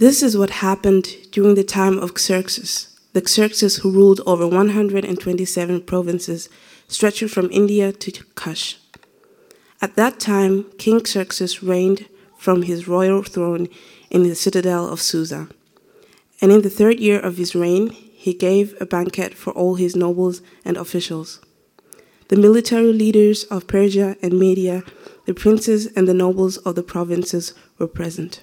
This 0.00 0.22
is 0.22 0.34
what 0.34 0.64
happened 0.64 1.30
during 1.30 1.56
the 1.56 1.62
time 1.62 1.98
of 1.98 2.18
Xerxes, 2.18 2.98
the 3.12 3.20
Xerxes 3.20 3.76
who 3.76 3.90
ruled 3.90 4.22
over 4.24 4.48
127 4.48 5.82
provinces 5.82 6.48
stretching 6.88 7.28
from 7.28 7.50
India 7.50 7.92
to 7.92 8.24
Kush. 8.34 8.76
At 9.82 9.96
that 9.96 10.18
time, 10.18 10.64
King 10.78 11.04
Xerxes 11.04 11.62
reigned 11.62 12.06
from 12.38 12.62
his 12.62 12.88
royal 12.88 13.22
throne 13.22 13.68
in 14.08 14.22
the 14.22 14.34
citadel 14.34 14.88
of 14.88 15.02
Susa. 15.02 15.50
And 16.40 16.50
in 16.50 16.62
the 16.62 16.70
third 16.70 16.98
year 16.98 17.20
of 17.20 17.36
his 17.36 17.54
reign, 17.54 17.90
he 17.90 18.32
gave 18.32 18.74
a 18.80 18.86
banquet 18.86 19.34
for 19.34 19.52
all 19.52 19.74
his 19.74 19.94
nobles 19.94 20.40
and 20.64 20.78
officials. 20.78 21.42
The 22.28 22.36
military 22.36 22.94
leaders 22.94 23.44
of 23.44 23.66
Persia 23.66 24.16
and 24.22 24.38
Media, 24.38 24.82
the 25.26 25.34
princes 25.34 25.88
and 25.88 26.08
the 26.08 26.14
nobles 26.14 26.56
of 26.56 26.74
the 26.74 26.82
provinces 26.82 27.52
were 27.78 27.86
present. 27.86 28.40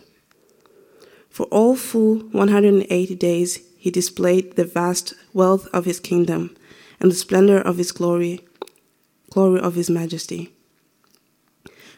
For 1.37 1.43
all 1.51 1.75
full 1.75 2.21
180 2.31 3.13
days, 3.13 3.59
he 3.77 3.91
displayed 3.91 4.55
the 4.55 4.65
vast 4.65 5.13
wealth 5.33 5.67
of 5.71 5.85
his 5.85 5.99
kingdom 5.99 6.57
and 6.99 7.11
the 7.11 7.15
splendor 7.15 7.59
of 7.59 7.77
his 7.77 7.91
glory, 7.91 8.43
glory 9.29 9.59
of 9.59 9.75
his 9.75 9.87
majesty. 9.87 10.51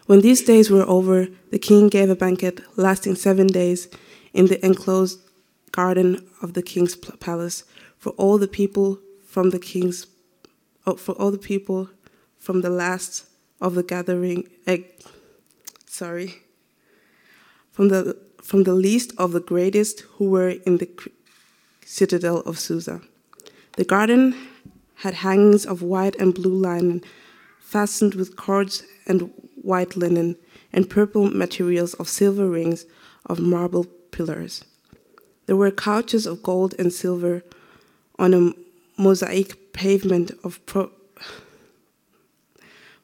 When 0.07 0.19
these 0.19 0.41
days 0.41 0.69
were 0.69 0.83
over, 0.83 1.29
the 1.51 1.57
king 1.57 1.87
gave 1.87 2.09
a 2.09 2.17
banquet 2.17 2.59
lasting 2.75 3.15
seven 3.15 3.47
days 3.47 3.87
in 4.33 4.47
the 4.47 4.59
enclosed 4.65 5.21
garden 5.71 6.27
of 6.41 6.53
the 6.53 6.61
king's 6.61 6.97
palace 6.97 7.63
for 7.97 8.09
all 8.17 8.37
the 8.37 8.45
people 8.45 8.99
from 9.25 9.51
the 9.51 9.59
king's 9.59 10.05
oh, 10.85 10.97
for 10.97 11.13
all 11.13 11.31
the 11.31 11.37
people 11.37 11.89
from 12.37 12.59
the 12.59 12.69
last 12.69 13.25
of 13.61 13.75
the 13.75 13.83
gathering 13.83 14.49
eh, 14.67 14.79
sorry 15.85 16.41
from 17.71 17.87
the 17.87 18.17
from 18.41 18.63
the 18.63 18.73
least 18.73 19.13
of 19.17 19.31
the 19.31 19.39
greatest 19.39 20.01
who 20.17 20.29
were 20.29 20.49
in 20.49 20.77
the 20.77 20.89
citadel 21.85 22.39
of 22.41 22.59
Susa. 22.59 23.01
The 23.77 23.85
garden 23.85 24.35
had 24.95 25.15
hangings 25.15 25.65
of 25.65 25.81
white 25.81 26.15
and 26.17 26.33
blue 26.33 26.55
linen 26.55 27.03
fastened 27.59 28.15
with 28.15 28.35
cords 28.35 28.83
and 29.07 29.31
white 29.61 29.95
linen 29.95 30.35
and 30.73 30.89
purple 30.89 31.29
materials 31.29 31.93
of 31.95 32.07
silver 32.07 32.49
rings 32.49 32.85
of 33.25 33.39
marble 33.39 33.85
pillars. 34.11 34.65
There 35.45 35.55
were 35.55 35.71
couches 35.71 36.25
of 36.25 36.43
gold 36.43 36.75
and 36.77 36.91
silver 36.93 37.43
on 38.17 38.33
a 38.33 38.53
mosaic 39.01 39.73
pavement 39.73 40.31
of 40.43 40.59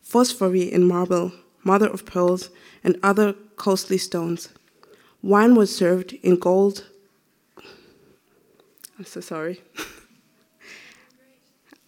phosphori 0.03 0.69
in 0.69 0.83
marble, 0.83 1.31
mother 1.63 1.87
of 1.87 2.05
pearls, 2.05 2.49
and 2.83 2.99
other 3.01 3.33
costly 3.55 3.97
stones. 3.97 4.49
Wine 5.25 5.55
was 5.55 5.75
served 5.75 6.13
in 6.21 6.37
gold. 6.37 6.85
I'm 8.99 9.05
so 9.05 9.21
sorry. 9.21 9.59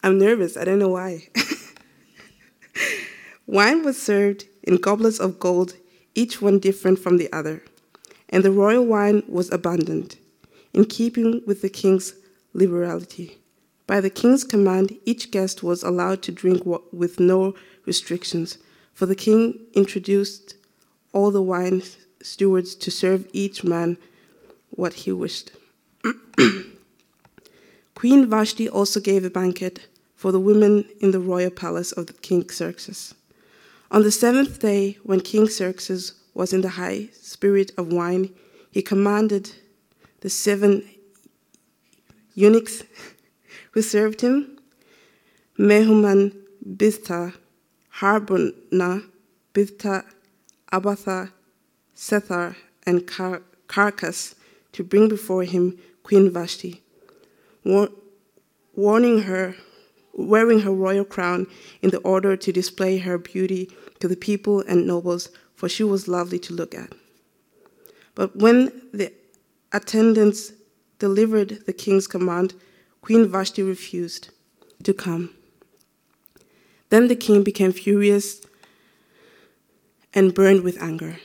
I'm 0.03 0.17
nervous, 0.17 0.57
I 0.57 0.65
don't 0.65 0.79
know 0.79 0.89
why. 0.89 1.27
Wine 3.45 3.85
was 3.85 4.01
served 4.01 4.45
in 4.63 4.77
goblets 4.77 5.19
of 5.19 5.39
gold, 5.39 5.75
each 6.15 6.41
one 6.41 6.57
different 6.57 6.97
from 6.97 7.17
the 7.17 7.31
other, 7.31 7.61
and 8.29 8.43
the 8.43 8.49
royal 8.49 8.83
wine 8.83 9.21
was 9.27 9.51
abundant, 9.51 10.17
in 10.73 10.85
keeping 10.85 11.43
with 11.45 11.61
the 11.61 11.69
king's 11.69 12.15
liberality. 12.53 13.37
By 13.85 14.01
the 14.01 14.09
king's 14.09 14.43
command, 14.43 14.97
each 15.05 15.29
guest 15.29 15.61
was 15.61 15.83
allowed 15.83 16.23
to 16.23 16.31
drink 16.31 16.63
with 16.91 17.19
no 17.19 17.53
restrictions, 17.85 18.57
for 18.95 19.05
the 19.05 19.15
king 19.15 19.59
introduced 19.75 20.55
all 21.13 21.29
the 21.29 21.43
wine 21.43 21.83
stewards 22.21 22.75
to 22.75 22.91
serve 22.91 23.27
each 23.33 23.63
man 23.63 23.97
what 24.69 24.93
he 24.93 25.11
wished. 25.11 25.51
Queen 27.95 28.29
Vashti 28.29 28.69
also 28.69 28.99
gave 28.99 29.25
a 29.25 29.29
banquet 29.29 29.87
for 30.15 30.31
the 30.31 30.39
women 30.39 30.85
in 30.99 31.11
the 31.11 31.19
royal 31.19 31.49
palace 31.49 31.91
of 31.91 32.21
King 32.21 32.47
Xerxes. 32.49 33.15
On 33.89 34.03
the 34.03 34.11
seventh 34.11 34.59
day, 34.59 34.97
when 35.03 35.21
King 35.21 35.47
Xerxes 35.47 36.13
was 36.33 36.53
in 36.53 36.61
the 36.61 36.69
high 36.69 37.09
spirit 37.13 37.71
of 37.77 37.91
wine, 37.91 38.33
he 38.69 38.81
commanded 38.81 39.51
the 40.21 40.29
seven 40.29 40.83
eunuchs 42.33 42.83
who 43.71 43.81
served 43.81 44.21
him 44.21 44.59
Mehuman, 45.57 46.35
Biztha, 46.63 47.33
Harbona, 47.95 49.03
Biztha, 49.53 50.03
Abatha, 50.71 51.31
Sethar, 51.97 52.55
and 52.85 53.07
Car- 53.07 53.41
Karkas 53.67 54.35
to 54.71 54.83
bring 54.83 55.09
before 55.09 55.43
him 55.43 55.79
Queen 56.03 56.29
Vashti, 56.31 56.83
war- 57.65 57.89
warning 58.75 59.23
her, 59.23 59.55
wearing 60.13 60.59
her 60.59 60.71
royal 60.71 61.03
crown 61.03 61.47
in 61.81 61.89
the 61.89 61.97
order 61.99 62.37
to 62.37 62.51
display 62.51 62.99
her 62.99 63.17
beauty 63.17 63.69
to 63.99 64.07
the 64.07 64.15
people 64.15 64.61
and 64.61 64.85
nobles, 64.85 65.29
for 65.55 65.67
she 65.67 65.83
was 65.83 66.07
lovely 66.07 66.37
to 66.37 66.53
look 66.53 66.75
at. 66.75 66.93
But 68.13 68.35
when 68.35 68.71
the 68.93 69.11
attendants 69.73 70.53
delivered 70.99 71.65
the 71.65 71.73
king's 71.73 72.07
command, 72.07 72.53
Queen 73.01 73.27
Vashti 73.27 73.63
refused 73.63 74.29
to 74.83 74.93
come. 74.93 75.31
Then 76.89 77.07
the 77.07 77.15
king 77.15 77.43
became 77.43 77.71
furious 77.71 78.41
and 80.13 80.33
burned 80.33 80.61
with 80.61 80.81
anger. 80.81 81.19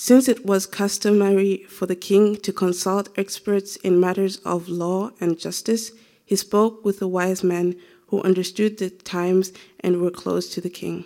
Since 0.00 0.28
it 0.28 0.46
was 0.46 0.64
customary 0.64 1.64
for 1.68 1.86
the 1.86 1.96
king 1.96 2.36
to 2.42 2.52
consult 2.52 3.08
experts 3.18 3.74
in 3.74 3.98
matters 3.98 4.36
of 4.44 4.68
law 4.68 5.10
and 5.18 5.36
justice, 5.36 5.90
he 6.24 6.36
spoke 6.36 6.84
with 6.84 7.00
the 7.00 7.08
wise 7.08 7.42
men 7.42 7.74
who 8.06 8.22
understood 8.22 8.78
the 8.78 8.90
times 8.90 9.52
and 9.80 10.00
were 10.00 10.12
close 10.12 10.48
to 10.50 10.60
the 10.60 10.70
king. 10.70 11.04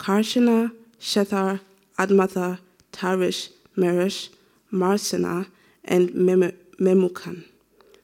Karshana, 0.00 0.72
Shethar, 0.98 1.60
Admatha, 1.96 2.58
Tarish, 2.90 3.50
Meresh, 3.76 4.30
Marsena, 4.72 5.46
and 5.84 6.12
Mem- 6.12 6.58
Memucan, 6.80 7.44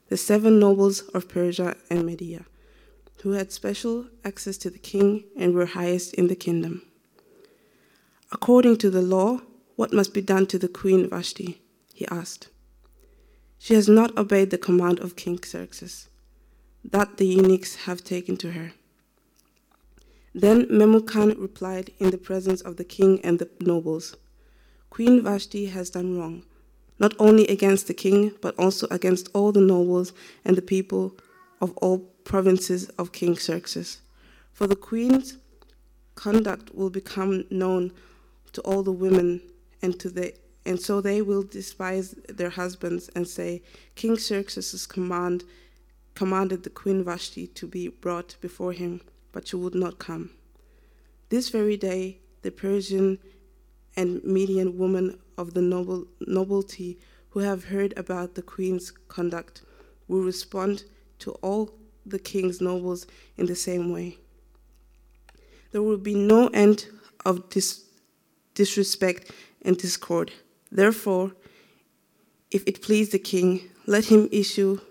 the 0.07 0.15
seven 0.15 0.59
nobles 0.61 1.01
of 1.13 1.27
Persia 1.27 1.75
and 1.89 2.05
Media, 2.05 2.45
who 3.23 3.31
had 3.31 3.51
special 3.51 4.05
access 4.23 4.55
to 4.59 4.69
the 4.69 4.79
king 4.79 5.25
and 5.35 5.53
were 5.53 5.65
highest 5.65 6.13
in 6.13 6.29
the 6.29 6.37
kingdom. 6.37 6.83
According 8.31 8.77
to 8.77 8.89
the 8.89 9.01
law, 9.01 9.41
what 9.79 9.93
must 9.93 10.13
be 10.13 10.19
done 10.19 10.45
to 10.45 10.59
the 10.59 10.67
queen 10.67 11.09
Vashti? 11.09 11.61
he 11.93 12.05
asked. 12.07 12.49
She 13.57 13.75
has 13.75 13.87
not 13.87 14.17
obeyed 14.17 14.49
the 14.49 14.57
command 14.57 14.99
of 14.99 15.15
King 15.15 15.39
Xerxes, 15.41 16.09
that 16.83 17.15
the 17.15 17.25
eunuchs 17.25 17.75
have 17.85 18.03
taken 18.03 18.35
to 18.39 18.51
her. 18.51 18.73
Then 20.35 20.65
Memucan 20.65 21.39
replied 21.39 21.91
in 21.97 22.09
the 22.09 22.17
presence 22.17 22.59
of 22.59 22.75
the 22.75 22.83
king 22.83 23.21
and 23.23 23.39
the 23.39 23.49
nobles 23.61 24.17
Queen 24.89 25.23
Vashti 25.23 25.67
has 25.67 25.89
done 25.89 26.17
wrong, 26.17 26.43
not 26.99 27.13
only 27.17 27.47
against 27.47 27.87
the 27.87 27.93
king, 27.93 28.33
but 28.41 28.59
also 28.59 28.85
against 28.91 29.29
all 29.33 29.53
the 29.53 29.61
nobles 29.61 30.11
and 30.43 30.57
the 30.57 30.61
people 30.61 31.15
of 31.61 31.71
all 31.77 31.99
provinces 32.25 32.89
of 32.97 33.13
King 33.13 33.35
Xerxes. 33.35 34.01
For 34.51 34.67
the 34.67 34.75
queen's 34.75 35.37
conduct 36.15 36.75
will 36.75 36.89
become 36.89 37.45
known 37.49 37.93
to 38.51 38.59
all 38.63 38.83
the 38.83 38.91
women 38.91 39.41
and 39.81 39.99
to 39.99 40.09
the 40.09 40.33
and 40.65 40.79
so 40.79 41.01
they 41.01 41.21
will 41.21 41.43
despise 41.43 42.15
their 42.27 42.49
husbands 42.49 43.09
and 43.15 43.27
say, 43.27 43.63
King 43.95 44.17
Xerxes' 44.17 44.85
command 44.85 45.43
commanded 46.15 46.63
the 46.63 46.69
queen 46.69 47.03
Vashti 47.03 47.47
to 47.47 47.65
be 47.65 47.87
brought 47.87 48.35
before 48.41 48.73
him, 48.73 49.01
but 49.31 49.47
she 49.47 49.55
would 49.55 49.73
not 49.73 49.99
come. 49.99 50.31
This 51.29 51.49
very 51.49 51.77
day, 51.77 52.19
the 52.41 52.51
Persian 52.51 53.19
and 53.95 54.23
Median 54.23 54.77
women 54.77 55.17
of 55.37 55.53
the 55.53 55.61
noble, 55.61 56.05
nobility 56.27 56.99
who 57.29 57.39
have 57.39 57.65
heard 57.65 57.97
about 57.97 58.35
the 58.35 58.41
queen's 58.41 58.91
conduct 58.91 59.61
will 60.07 60.21
respond 60.21 60.83
to 61.19 61.31
all 61.41 61.71
the 62.05 62.19
king's 62.19 62.59
nobles 62.59 63.07
in 63.37 63.45
the 63.45 63.55
same 63.55 63.91
way. 63.91 64.17
There 65.71 65.83
will 65.83 65.97
be 65.97 66.15
no 66.15 66.47
end 66.47 66.87
of 67.25 67.49
dis- 67.49 67.85
disrespect 68.59 69.31
and 69.65 69.77
discord. 69.77 70.29
Therefore, 70.69 71.31
if 72.51 72.61
it 72.67 72.81
please 72.81 73.09
the 73.09 73.25
king, 73.33 73.49
let 73.85 74.05
him 74.05 74.27
issue 74.31 74.81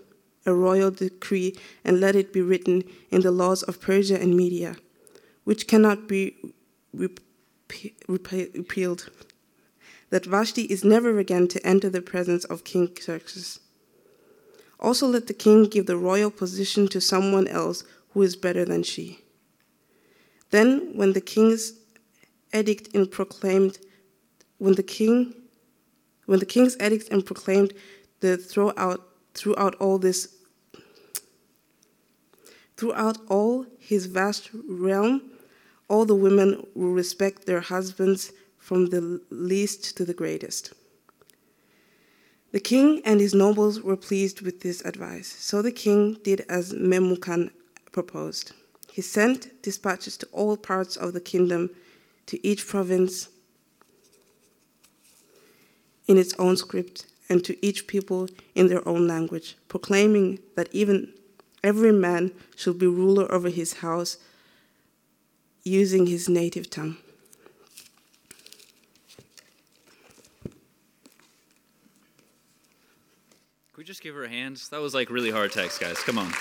a 0.43 0.53
royal 0.53 0.89
decree 0.89 1.55
and 1.85 1.99
let 1.99 2.15
it 2.15 2.33
be 2.33 2.41
written 2.41 2.83
in 3.11 3.21
the 3.21 3.37
laws 3.41 3.61
of 3.63 3.79
Persia 3.79 4.19
and 4.19 4.35
Media, 4.35 4.75
which 5.43 5.67
cannot 5.67 6.07
be 6.07 6.21
repealed, 8.07 9.09
that 10.09 10.25
Vashti 10.25 10.63
is 10.63 10.83
never 10.83 11.19
again 11.19 11.47
to 11.49 11.63
enter 11.63 11.89
the 11.91 12.01
presence 12.01 12.45
of 12.45 12.63
King 12.63 12.89
Xerxes. 12.99 13.59
Also, 14.79 15.05
let 15.05 15.27
the 15.27 15.41
king 15.45 15.65
give 15.65 15.85
the 15.85 16.03
royal 16.09 16.31
position 16.31 16.87
to 16.87 16.99
someone 16.99 17.47
else 17.47 17.83
who 18.13 18.23
is 18.23 18.35
better 18.35 18.65
than 18.65 18.81
she. 18.81 19.19
Then, 20.49 20.91
when 20.95 21.13
the 21.13 21.21
king's 21.21 21.78
edict 22.53 22.89
in 22.89 23.07
proclaimed 23.07 23.79
when 24.57 24.75
the 24.75 24.83
king 24.83 25.33
When 26.29 26.37
the 26.37 26.45
king's 26.45 26.75
edict 26.79 27.09
and 27.09 27.25
proclaimed 27.25 27.73
that 28.19 28.37
throughout, 28.37 29.01
throughout 29.33 29.73
all 29.79 29.97
this 29.97 30.35
throughout 32.77 33.17
all 33.27 33.65
his 33.79 34.05
vast 34.05 34.51
realm, 34.69 35.23
all 35.87 36.05
the 36.05 36.13
women 36.13 36.67
will 36.75 36.91
respect 36.91 37.47
their 37.47 37.61
husbands 37.61 38.31
from 38.59 38.85
the 38.91 39.19
least 39.31 39.97
to 39.97 40.05
the 40.05 40.13
greatest. 40.13 40.73
The 42.51 42.59
king 42.59 43.01
and 43.05 43.19
his 43.19 43.33
nobles 43.33 43.81
were 43.81 43.97
pleased 43.97 44.41
with 44.41 44.61
this 44.61 44.85
advice, 44.85 45.27
so 45.27 45.63
the 45.63 45.71
king 45.71 46.19
did 46.23 46.45
as 46.47 46.73
Memucan 46.73 47.49
proposed. 47.91 48.51
He 48.91 49.01
sent 49.01 49.63
dispatches 49.63 50.15
to 50.17 50.27
all 50.31 50.57
parts 50.57 50.95
of 50.95 51.13
the 51.13 51.21
kingdom, 51.21 51.71
to 52.29 52.47
each 52.47 52.67
province 52.67 53.29
in 56.07 56.15
its 56.15 56.35
own 56.37 56.55
script, 56.55 57.07
and 57.27 57.43
to 57.43 57.65
each 57.65 57.87
people 57.87 58.27
in 58.53 58.67
their 58.67 58.87
own 58.87 59.07
language, 59.07 59.57
proclaiming 59.67 60.37
that 60.55 60.69
even 60.71 61.11
every 61.63 61.91
man 61.91 62.31
should 62.55 62.77
be 62.77 62.85
ruler 62.85 63.31
over 63.31 63.49
his 63.49 63.73
house 63.73 64.17
using 65.63 66.05
his 66.05 66.29
native 66.29 66.69
tongue. 66.69 66.97
Could 73.71 73.77
we 73.77 73.83
just 73.83 74.03
give 74.03 74.13
her 74.13 74.25
a 74.25 74.29
hand? 74.29 74.57
That 74.69 74.81
was 74.81 74.93
like 74.93 75.09
really 75.09 75.31
hard 75.31 75.51
text, 75.51 75.79
guys. 75.79 75.97
Come 75.97 76.19
on. 76.19 76.31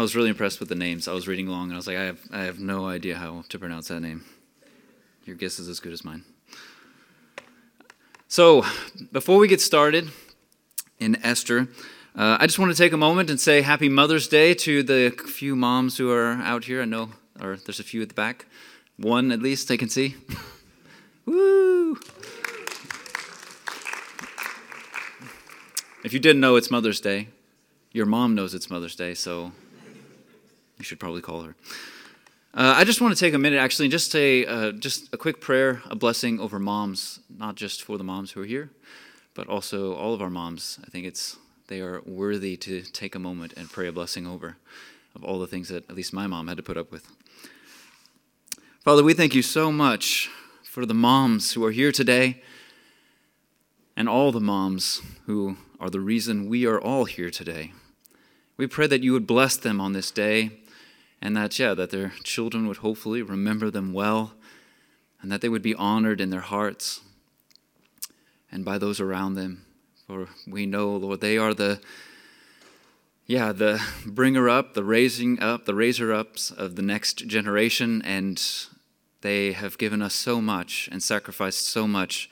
I 0.00 0.02
was 0.02 0.16
really 0.16 0.30
impressed 0.30 0.60
with 0.60 0.70
the 0.70 0.74
names. 0.74 1.06
I 1.08 1.12
was 1.12 1.28
reading 1.28 1.46
along 1.46 1.64
and 1.64 1.74
I 1.74 1.76
was 1.76 1.86
like, 1.86 1.98
I 1.98 2.04
have, 2.04 2.20
I 2.32 2.44
have 2.44 2.58
no 2.58 2.86
idea 2.86 3.18
how 3.18 3.44
to 3.50 3.58
pronounce 3.58 3.88
that 3.88 4.00
name. 4.00 4.24
Your 5.26 5.36
guess 5.36 5.58
is 5.58 5.68
as 5.68 5.78
good 5.78 5.92
as 5.92 6.06
mine. 6.06 6.24
So, 8.26 8.64
before 9.12 9.36
we 9.36 9.46
get 9.46 9.60
started 9.60 10.08
in 10.98 11.22
Esther, 11.22 11.68
uh, 12.16 12.38
I 12.40 12.46
just 12.46 12.58
want 12.58 12.72
to 12.72 12.78
take 12.78 12.94
a 12.94 12.96
moment 12.96 13.28
and 13.28 13.38
say 13.38 13.60
Happy 13.60 13.90
Mother's 13.90 14.26
Day 14.26 14.54
to 14.54 14.82
the 14.82 15.10
few 15.10 15.54
moms 15.54 15.98
who 15.98 16.10
are 16.10 16.32
out 16.32 16.64
here. 16.64 16.80
I 16.80 16.86
know, 16.86 17.10
or 17.38 17.56
there's 17.56 17.78
a 17.78 17.84
few 17.84 18.00
at 18.00 18.08
the 18.08 18.14
back. 18.14 18.46
One 18.96 19.30
at 19.30 19.42
least 19.42 19.70
I 19.70 19.76
can 19.76 19.90
see. 19.90 20.16
Woo! 21.26 21.98
If 26.02 26.14
you 26.14 26.18
didn't 26.18 26.40
know 26.40 26.56
it's 26.56 26.70
Mother's 26.70 27.00
Day, 27.00 27.28
your 27.92 28.06
mom 28.06 28.34
knows 28.34 28.54
it's 28.54 28.70
Mother's 28.70 28.96
Day, 28.96 29.12
so 29.12 29.52
you 30.80 30.84
should 30.84 30.98
probably 30.98 31.20
call 31.20 31.42
her. 31.42 31.54
Uh, 32.52 32.74
I 32.76 32.84
just 32.84 33.00
want 33.00 33.14
to 33.14 33.20
take 33.20 33.34
a 33.34 33.38
minute, 33.38 33.58
actually, 33.58 33.86
and 33.86 33.92
just 33.92 34.10
say 34.10 34.44
uh, 34.44 34.72
just 34.72 35.12
a 35.14 35.16
quick 35.16 35.40
prayer, 35.40 35.82
a 35.88 35.94
blessing 35.94 36.40
over 36.40 36.58
moms, 36.58 37.20
not 37.28 37.54
just 37.54 37.84
for 37.84 37.96
the 37.96 38.02
moms 38.02 38.32
who 38.32 38.42
are 38.42 38.46
here, 38.46 38.70
but 39.34 39.46
also 39.46 39.94
all 39.94 40.14
of 40.14 40.20
our 40.20 40.30
moms. 40.30 40.80
I 40.84 40.88
think 40.90 41.06
it's 41.06 41.36
they 41.68 41.80
are 41.80 42.02
worthy 42.04 42.56
to 42.56 42.82
take 42.82 43.14
a 43.14 43.20
moment 43.20 43.54
and 43.56 43.70
pray 43.70 43.86
a 43.86 43.92
blessing 43.92 44.26
over 44.26 44.56
of 45.14 45.22
all 45.22 45.38
the 45.38 45.46
things 45.46 45.68
that 45.68 45.88
at 45.88 45.94
least 45.94 46.12
my 46.12 46.26
mom 46.26 46.48
had 46.48 46.56
to 46.56 46.62
put 46.62 46.76
up 46.76 46.90
with. 46.90 47.06
Father, 48.82 49.04
we 49.04 49.14
thank 49.14 49.34
you 49.34 49.42
so 49.42 49.70
much 49.70 50.28
for 50.64 50.84
the 50.84 50.94
moms 50.94 51.52
who 51.52 51.64
are 51.64 51.70
here 51.70 51.92
today 51.92 52.42
and 53.96 54.08
all 54.08 54.32
the 54.32 54.40
moms 54.40 55.02
who 55.26 55.56
are 55.78 55.90
the 55.90 56.00
reason 56.00 56.48
we 56.48 56.66
are 56.66 56.80
all 56.80 57.04
here 57.04 57.30
today. 57.30 57.72
We 58.56 58.66
pray 58.66 58.88
that 58.88 59.04
you 59.04 59.12
would 59.12 59.26
bless 59.26 59.56
them 59.56 59.80
on 59.80 59.92
this 59.92 60.10
day 60.10 60.60
and 61.22 61.36
that, 61.36 61.58
yeah, 61.58 61.74
that 61.74 61.90
their 61.90 62.12
children 62.22 62.66
would 62.66 62.78
hopefully 62.78 63.22
remember 63.22 63.70
them 63.70 63.92
well 63.92 64.32
and 65.22 65.30
that 65.30 65.40
they 65.40 65.48
would 65.48 65.62
be 65.62 65.74
honored 65.74 66.20
in 66.20 66.30
their 66.30 66.40
hearts 66.40 67.00
and 68.50 68.64
by 68.64 68.78
those 68.78 69.00
around 69.00 69.34
them. 69.34 69.64
For 70.06 70.28
we 70.46 70.66
know, 70.66 70.96
Lord, 70.96 71.20
they 71.20 71.38
are 71.38 71.54
the 71.54 71.80
yeah, 73.26 73.52
the 73.52 73.80
bringer 74.04 74.48
up, 74.48 74.74
the 74.74 74.82
raising 74.82 75.40
up, 75.40 75.64
the 75.64 75.74
raiser 75.74 76.12
ups 76.12 76.50
of 76.50 76.74
the 76.74 76.82
next 76.82 77.28
generation, 77.28 78.02
and 78.02 78.42
they 79.20 79.52
have 79.52 79.78
given 79.78 80.02
us 80.02 80.14
so 80.14 80.40
much 80.40 80.88
and 80.90 81.00
sacrificed 81.00 81.68
so 81.68 81.86
much 81.86 82.28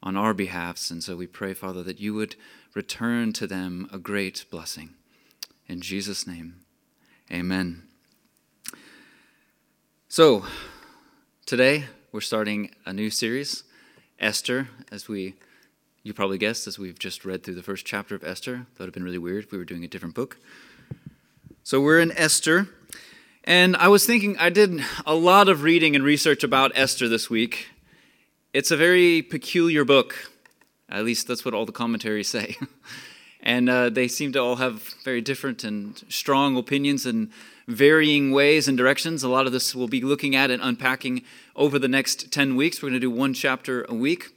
on 0.00 0.16
our 0.16 0.32
behalfs. 0.32 0.92
And 0.92 1.02
so 1.02 1.16
we 1.16 1.26
pray, 1.26 1.54
Father, 1.54 1.82
that 1.82 1.98
you 1.98 2.14
would 2.14 2.36
return 2.72 3.32
to 3.32 3.48
them 3.48 3.88
a 3.92 3.98
great 3.98 4.44
blessing. 4.48 4.90
In 5.66 5.80
Jesus' 5.80 6.24
name, 6.24 6.60
amen. 7.28 7.82
So, 10.12 10.44
today 11.46 11.86
we're 12.12 12.20
starting 12.20 12.74
a 12.84 12.92
new 12.92 13.08
series, 13.08 13.64
Esther, 14.18 14.68
as 14.90 15.08
we, 15.08 15.36
you 16.02 16.12
probably 16.12 16.36
guessed, 16.36 16.66
as 16.66 16.78
we've 16.78 16.98
just 16.98 17.24
read 17.24 17.42
through 17.42 17.54
the 17.54 17.62
first 17.62 17.86
chapter 17.86 18.14
of 18.14 18.22
Esther. 18.22 18.66
That 18.74 18.80
would 18.80 18.88
have 18.88 18.92
been 18.92 19.04
really 19.04 19.16
weird 19.16 19.44
if 19.44 19.52
we 19.52 19.56
were 19.56 19.64
doing 19.64 19.84
a 19.84 19.88
different 19.88 20.14
book. 20.14 20.36
So, 21.64 21.80
we're 21.80 21.98
in 21.98 22.12
Esther. 22.12 22.68
And 23.44 23.74
I 23.74 23.88
was 23.88 24.04
thinking, 24.04 24.36
I 24.36 24.50
did 24.50 24.84
a 25.06 25.14
lot 25.14 25.48
of 25.48 25.62
reading 25.62 25.96
and 25.96 26.04
research 26.04 26.44
about 26.44 26.72
Esther 26.74 27.08
this 27.08 27.30
week. 27.30 27.68
It's 28.52 28.70
a 28.70 28.76
very 28.76 29.22
peculiar 29.22 29.82
book. 29.82 30.30
At 30.90 31.06
least 31.06 31.26
that's 31.26 31.42
what 31.42 31.54
all 31.54 31.64
the 31.64 31.72
commentaries 31.72 32.28
say. 32.28 32.58
and 33.42 33.68
uh, 33.68 33.88
they 33.90 34.06
seem 34.06 34.32
to 34.32 34.38
all 34.38 34.56
have 34.56 34.94
very 35.04 35.20
different 35.20 35.64
and 35.64 36.02
strong 36.08 36.56
opinions 36.56 37.04
and 37.04 37.30
varying 37.66 38.30
ways 38.30 38.68
and 38.68 38.78
directions. 38.78 39.22
A 39.22 39.28
lot 39.28 39.46
of 39.46 39.52
this 39.52 39.74
we'll 39.74 39.88
be 39.88 40.00
looking 40.00 40.36
at 40.36 40.50
and 40.50 40.62
unpacking 40.62 41.22
over 41.56 41.78
the 41.78 41.88
next 41.88 42.32
10 42.32 42.56
weeks. 42.56 42.82
We're 42.82 42.90
going 42.90 43.00
to 43.00 43.06
do 43.06 43.10
one 43.10 43.34
chapter 43.34 43.84
a 43.88 43.94
week. 43.94 44.30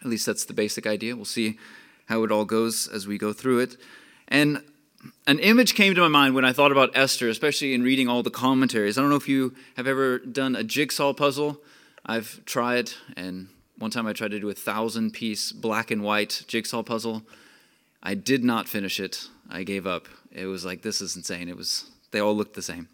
At 0.00 0.08
least 0.08 0.26
that's 0.26 0.44
the 0.44 0.52
basic 0.52 0.86
idea. 0.86 1.16
We'll 1.16 1.24
see 1.24 1.58
how 2.06 2.24
it 2.24 2.32
all 2.32 2.44
goes 2.44 2.88
as 2.88 3.06
we 3.06 3.18
go 3.18 3.32
through 3.32 3.60
it. 3.60 3.76
And 4.28 4.62
an 5.26 5.38
image 5.38 5.74
came 5.74 5.94
to 5.94 6.00
my 6.00 6.08
mind 6.08 6.34
when 6.34 6.44
I 6.44 6.52
thought 6.52 6.72
about 6.72 6.90
Esther, 6.94 7.28
especially 7.28 7.74
in 7.74 7.82
reading 7.82 8.08
all 8.08 8.22
the 8.22 8.30
commentaries. 8.30 8.98
I 8.98 9.00
don't 9.00 9.10
know 9.10 9.16
if 9.16 9.28
you 9.28 9.54
have 9.76 9.86
ever 9.86 10.18
done 10.18 10.56
a 10.56 10.64
jigsaw 10.64 11.12
puzzle. 11.12 11.60
I've 12.06 12.44
tried, 12.44 12.90
and 13.16 13.48
one 13.78 13.90
time 13.90 14.06
I 14.06 14.12
tried 14.12 14.32
to 14.32 14.40
do 14.40 14.50
a 14.50 14.54
thousand 14.54 15.12
piece 15.12 15.52
black 15.52 15.90
and 15.90 16.02
white 16.02 16.44
jigsaw 16.46 16.82
puzzle. 16.82 17.22
I 18.04 18.14
did 18.14 18.44
not 18.44 18.68
finish 18.68 19.00
it. 19.00 19.28
I 19.48 19.62
gave 19.62 19.86
up. 19.86 20.06
It 20.30 20.46
was 20.46 20.64
like, 20.64 20.82
this 20.82 21.00
is 21.00 21.16
insane. 21.16 21.48
It 21.48 21.56
was, 21.56 21.90
they 22.10 22.20
all 22.20 22.36
looked 22.36 22.54
the 22.54 22.62
same. 22.62 22.88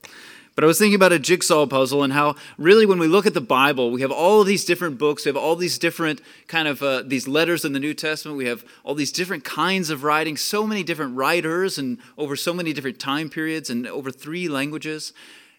But 0.54 0.64
I 0.64 0.66
was 0.66 0.78
thinking 0.78 0.94
about 0.94 1.12
a 1.12 1.18
jigsaw 1.18 1.66
puzzle 1.66 2.02
and 2.02 2.12
how 2.12 2.34
really 2.58 2.84
when 2.84 2.98
we 2.98 3.06
look 3.06 3.24
at 3.24 3.34
the 3.34 3.40
Bible, 3.40 3.90
we 3.90 4.02
have 4.02 4.10
all 4.10 4.40
of 4.40 4.46
these 4.46 4.64
different 4.64 4.98
books, 4.98 5.24
we 5.24 5.30
have 5.30 5.36
all 5.36 5.56
these 5.56 5.78
different 5.78 6.20
kind 6.48 6.68
of 6.68 6.82
uh, 6.82 7.02
these 7.02 7.26
letters 7.26 7.64
in 7.64 7.72
the 7.72 7.80
New 7.80 7.94
Testament, 7.94 8.36
we 8.36 8.46
have 8.46 8.64
all 8.84 8.94
these 8.94 9.12
different 9.12 9.44
kinds 9.44 9.90
of 9.90 10.04
writing, 10.04 10.36
so 10.36 10.66
many 10.66 10.82
different 10.82 11.16
writers 11.16 11.78
and 11.78 11.98
over 12.18 12.36
so 12.36 12.52
many 12.52 12.72
different 12.72 12.98
time 12.98 13.30
periods 13.30 13.70
and 13.70 13.86
over 13.86 14.10
three 14.10 14.48
languages. 14.48 15.12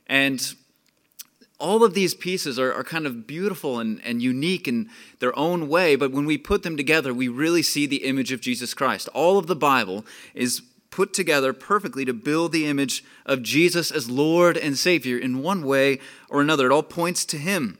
And 0.07 0.53
all 1.61 1.83
of 1.83 1.93
these 1.93 2.13
pieces 2.15 2.59
are, 2.59 2.73
are 2.73 2.83
kind 2.83 3.05
of 3.05 3.27
beautiful 3.27 3.79
and, 3.79 4.01
and 4.03 4.21
unique 4.21 4.67
in 4.67 4.89
their 5.19 5.37
own 5.37 5.69
way, 5.69 5.95
but 5.95 6.11
when 6.11 6.25
we 6.25 6.37
put 6.37 6.63
them 6.63 6.75
together, 6.75 7.13
we 7.13 7.27
really 7.27 7.61
see 7.61 7.85
the 7.85 8.03
image 8.03 8.31
of 8.31 8.41
Jesus 8.41 8.73
Christ. 8.73 9.07
All 9.13 9.37
of 9.37 9.47
the 9.47 9.55
Bible 9.55 10.05
is 10.33 10.61
put 10.89 11.13
together 11.13 11.53
perfectly 11.53 12.03
to 12.03 12.13
build 12.13 12.51
the 12.51 12.67
image 12.67 13.03
of 13.25 13.41
Jesus 13.41 13.91
as 13.91 14.09
Lord 14.09 14.57
and 14.57 14.77
Savior 14.77 15.17
in 15.17 15.41
one 15.41 15.63
way 15.63 15.99
or 16.29 16.41
another. 16.41 16.65
It 16.65 16.73
all 16.73 16.83
points 16.83 17.23
to 17.25 17.37
Him. 17.37 17.77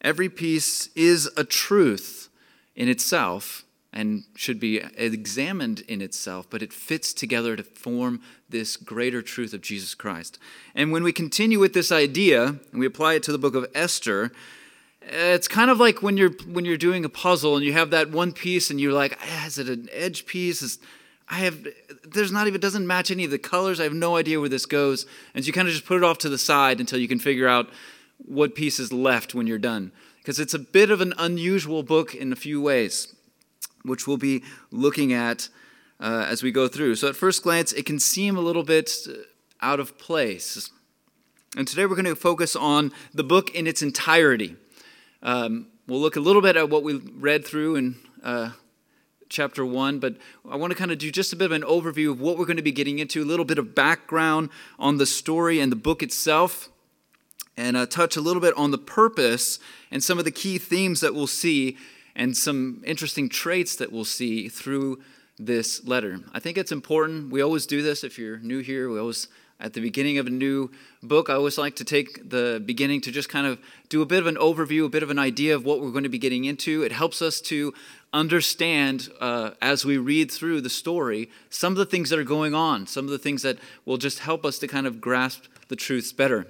Every 0.00 0.28
piece 0.28 0.88
is 0.94 1.28
a 1.36 1.42
truth 1.42 2.28
in 2.76 2.88
itself, 2.88 3.64
and 3.96 4.24
should 4.34 4.60
be 4.60 4.76
examined 4.98 5.80
in 5.88 6.02
itself, 6.02 6.46
but 6.50 6.60
it 6.60 6.70
fits 6.70 7.14
together 7.14 7.56
to 7.56 7.62
form 7.62 8.20
this 8.50 8.76
greater 8.76 9.22
truth 9.22 9.54
of 9.54 9.62
Jesus 9.62 9.94
Christ. 9.94 10.38
And 10.74 10.92
when 10.92 11.02
we 11.02 11.14
continue 11.14 11.58
with 11.58 11.72
this 11.72 11.90
idea 11.90 12.44
and 12.44 12.78
we 12.78 12.84
apply 12.84 13.14
it 13.14 13.22
to 13.22 13.32
the 13.32 13.38
book 13.38 13.54
of 13.54 13.66
Esther, 13.74 14.32
it's 15.00 15.48
kind 15.48 15.70
of 15.70 15.80
like 15.80 16.02
when 16.02 16.18
you're 16.18 16.34
when 16.46 16.66
you're 16.66 16.76
doing 16.76 17.06
a 17.06 17.08
puzzle 17.08 17.56
and 17.56 17.64
you 17.64 17.72
have 17.72 17.88
that 17.88 18.10
one 18.10 18.32
piece 18.32 18.68
and 18.68 18.78
you're 18.78 18.92
like, 18.92 19.18
ah, 19.18 19.46
is 19.46 19.58
it 19.58 19.70
an 19.70 19.88
edge 19.90 20.26
piece? 20.26 20.60
Is, 20.60 20.78
I 21.30 21.36
have 21.36 21.66
there's 22.04 22.32
not 22.32 22.46
even 22.46 22.60
doesn't 22.60 22.86
match 22.86 23.10
any 23.10 23.24
of 23.24 23.30
the 23.30 23.38
colors. 23.38 23.80
I 23.80 23.84
have 23.84 23.94
no 23.94 24.16
idea 24.16 24.40
where 24.40 24.50
this 24.50 24.66
goes, 24.66 25.06
and 25.34 25.42
so 25.42 25.46
you 25.46 25.54
kind 25.54 25.68
of 25.68 25.72
just 25.72 25.86
put 25.86 25.96
it 25.96 26.04
off 26.04 26.18
to 26.18 26.28
the 26.28 26.36
side 26.36 26.80
until 26.80 26.98
you 26.98 27.08
can 27.08 27.18
figure 27.18 27.48
out 27.48 27.70
what 28.18 28.54
piece 28.54 28.78
is 28.78 28.92
left 28.92 29.34
when 29.34 29.46
you're 29.46 29.58
done. 29.58 29.90
Because 30.18 30.38
it's 30.38 30.54
a 30.54 30.58
bit 30.58 30.90
of 30.90 31.00
an 31.00 31.14
unusual 31.16 31.82
book 31.82 32.14
in 32.14 32.30
a 32.30 32.36
few 32.36 32.60
ways 32.60 33.15
which 33.86 34.06
we'll 34.06 34.16
be 34.16 34.42
looking 34.70 35.12
at 35.12 35.48
uh, 36.00 36.26
as 36.28 36.42
we 36.42 36.50
go 36.50 36.68
through. 36.68 36.96
So, 36.96 37.08
at 37.08 37.16
first 37.16 37.42
glance, 37.42 37.72
it 37.72 37.86
can 37.86 37.98
seem 37.98 38.36
a 38.36 38.40
little 38.40 38.64
bit 38.64 38.90
uh, 39.08 39.12
out 39.60 39.80
of 39.80 39.98
place. 39.98 40.70
And 41.56 41.66
today 41.66 41.86
we're 41.86 41.94
going 41.94 42.04
to 42.04 42.14
focus 42.14 42.54
on 42.54 42.92
the 43.14 43.24
book 43.24 43.54
in 43.54 43.66
its 43.66 43.80
entirety. 43.80 44.56
Um, 45.22 45.68
we'll 45.86 46.00
look 46.00 46.16
a 46.16 46.20
little 46.20 46.42
bit 46.42 46.56
at 46.56 46.68
what 46.68 46.82
we 46.82 46.94
read 46.94 47.46
through 47.46 47.76
in 47.76 47.96
uh, 48.22 48.50
chapter 49.28 49.64
1, 49.64 49.98
but 49.98 50.16
I 50.48 50.56
want 50.56 50.72
to 50.72 50.78
kind 50.78 50.92
of 50.92 50.98
do 50.98 51.10
just 51.10 51.32
a 51.32 51.36
bit 51.36 51.46
of 51.46 51.52
an 51.52 51.62
overview 51.62 52.10
of 52.10 52.20
what 52.20 52.36
we're 52.36 52.44
going 52.44 52.58
to 52.58 52.62
be 52.62 52.72
getting 52.72 52.98
into, 52.98 53.22
a 53.22 53.24
little 53.24 53.44
bit 53.44 53.58
of 53.58 53.74
background 53.74 54.50
on 54.78 54.98
the 54.98 55.06
story 55.06 55.58
and 55.60 55.72
the 55.72 55.76
book 55.76 56.02
itself. 56.02 56.68
and 57.56 57.74
uh, 57.74 57.86
touch 57.86 58.16
a 58.16 58.20
little 58.20 58.42
bit 58.42 58.54
on 58.54 58.70
the 58.70 58.78
purpose 58.78 59.58
and 59.90 60.04
some 60.04 60.18
of 60.18 60.26
the 60.26 60.30
key 60.30 60.58
themes 60.58 61.00
that 61.00 61.14
we'll 61.14 61.26
see 61.26 61.78
and 62.16 62.36
some 62.36 62.82
interesting 62.84 63.28
traits 63.28 63.76
that 63.76 63.92
we'll 63.92 64.04
see 64.04 64.48
through 64.48 65.00
this 65.38 65.86
letter. 65.86 66.18
I 66.32 66.40
think 66.40 66.56
it's 66.56 66.72
important. 66.72 67.30
We 67.30 67.42
always 67.42 67.66
do 67.66 67.82
this 67.82 68.02
if 68.02 68.18
you're 68.18 68.38
new 68.38 68.60
here. 68.60 68.88
We 68.88 68.98
always, 68.98 69.28
at 69.60 69.74
the 69.74 69.82
beginning 69.82 70.16
of 70.16 70.26
a 70.26 70.30
new 70.30 70.70
book, 71.02 71.28
I 71.28 71.34
always 71.34 71.58
like 71.58 71.76
to 71.76 71.84
take 71.84 72.30
the 72.30 72.62
beginning 72.64 73.02
to 73.02 73.12
just 73.12 73.28
kind 73.28 73.46
of 73.46 73.58
do 73.90 74.00
a 74.00 74.06
bit 74.06 74.18
of 74.18 74.26
an 74.26 74.36
overview, 74.36 74.86
a 74.86 74.88
bit 74.88 75.02
of 75.02 75.10
an 75.10 75.18
idea 75.18 75.54
of 75.54 75.66
what 75.66 75.82
we're 75.82 75.90
going 75.90 76.04
to 76.04 76.08
be 76.08 76.18
getting 76.18 76.46
into. 76.46 76.82
It 76.82 76.92
helps 76.92 77.20
us 77.20 77.42
to 77.42 77.74
understand 78.14 79.10
uh, 79.20 79.50
as 79.60 79.84
we 79.84 79.98
read 79.98 80.30
through 80.30 80.62
the 80.62 80.70
story 80.70 81.28
some 81.50 81.74
of 81.74 81.78
the 81.78 81.86
things 81.86 82.08
that 82.08 82.18
are 82.18 82.24
going 82.24 82.54
on, 82.54 82.86
some 82.86 83.04
of 83.04 83.10
the 83.10 83.18
things 83.18 83.42
that 83.42 83.58
will 83.84 83.98
just 83.98 84.20
help 84.20 84.46
us 84.46 84.58
to 84.60 84.66
kind 84.66 84.86
of 84.86 85.02
grasp 85.02 85.44
the 85.68 85.76
truths 85.76 86.14
better. 86.14 86.46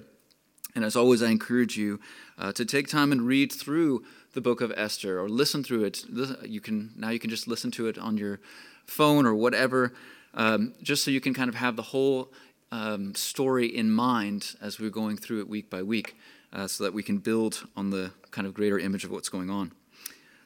And 0.77 0.85
as 0.85 0.95
always, 0.95 1.23
I 1.23 1.31
encourage 1.31 1.77
you 1.77 1.99
uh, 2.39 2.53
to 2.53 2.65
take 2.65 2.87
time 2.87 3.11
and 3.11 3.23
read 3.23 3.51
through 3.51 4.05
the 4.37 4.41
book 4.43 4.61
of 4.61 4.73
Esther 4.77 5.19
or 5.19 5.29
listen 5.29 5.65
through 5.65 5.85
it. 5.85 6.05
You 6.45 6.61
can 6.61 6.93
now 6.95 7.09
you 7.09 7.19
can 7.19 7.31
just 7.31 7.49
listen 7.49 7.73
to 7.73 7.89
it 7.89 7.99
on 7.99 8.17
your 8.17 8.39
phone 8.85 9.27
or 9.27 9.35
whatever, 9.35 9.93
um, 10.35 10.75
just 10.83 11.03
so 11.05 11.11
you 11.11 11.21
can 11.21 11.35
kind 11.35 11.49
of 11.49 11.57
have 11.57 11.75
the 11.75 11.83
whole 11.83 12.31
um, 12.71 13.15
story 13.15 13.67
in 13.67 13.91
mind 13.91 14.55
as 14.61 14.79
we're 14.79 14.91
going 14.91 15.17
through 15.17 15.41
it 15.41 15.49
week 15.49 15.71
by 15.71 15.83
week, 15.83 16.17
uh, 16.53 16.69
so 16.69 16.85
that 16.85 16.93
we 16.93 17.03
can 17.03 17.19
build 17.19 17.67
on 17.77 17.91
the 17.91 18.13
kind 18.31 18.47
of 18.47 18.55
greater 18.55 18.79
image 18.79 19.05
of 19.05 19.11
what's 19.11 19.31
going 19.31 19.51
on. 19.51 19.73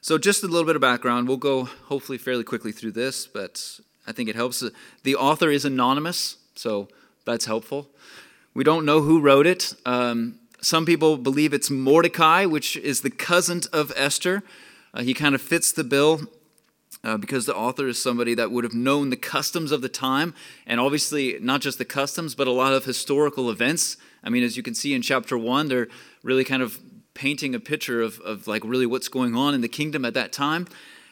So, 0.00 0.16
just 0.16 0.42
a 0.44 0.46
little 0.46 0.66
bit 0.66 0.76
of 0.76 0.82
background. 0.82 1.28
We'll 1.28 1.36
go 1.36 1.64
hopefully 1.64 2.16
fairly 2.16 2.44
quickly 2.44 2.72
through 2.72 2.92
this, 2.92 3.26
but 3.26 3.80
I 4.06 4.12
think 4.12 4.28
it 4.28 4.36
helps. 4.36 4.64
The 5.02 5.16
author 5.16 5.50
is 5.50 5.64
anonymous, 5.64 6.36
so 6.54 6.88
that's 7.26 7.44
helpful. 7.44 7.90
We 8.54 8.64
don't 8.64 8.84
know 8.84 9.00
who 9.00 9.20
wrote 9.20 9.46
it. 9.46 9.74
Um, 9.84 10.39
some 10.62 10.84
people 10.84 11.16
believe 11.16 11.52
it's 11.52 11.70
Mordecai, 11.70 12.44
which 12.44 12.76
is 12.76 13.00
the 13.00 13.10
cousin 13.10 13.62
of 13.72 13.92
Esther. 13.96 14.42
Uh, 14.92 15.02
he 15.02 15.14
kind 15.14 15.34
of 15.34 15.40
fits 15.40 15.72
the 15.72 15.84
bill 15.84 16.22
uh, 17.02 17.16
because 17.16 17.46
the 17.46 17.54
author 17.54 17.88
is 17.88 18.02
somebody 18.02 18.34
that 18.34 18.50
would 18.50 18.64
have 18.64 18.74
known 18.74 19.10
the 19.10 19.16
customs 19.16 19.72
of 19.72 19.80
the 19.80 19.88
time, 19.88 20.34
and 20.66 20.80
obviously 20.80 21.38
not 21.40 21.60
just 21.60 21.78
the 21.78 21.84
customs, 21.84 22.34
but 22.34 22.46
a 22.46 22.52
lot 22.52 22.72
of 22.72 22.84
historical 22.84 23.50
events. 23.50 23.96
I 24.22 24.30
mean, 24.30 24.42
as 24.42 24.56
you 24.56 24.62
can 24.62 24.74
see 24.74 24.94
in 24.94 25.02
chapter 25.02 25.38
one, 25.38 25.68
they're 25.68 25.88
really 26.22 26.44
kind 26.44 26.62
of 26.62 26.78
painting 27.14 27.54
a 27.54 27.60
picture 27.60 28.02
of, 28.02 28.20
of 28.20 28.46
like 28.46 28.64
really 28.64 28.86
what's 28.86 29.08
going 29.08 29.34
on 29.34 29.54
in 29.54 29.60
the 29.60 29.68
kingdom 29.68 30.04
at 30.04 30.14
that 30.14 30.32
time. 30.32 30.66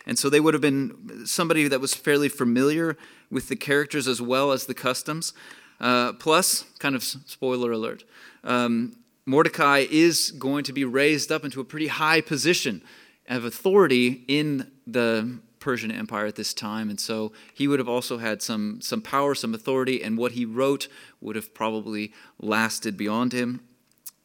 And 0.06 0.18
so 0.18 0.30
they 0.30 0.40
would 0.40 0.54
have 0.54 0.62
been 0.62 1.26
somebody 1.26 1.68
that 1.68 1.80
was 1.80 1.94
fairly 1.94 2.28
familiar 2.28 2.96
with 3.30 3.48
the 3.48 3.56
characters 3.56 4.08
as 4.08 4.22
well 4.22 4.52
as 4.52 4.66
the 4.66 4.74
customs. 4.74 5.32
Uh, 5.80 6.12
plus, 6.14 6.64
kind 6.78 6.96
of 6.96 7.04
spoiler 7.04 7.70
alert, 7.72 8.04
um, 8.42 8.96
Mordecai 9.28 9.84
is 9.90 10.30
going 10.30 10.64
to 10.64 10.72
be 10.72 10.86
raised 10.86 11.30
up 11.30 11.44
into 11.44 11.60
a 11.60 11.64
pretty 11.64 11.88
high 11.88 12.22
position 12.22 12.82
of 13.28 13.44
authority 13.44 14.24
in 14.26 14.70
the 14.86 15.38
Persian 15.60 15.92
Empire 15.92 16.24
at 16.24 16.36
this 16.36 16.54
time, 16.54 16.88
and 16.88 16.98
so 16.98 17.32
he 17.52 17.68
would 17.68 17.78
have 17.78 17.90
also 17.90 18.16
had 18.16 18.40
some 18.40 18.80
some 18.80 19.02
power, 19.02 19.34
some 19.34 19.52
authority, 19.52 20.02
and 20.02 20.16
what 20.16 20.32
he 20.32 20.46
wrote 20.46 20.88
would 21.20 21.36
have 21.36 21.52
probably 21.52 22.10
lasted 22.40 22.96
beyond 22.96 23.34
him, 23.34 23.60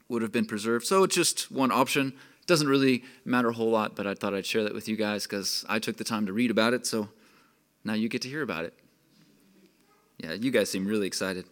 would 0.07 0.21
have 0.21 0.31
been 0.31 0.45
preserved. 0.45 0.85
So 0.85 1.03
it's 1.03 1.15
just 1.15 1.51
one 1.51 1.69
option. 1.69 2.13
Doesn't 2.47 2.69
really 2.69 3.03
matter 3.25 3.49
a 3.49 3.53
whole 3.53 3.71
lot, 3.71 3.97
but 3.97 4.07
I 4.07 4.13
thought 4.13 4.33
I'd 4.33 4.45
share 4.45 4.63
that 4.63 4.73
with 4.73 4.87
you 4.87 4.95
guys 4.95 5.23
because 5.23 5.65
I 5.67 5.79
took 5.79 5.97
the 5.97 6.05
time 6.05 6.27
to 6.27 6.33
read 6.33 6.49
about 6.49 6.73
it. 6.73 6.87
So 6.87 7.09
now 7.83 7.93
you 7.93 8.07
get 8.07 8.21
to 8.21 8.29
hear 8.29 8.41
about 8.41 8.63
it. 8.63 8.73
Yeah, 10.17 10.31
you 10.31 10.49
guys 10.49 10.69
seem 10.69 10.87
really 10.87 11.07
excited. 11.07 11.43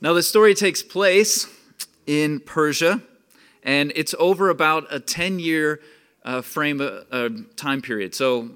Now 0.00 0.12
the 0.12 0.22
story 0.22 0.54
takes 0.54 0.84
place 0.84 1.48
in 2.08 2.40
Persia, 2.40 3.02
and 3.62 3.92
it's 3.94 4.14
over 4.18 4.48
about 4.48 4.86
a 4.90 4.98
10 4.98 5.38
year 5.38 5.80
uh, 6.24 6.40
frame 6.40 6.80
uh, 6.80 7.02
uh, 7.12 7.28
time 7.54 7.82
period. 7.82 8.14
So 8.14 8.50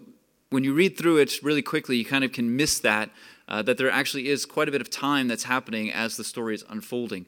when 0.50 0.64
you 0.64 0.74
read 0.74 0.96
through 0.96 1.18
it 1.18 1.40
really 1.42 1.62
quickly, 1.62 1.96
you 1.96 2.04
kind 2.04 2.24
of 2.24 2.32
can 2.32 2.56
miss 2.56 2.80
that, 2.80 3.10
uh, 3.46 3.62
that 3.62 3.76
there 3.76 3.90
actually 3.90 4.28
is 4.28 4.46
quite 4.46 4.68
a 4.68 4.72
bit 4.72 4.80
of 4.80 4.90
time 4.90 5.28
that's 5.28 5.44
happening 5.44 5.92
as 5.92 6.16
the 6.16 6.24
story 6.24 6.54
is 6.54 6.64
unfolding. 6.68 7.26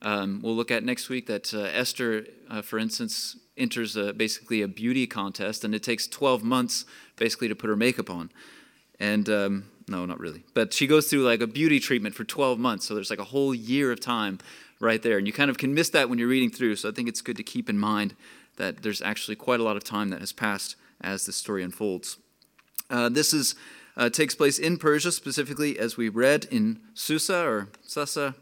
Um, 0.00 0.40
we'll 0.42 0.54
look 0.54 0.70
at 0.70 0.84
next 0.84 1.08
week 1.08 1.26
that 1.26 1.52
uh, 1.52 1.62
Esther, 1.62 2.26
for 2.62 2.78
instance, 2.78 3.36
enters 3.56 3.96
a, 3.96 4.12
basically 4.12 4.62
a 4.62 4.68
beauty 4.68 5.06
contest, 5.06 5.64
and 5.64 5.74
it 5.74 5.82
takes 5.82 6.06
12 6.06 6.44
months 6.44 6.84
basically 7.16 7.48
to 7.48 7.56
put 7.56 7.68
her 7.68 7.76
makeup 7.76 8.10
on. 8.10 8.30
And 9.00 9.28
um, 9.28 9.64
no, 9.88 10.06
not 10.06 10.20
really. 10.20 10.44
But 10.54 10.72
she 10.72 10.86
goes 10.86 11.08
through 11.08 11.24
like 11.24 11.40
a 11.40 11.46
beauty 11.46 11.80
treatment 11.80 12.14
for 12.14 12.24
12 12.24 12.58
months, 12.58 12.86
so 12.86 12.94
there's 12.94 13.10
like 13.10 13.18
a 13.18 13.24
whole 13.24 13.54
year 13.54 13.90
of 13.90 14.00
time 14.00 14.38
right 14.84 15.02
there. 15.02 15.18
And 15.18 15.26
you 15.26 15.32
kind 15.32 15.50
of 15.50 15.58
can 15.58 15.74
miss 15.74 15.90
that 15.90 16.08
when 16.08 16.18
you're 16.18 16.28
reading 16.28 16.50
through. 16.50 16.76
So 16.76 16.88
I 16.88 16.92
think 16.92 17.08
it's 17.08 17.22
good 17.22 17.36
to 17.36 17.42
keep 17.42 17.68
in 17.68 17.78
mind 17.78 18.14
that 18.56 18.82
there's 18.82 19.02
actually 19.02 19.36
quite 19.36 19.60
a 19.60 19.64
lot 19.64 19.76
of 19.76 19.82
time 19.82 20.10
that 20.10 20.20
has 20.20 20.32
passed 20.32 20.76
as 21.00 21.26
this 21.26 21.36
story 21.36 21.62
unfolds. 21.62 22.18
Uh, 22.90 23.08
this 23.08 23.32
is 23.32 23.54
uh, 23.96 24.10
takes 24.10 24.34
place 24.34 24.58
in 24.58 24.76
Persia, 24.76 25.12
specifically 25.12 25.78
as 25.78 25.96
we 25.96 26.08
read 26.08 26.46
in 26.50 26.80
Susa 26.94 27.46
or 27.46 27.68
Susa. 27.82 28.34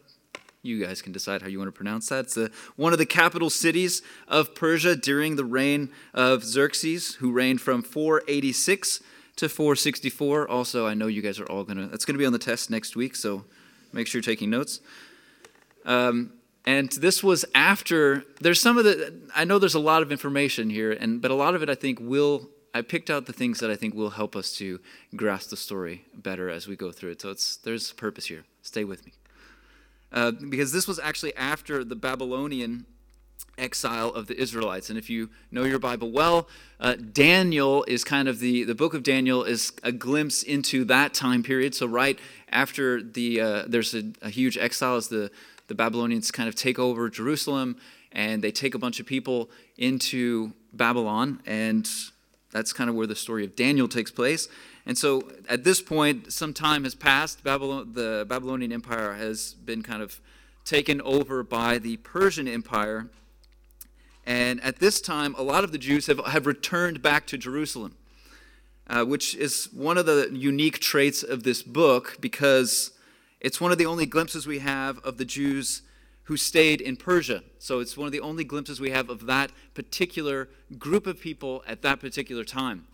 You 0.62 0.84
guys 0.84 1.02
can 1.02 1.12
decide 1.12 1.42
how 1.42 1.48
you 1.48 1.58
want 1.58 1.68
to 1.68 1.72
pronounce 1.72 2.08
that. 2.08 2.36
It's 2.36 2.36
one 2.76 2.92
of 2.92 2.98
the 2.98 3.06
capital 3.06 3.50
cities 3.50 4.00
of 4.28 4.54
Persia 4.54 4.94
during 4.94 5.36
the 5.36 5.44
reign 5.44 5.90
of 6.14 6.44
Xerxes, 6.44 7.16
who 7.16 7.32
reigned 7.32 7.60
from 7.60 7.82
486 7.82 9.02
to 9.36 9.48
464. 9.48 10.48
Also, 10.48 10.86
I 10.86 10.94
know 10.94 11.08
you 11.08 11.20
guys 11.20 11.40
are 11.40 11.46
all 11.46 11.64
going 11.64 11.78
to, 11.78 11.86
that's 11.86 12.04
going 12.04 12.14
to 12.14 12.18
be 12.18 12.26
on 12.26 12.32
the 12.32 12.38
test 12.38 12.70
next 12.70 12.94
week, 12.94 13.16
so 13.16 13.44
make 13.92 14.06
sure 14.06 14.20
you're 14.20 14.22
taking 14.22 14.50
notes. 14.50 14.80
Um, 15.84 16.34
and 16.64 16.90
this 16.92 17.22
was 17.22 17.44
after 17.54 18.24
there's 18.40 18.60
some 18.60 18.78
of 18.78 18.84
the 18.84 19.12
I 19.34 19.44
know 19.44 19.58
there's 19.58 19.74
a 19.74 19.80
lot 19.80 20.02
of 20.02 20.12
information 20.12 20.70
here, 20.70 20.92
and 20.92 21.20
but 21.20 21.30
a 21.30 21.34
lot 21.34 21.54
of 21.54 21.62
it 21.62 21.68
I 21.68 21.74
think 21.74 21.98
will 22.00 22.48
I 22.74 22.82
picked 22.82 23.10
out 23.10 23.26
the 23.26 23.32
things 23.32 23.60
that 23.60 23.70
I 23.70 23.76
think 23.76 23.94
will 23.94 24.10
help 24.10 24.36
us 24.36 24.52
to 24.58 24.80
grasp 25.14 25.50
the 25.50 25.56
story 25.56 26.04
better 26.14 26.48
as 26.48 26.68
we 26.68 26.76
go 26.76 26.92
through 26.92 27.12
it. 27.12 27.20
So 27.20 27.30
it's 27.30 27.56
there's 27.56 27.92
purpose 27.92 28.26
here. 28.26 28.44
Stay 28.62 28.84
with 28.84 29.04
me, 29.04 29.12
uh, 30.12 30.30
because 30.30 30.72
this 30.72 30.86
was 30.86 30.98
actually 31.00 31.34
after 31.36 31.82
the 31.84 31.96
Babylonian 31.96 32.86
exile 33.58 34.08
of 34.08 34.26
the 34.26 34.40
Israelites. 34.40 34.88
And 34.88 34.98
if 34.98 35.10
you 35.10 35.30
know 35.50 35.64
your 35.64 35.78
Bible 35.78 36.10
well, 36.10 36.48
uh, 36.80 36.94
Daniel 36.94 37.84
is 37.84 38.04
kind 38.04 38.28
of 38.28 38.38
the, 38.38 38.64
the 38.64 38.74
book 38.74 38.94
of 38.94 39.02
Daniel 39.02 39.44
is 39.44 39.72
a 39.82 39.92
glimpse 39.92 40.42
into 40.42 40.84
that 40.84 41.14
time 41.14 41.42
period. 41.42 41.74
So, 41.74 41.86
right 41.86 42.18
after 42.50 43.02
the, 43.02 43.40
uh, 43.40 43.64
there's 43.66 43.94
a, 43.94 44.12
a, 44.20 44.30
huge 44.30 44.58
exile 44.58 44.96
as 44.96 45.08
the 45.08 45.30
the 45.68 45.74
Babylonians 45.74 46.30
kind 46.30 46.48
of 46.48 46.54
take 46.54 46.78
over 46.78 47.08
Jerusalem 47.08 47.76
and 48.12 48.42
they 48.42 48.52
take 48.52 48.74
a 48.74 48.78
bunch 48.78 49.00
of 49.00 49.06
people 49.06 49.50
into 49.76 50.52
Babylon. 50.72 51.40
And 51.46 51.88
that's 52.50 52.72
kind 52.72 52.90
of 52.90 52.96
where 52.96 53.06
the 53.06 53.16
story 53.16 53.44
of 53.44 53.56
Daniel 53.56 53.88
takes 53.88 54.10
place. 54.10 54.48
And 54.84 54.98
so 54.98 55.30
at 55.48 55.64
this 55.64 55.80
point, 55.80 56.32
some 56.32 56.52
time 56.52 56.84
has 56.84 56.94
passed. 56.94 57.42
Babylon, 57.44 57.92
the 57.94 58.26
Babylonian 58.28 58.72
Empire 58.72 59.14
has 59.14 59.54
been 59.54 59.82
kind 59.82 60.02
of 60.02 60.20
taken 60.64 61.00
over 61.02 61.42
by 61.42 61.78
the 61.78 61.96
Persian 61.98 62.46
Empire. 62.46 63.08
And 64.26 64.62
at 64.62 64.78
this 64.78 65.00
time, 65.00 65.34
a 65.36 65.42
lot 65.42 65.64
of 65.64 65.72
the 65.72 65.78
Jews 65.78 66.06
have, 66.06 66.18
have 66.26 66.46
returned 66.46 67.02
back 67.02 67.26
to 67.28 67.38
Jerusalem, 67.38 67.96
uh, 68.88 69.04
which 69.04 69.34
is 69.34 69.68
one 69.72 69.98
of 69.98 70.06
the 70.06 70.28
unique 70.32 70.78
traits 70.78 71.22
of 71.22 71.42
this 71.42 71.62
book 71.62 72.18
because 72.20 72.92
it's 73.42 73.60
one 73.60 73.72
of 73.72 73.78
the 73.78 73.86
only 73.86 74.06
glimpses 74.06 74.46
we 74.46 74.60
have 74.60 74.98
of 75.00 75.18
the 75.18 75.24
Jews 75.24 75.82
who 76.24 76.36
stayed 76.36 76.80
in 76.80 76.96
Persia. 76.96 77.42
So 77.58 77.80
it's 77.80 77.96
one 77.96 78.06
of 78.06 78.12
the 78.12 78.20
only 78.20 78.44
glimpses 78.44 78.80
we 78.80 78.90
have 78.90 79.10
of 79.10 79.26
that 79.26 79.50
particular 79.74 80.48
group 80.78 81.08
of 81.08 81.20
people 81.20 81.64
at 81.66 81.82
that 81.82 81.98
particular 81.98 82.44
time. 82.44 82.86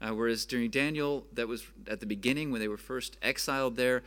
Uh, 0.00 0.10
whereas 0.14 0.46
during 0.46 0.70
Daniel, 0.70 1.26
that 1.32 1.48
was 1.48 1.64
at 1.88 1.98
the 1.98 2.06
beginning 2.06 2.52
when 2.52 2.60
they 2.60 2.68
were 2.68 2.76
first 2.76 3.16
exiled 3.20 3.76
there. 3.76 4.04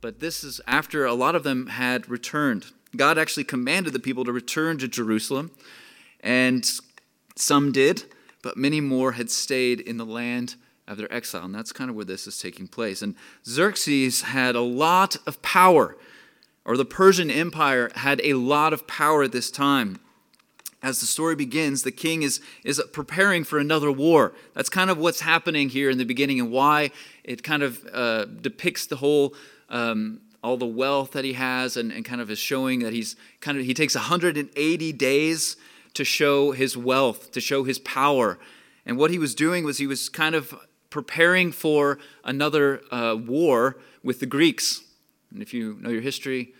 But 0.00 0.20
this 0.20 0.44
is 0.44 0.60
after 0.68 1.04
a 1.04 1.14
lot 1.14 1.34
of 1.34 1.42
them 1.42 1.66
had 1.66 2.08
returned. 2.08 2.66
God 2.96 3.18
actually 3.18 3.44
commanded 3.44 3.92
the 3.92 3.98
people 3.98 4.24
to 4.24 4.32
return 4.32 4.78
to 4.78 4.88
Jerusalem, 4.88 5.50
and 6.20 6.68
some 7.36 7.72
did, 7.72 8.04
but 8.42 8.56
many 8.56 8.80
more 8.80 9.12
had 9.12 9.30
stayed 9.30 9.80
in 9.80 9.96
the 9.96 10.06
land 10.06 10.54
their 10.96 11.12
exile. 11.12 11.44
And 11.44 11.54
that's 11.54 11.72
kind 11.72 11.90
of 11.90 11.96
where 11.96 12.04
this 12.04 12.26
is 12.26 12.38
taking 12.38 12.66
place. 12.66 13.02
And 13.02 13.14
Xerxes 13.46 14.22
had 14.22 14.54
a 14.54 14.60
lot 14.60 15.16
of 15.26 15.40
power, 15.42 15.96
or 16.64 16.76
the 16.76 16.84
Persian 16.84 17.30
Empire 17.30 17.90
had 17.96 18.20
a 18.22 18.34
lot 18.34 18.72
of 18.72 18.86
power 18.86 19.22
at 19.22 19.32
this 19.32 19.50
time. 19.50 20.00
As 20.82 21.00
the 21.00 21.06
story 21.06 21.36
begins, 21.36 21.82
the 21.82 21.92
king 21.92 22.22
is, 22.22 22.40
is 22.64 22.82
preparing 22.92 23.44
for 23.44 23.58
another 23.58 23.92
war. 23.92 24.32
That's 24.54 24.70
kind 24.70 24.88
of 24.88 24.96
what's 24.96 25.20
happening 25.20 25.68
here 25.68 25.90
in 25.90 25.98
the 25.98 26.04
beginning 26.04 26.40
and 26.40 26.50
why 26.50 26.90
it 27.22 27.42
kind 27.42 27.62
of 27.62 27.86
uh, 27.92 28.24
depicts 28.24 28.86
the 28.86 28.96
whole. 28.96 29.34
Um, 29.68 30.22
all 30.42 30.56
the 30.56 30.66
wealth 30.66 31.12
that 31.12 31.24
he 31.24 31.34
has 31.34 31.76
and, 31.76 31.92
and 31.92 32.04
kind 32.04 32.20
of 32.20 32.30
is 32.30 32.38
showing 32.38 32.80
that 32.80 32.92
he's 32.92 33.14
kind 33.40 33.58
of 33.58 33.64
he 33.64 33.74
takes 33.74 33.94
180 33.94 34.92
days 34.94 35.56
to 35.92 36.02
show 36.02 36.52
his 36.52 36.76
wealth 36.76 37.30
to 37.32 37.40
show 37.40 37.64
his 37.64 37.78
power 37.78 38.38
and 38.86 38.96
what 38.96 39.10
he 39.10 39.18
was 39.18 39.34
doing 39.34 39.64
was 39.64 39.78
he 39.78 39.86
was 39.86 40.08
kind 40.08 40.34
of 40.34 40.54
preparing 40.90 41.52
for 41.52 41.98
another 42.24 42.82
uh, 42.90 43.16
war 43.16 43.76
with 44.02 44.20
the 44.20 44.26
Greeks. 44.26 44.82
And 45.32 45.40
if 45.42 45.54
you 45.54 45.78
know 45.80 45.90
your 45.90 46.02
history, 46.02 46.52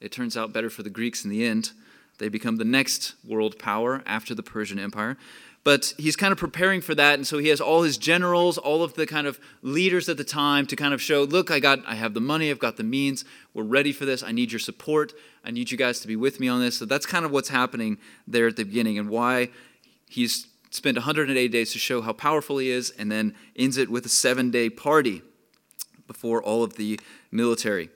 it 0.00 0.12
turns 0.12 0.36
out 0.36 0.52
better 0.52 0.70
for 0.70 0.82
the 0.82 0.90
Greeks 0.90 1.24
in 1.24 1.30
the 1.30 1.44
end. 1.44 1.72
They 2.18 2.28
become 2.28 2.56
the 2.56 2.64
next 2.64 3.14
world 3.24 3.58
power 3.58 4.02
after 4.06 4.34
the 4.34 4.42
Persian 4.42 4.78
Empire. 4.78 5.16
But 5.64 5.94
he's 5.98 6.14
kind 6.14 6.30
of 6.30 6.38
preparing 6.38 6.80
for 6.80 6.94
that, 6.94 7.14
and 7.14 7.26
so 7.26 7.38
he 7.38 7.48
has 7.48 7.60
all 7.60 7.82
his 7.82 7.98
generals, 7.98 8.56
all 8.56 8.84
of 8.84 8.94
the 8.94 9.04
kind 9.04 9.26
of 9.26 9.40
leaders 9.62 10.08
at 10.08 10.16
the 10.16 10.22
time 10.22 10.64
to 10.68 10.76
kind 10.76 10.94
of 10.94 11.02
show, 11.02 11.24
look, 11.24 11.50
I 11.50 11.58
got 11.58 11.80
I 11.88 11.96
have 11.96 12.14
the 12.14 12.20
money, 12.20 12.52
I've 12.52 12.60
got 12.60 12.76
the 12.76 12.84
means, 12.84 13.24
we're 13.52 13.64
ready 13.64 13.90
for 13.92 14.04
this. 14.04 14.22
I 14.22 14.30
need 14.30 14.52
your 14.52 14.60
support. 14.60 15.12
I 15.44 15.50
need 15.50 15.72
you 15.72 15.76
guys 15.76 15.98
to 16.00 16.06
be 16.06 16.14
with 16.14 16.38
me 16.38 16.46
on 16.46 16.60
this. 16.60 16.78
So 16.78 16.84
that's 16.84 17.04
kind 17.04 17.24
of 17.24 17.32
what's 17.32 17.48
happening 17.48 17.98
there 18.28 18.46
at 18.46 18.54
the 18.54 18.62
beginning 18.62 18.96
and 18.96 19.10
why 19.10 19.48
he's 20.08 20.46
spent 20.76 20.96
180 20.96 21.48
days 21.48 21.72
to 21.72 21.78
show 21.78 22.02
how 22.02 22.12
powerful 22.12 22.58
he 22.58 22.70
is, 22.70 22.90
and 22.90 23.10
then 23.10 23.34
ends 23.56 23.78
it 23.78 23.90
with 23.90 24.06
a 24.06 24.10
seven 24.10 24.50
day 24.50 24.68
party 24.70 25.22
before 26.06 26.42
all 26.42 26.62
of 26.62 26.74
the 26.74 27.00
military. 27.32 27.88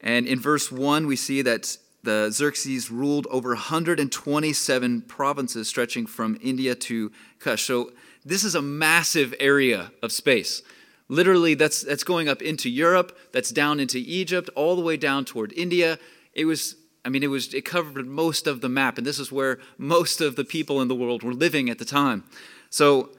And 0.00 0.26
in 0.26 0.40
verse 0.40 0.70
1, 0.70 1.06
we 1.06 1.16
see 1.16 1.42
that 1.42 1.76
the 2.04 2.30
Xerxes 2.30 2.90
ruled 2.90 3.26
over 3.30 3.50
127 3.50 5.02
provinces 5.02 5.68
stretching 5.68 6.06
from 6.06 6.38
India 6.40 6.76
to 6.76 7.10
Kush. 7.40 7.64
So 7.64 7.90
this 8.24 8.44
is 8.44 8.54
a 8.54 8.62
massive 8.62 9.34
area 9.40 9.90
of 10.02 10.12
space. 10.12 10.62
Literally, 11.08 11.54
that's, 11.54 11.82
that's 11.82 12.04
going 12.04 12.28
up 12.28 12.42
into 12.42 12.70
Europe, 12.70 13.16
that's 13.32 13.50
down 13.50 13.80
into 13.80 13.98
Egypt, 13.98 14.48
all 14.54 14.76
the 14.76 14.82
way 14.82 14.96
down 14.96 15.24
toward 15.24 15.52
India. 15.52 15.98
It 16.32 16.44
was, 16.44 16.76
I 17.06 17.08
mean, 17.08 17.22
it 17.22 17.28
was 17.28 17.54
it 17.54 17.64
covered 17.64 18.08
most 18.08 18.48
of 18.48 18.60
the 18.60 18.68
map, 18.68 18.98
and 18.98 19.06
this 19.06 19.20
is 19.20 19.30
where 19.30 19.60
most 19.78 20.20
of 20.20 20.34
the 20.34 20.44
people 20.44 20.82
in 20.82 20.88
the 20.88 20.94
world 20.94 21.22
were 21.22 21.32
living 21.32 21.70
at 21.70 21.78
the 21.78 21.84
time. 21.84 22.24
So 22.68 23.10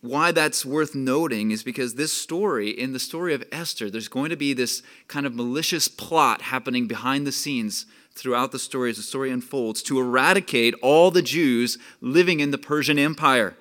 why 0.00 0.32
that's 0.32 0.66
worth 0.66 0.94
noting 0.94 1.52
is 1.52 1.62
because 1.62 1.94
this 1.94 2.12
story, 2.12 2.68
in 2.68 2.92
the 2.92 2.98
story 2.98 3.32
of 3.32 3.44
Esther, 3.52 3.90
there's 3.90 4.08
going 4.08 4.30
to 4.30 4.36
be 4.36 4.52
this 4.52 4.82
kind 5.06 5.24
of 5.24 5.36
malicious 5.36 5.86
plot 5.86 6.42
happening 6.42 6.88
behind 6.88 7.26
the 7.26 7.32
scenes 7.32 7.86
throughout 8.12 8.50
the 8.50 8.58
story 8.58 8.90
as 8.90 8.96
the 8.96 9.02
story 9.04 9.30
unfolds 9.30 9.82
to 9.84 10.00
eradicate 10.00 10.74
all 10.82 11.12
the 11.12 11.22
Jews 11.22 11.78
living 12.00 12.40
in 12.40 12.50
the 12.50 12.58
Persian 12.58 12.98
Empire. 12.98 13.56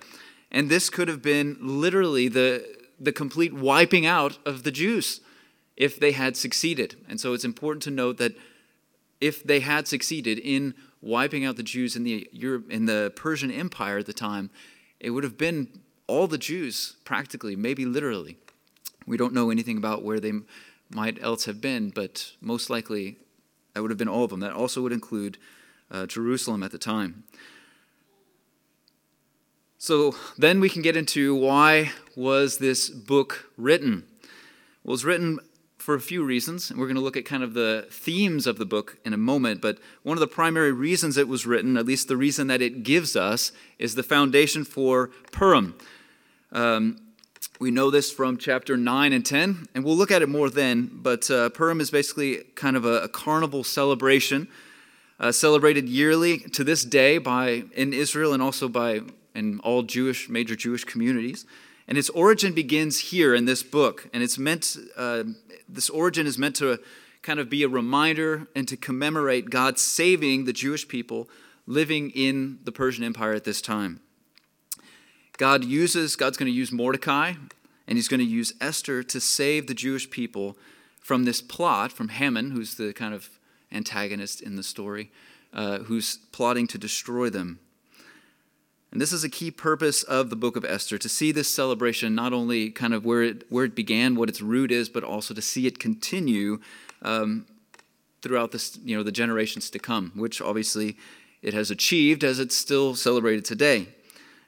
And 0.52 0.70
this 0.70 0.90
could 0.90 1.08
have 1.08 1.22
been 1.22 1.58
literally 1.60 2.30
the, 2.30 2.66
the 3.00 3.12
complete 3.12 3.54
wiping 3.54 4.08
out 4.08 4.40
of 4.44 4.64
the 4.64 4.72
Jews 4.72 5.22
if 5.78 6.00
they 6.00 6.14
had 6.14 6.36
succeeded. 6.36 6.96
And 7.08 7.20
so 7.20 7.34
it's 7.34 7.46
important 7.46 7.84
to 7.84 7.92
note 7.92 8.18
that 8.18 8.36
if 9.22 9.44
they 9.44 9.60
had 9.60 9.88
succeeded 9.88 10.40
in 10.40 10.74
wiping 11.02 11.46
out 11.46 11.56
the 11.56 11.64
Jews 11.64 11.96
in 11.96 12.04
the, 12.04 12.28
Europe, 12.32 12.70
in 12.70 12.86
the 12.86 13.12
Persian 13.16 13.52
Empire 13.52 14.00
at 14.00 14.06
the 14.06 14.14
time, 14.14 14.50
it 15.00 15.12
would 15.12 15.24
have 15.24 15.38
been 15.38 15.68
all 16.08 16.28
the 16.28 16.38
Jews, 16.38 16.96
practically, 17.04 17.56
maybe 17.56 17.86
literally. 17.86 18.38
We 19.06 19.18
don't 19.18 19.34
know 19.34 19.50
anything 19.50 19.78
about 19.78 20.04
where 20.04 20.20
they 20.20 20.34
might 20.90 21.22
else 21.22 21.46
have 21.46 21.62
been, 21.62 21.90
but 21.90 22.34
most 22.42 22.70
likely 22.70 23.18
that 23.74 23.82
would 23.82 23.92
have 23.92 23.98
been 23.98 24.08
all 24.08 24.24
of 24.24 24.30
them. 24.30 24.40
That 24.40 24.54
also 24.54 24.82
would 24.82 24.92
include 24.92 25.38
uh, 25.92 26.06
Jerusalem 26.06 26.64
at 26.64 26.72
the 26.72 26.78
time. 26.78 27.24
So 29.78 30.16
then 30.38 30.60
we 30.60 30.70
can 30.70 30.82
get 30.82 30.98
into 30.98 31.36
why 31.36 31.92
was 32.16 32.58
this 32.58 32.90
book 32.90 33.52
written? 33.58 34.04
Well, 34.84 34.92
it 34.92 34.92
was 34.92 35.06
written 35.06 35.40
for 35.86 35.94
a 35.94 36.02
few 36.02 36.24
reasons, 36.24 36.72
and 36.72 36.80
we're 36.80 36.88
going 36.88 36.96
to 36.96 37.02
look 37.02 37.16
at 37.16 37.26
kind 37.26 37.44
of 37.44 37.54
the 37.54 37.86
themes 37.92 38.48
of 38.48 38.58
the 38.58 38.66
book 38.66 38.98
in 39.06 39.14
a 39.14 39.18
moment. 39.18 39.62
But 39.62 39.78
one 40.02 40.18
of 40.18 40.20
the 40.20 40.28
primary 40.28 40.72
reasons 40.72 41.16
it 41.16 41.28
was 41.28 41.46
written, 41.46 41.78
at 41.78 41.86
least 41.86 42.08
the 42.08 42.18
reason 42.18 42.48
that 42.48 42.60
it 42.60 42.82
gives 42.82 43.16
us, 43.16 43.52
is 43.78 43.94
the 43.94 44.02
foundation 44.02 44.64
for 44.64 45.12
Purim. 45.32 45.76
Um, 46.52 46.98
we 47.60 47.70
know 47.70 47.92
this 47.92 48.12
from 48.12 48.38
chapter 48.38 48.76
9 48.76 49.14
and 49.14 49.24
10, 49.24 49.68
and 49.76 49.86
we'll 49.86 49.96
look 49.96 50.10
at 50.10 50.24
it 50.24 50.28
more 50.28 50.50
then. 50.50 50.90
But 50.92 51.30
uh, 51.30 51.50
Purim 51.50 51.80
is 51.80 51.92
basically 51.92 52.38
kind 52.56 52.76
of 52.76 52.84
a, 52.84 53.02
a 53.04 53.08
carnival 53.08 53.64
celebration, 53.64 54.48
uh, 55.20 55.32
celebrated 55.32 55.88
yearly 55.88 56.40
to 56.40 56.64
this 56.64 56.84
day 56.84 57.20
by 57.20 57.64
in 57.74 57.94
Israel 57.94 58.34
and 58.34 58.42
also 58.42 58.68
by 58.68 59.02
in 59.36 59.60
all 59.60 59.84
Jewish 59.84 60.30
major 60.30 60.56
Jewish 60.56 60.84
communities. 60.84 61.46
And 61.88 61.98
its 61.98 62.10
origin 62.10 62.54
begins 62.54 63.00
here 63.00 63.36
in 63.36 63.46
this 63.46 63.62
book, 63.62 64.10
and 64.14 64.24
it's 64.24 64.38
meant. 64.38 64.76
Uh, 64.98 65.24
this 65.68 65.90
origin 65.90 66.26
is 66.28 66.38
meant 66.38 66.56
to 66.58 66.80
kind 67.22 67.40
of 67.40 67.50
be 67.50 67.64
a 67.64 67.68
reminder 67.68 68.48
and 68.56 68.68
to 68.68 68.78
commemorate 68.78 69.50
God 69.50 69.80
saving 69.80 70.46
the 70.46 70.54
Jewish 70.54 70.88
people 70.88 71.28
living 71.66 72.12
in 72.12 72.60
the 72.64 72.72
Persian 72.72 73.04
Empire 73.04 73.34
at 73.34 73.44
this 73.44 73.62
time. 73.62 74.00
God 75.38 75.66
uses, 75.66 76.16
God's 76.16 76.38
going 76.38 76.52
to 76.52 76.56
use 76.56 76.72
Mordecai 76.72 77.34
and 77.88 77.98
he's 77.98 78.08
going 78.08 78.20
to 78.20 78.26
use 78.26 78.54
Esther 78.62 79.04
to 79.04 79.20
save 79.20 79.68
the 79.68 79.74
Jewish 79.74 80.10
people 80.10 80.58
from 81.00 81.26
this 81.26 81.42
plot 81.42 81.92
from 81.92 82.10
Haman, 82.10 82.52
who's 82.52 82.76
the 82.76 82.94
kind 82.94 83.14
of 83.14 83.30
antagonist 83.72 84.42
in 84.42 84.56
the 84.56 84.64
story, 84.64 85.12
uh, 85.54 85.80
who's 85.80 86.18
plotting 86.32 86.68
to 86.68 86.78
destroy 86.78 87.30
them. 87.30 87.60
And 88.96 89.02
this 89.02 89.12
is 89.12 89.26
a 89.26 89.30
key 89.30 89.52
purpose 89.52 90.04
of 90.04 90.30
the 90.30 90.38
book 90.38 90.56
of 90.56 90.64
Esther 90.64 90.98
to 90.98 91.10
see 91.10 91.34
this 91.34 91.54
celebration 91.54 92.16
not 92.16 92.32
only 92.32 92.70
kind 92.70 92.94
of 92.94 93.04
where 93.04 93.24
it, 93.24 93.44
where 93.50 93.66
it 93.66 93.76
began, 93.76 94.16
what 94.16 94.30
its 94.30 94.42
root 94.42 94.72
is, 94.72 94.88
but 94.88 95.04
also 95.04 95.34
to 95.34 95.42
see 95.42 95.68
it 95.68 95.80
continue 95.80 96.62
um, 97.02 97.46
throughout 98.22 98.54
this, 98.54 98.80
you 98.86 98.96
know, 98.96 99.04
the 99.04 99.12
generations 99.12 99.70
to 99.72 99.80
come, 99.80 100.14
which 100.16 100.40
obviously 100.40 100.96
it 101.42 101.54
has 101.54 101.70
achieved 101.70 102.24
as 102.24 102.40
it's 102.40 102.56
still 102.56 102.96
celebrated 102.96 103.44
today. 103.44 103.90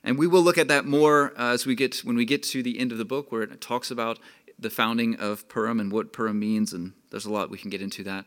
And 0.01 0.17
we 0.17 0.27
will 0.27 0.41
look 0.41 0.57
at 0.57 0.69
that 0.69 0.85
more 0.85 1.33
uh, 1.37 1.51
as 1.51 1.65
we 1.65 1.75
get 1.75 1.97
when 2.05 2.15
we 2.15 2.23
get 2.23 2.41
to 2.43 2.63
the 2.63 2.79
end 2.79 2.93
of 2.93 2.97
the 2.97 3.03
book 3.03 3.33
where 3.33 3.41
it 3.41 3.59
talks 3.59 3.91
about 3.91 4.17
the 4.57 4.69
founding 4.69 5.17
of 5.17 5.49
Purim 5.49 5.77
and 5.81 5.91
what 5.91 6.13
Purim 6.13 6.39
means 6.39 6.71
and 6.71 6.93
there's 7.11 7.25
a 7.25 7.33
lot 7.33 7.49
we 7.49 7.57
can 7.57 7.69
get 7.69 7.81
into 7.81 8.01
that. 8.05 8.23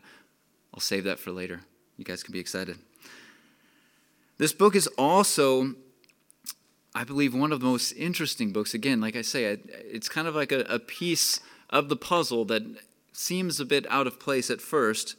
I'll 0.71 0.81
save 0.81 1.03
that 1.05 1.17
for 1.17 1.31
later. 1.31 1.61
You 1.97 2.05
guys 2.05 2.21
can 2.21 2.31
be 2.31 2.39
excited. 2.39 2.77
This 4.37 4.53
book 4.53 4.75
is 4.75 4.85
also 4.99 5.73
I 6.93 7.03
believe 7.03 7.33
one 7.33 7.51
of 7.51 7.61
the 7.61 7.65
most 7.65 7.93
interesting 7.93 8.51
books. 8.51 8.73
Again, 8.73 8.99
like 8.99 9.15
I 9.15 9.21
say, 9.21 9.45
it's 9.45 10.09
kind 10.09 10.27
of 10.27 10.35
like 10.35 10.51
a, 10.51 10.61
a 10.61 10.79
piece 10.79 11.39
of 11.69 11.87
the 11.89 11.95
puzzle 11.95 12.45
that 12.45 12.63
seems 13.13 13.59
a 13.59 13.65
bit 13.65 13.85
out 13.89 14.07
of 14.07 14.19
place 14.19 14.49
at 14.49 14.61
first 14.61 15.15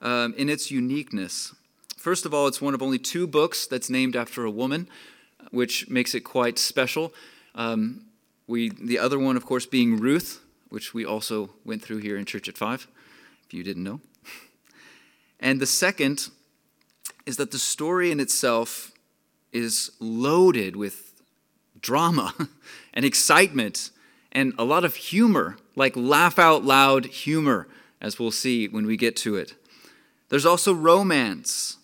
um, 0.00 0.34
in 0.36 0.48
its 0.48 0.70
uniqueness. 0.70 1.54
First 1.96 2.24
of 2.24 2.32
all, 2.32 2.46
it's 2.46 2.60
one 2.60 2.74
of 2.74 2.82
only 2.82 2.98
two 2.98 3.26
books 3.26 3.66
that's 3.66 3.90
named 3.90 4.16
after 4.16 4.44
a 4.44 4.50
woman 4.50 4.88
which 5.50 5.88
makes 5.88 6.14
it 6.14 6.20
quite 6.20 6.58
special. 6.58 7.12
Um, 7.54 8.06
we, 8.46 8.70
the 8.70 8.98
other 8.98 9.18
one, 9.18 9.36
of 9.36 9.46
course, 9.46 9.66
being 9.66 9.96
Ruth, 9.96 10.40
which 10.68 10.94
we 10.94 11.04
also 11.04 11.50
went 11.64 11.82
through 11.82 11.98
here 11.98 12.16
in 12.16 12.24
Church 12.24 12.48
at 12.48 12.56
Five, 12.56 12.88
if 13.46 13.54
you 13.54 13.62
didn't 13.62 13.84
know. 13.84 14.00
And 15.44 15.58
the 15.58 15.66
second 15.66 16.28
is 17.26 17.36
that 17.36 17.50
the 17.50 17.58
story 17.58 18.12
in 18.12 18.20
itself 18.20 18.91
is 19.52 19.90
loaded 20.00 20.76
with 20.76 21.22
drama 21.80 22.34
and 22.94 23.04
excitement 23.04 23.90
and 24.32 24.54
a 24.58 24.64
lot 24.64 24.84
of 24.84 24.96
humor, 24.96 25.56
like 25.76 25.94
laugh 25.94 26.38
out 26.38 26.64
loud 26.64 27.06
humor, 27.06 27.68
as 28.00 28.18
we'll 28.18 28.30
see 28.30 28.66
when 28.66 28.86
we 28.86 28.96
get 28.96 29.14
to 29.16 29.36
it. 29.36 29.54
There's 30.30 30.46
also 30.46 30.72
romance 30.72 31.76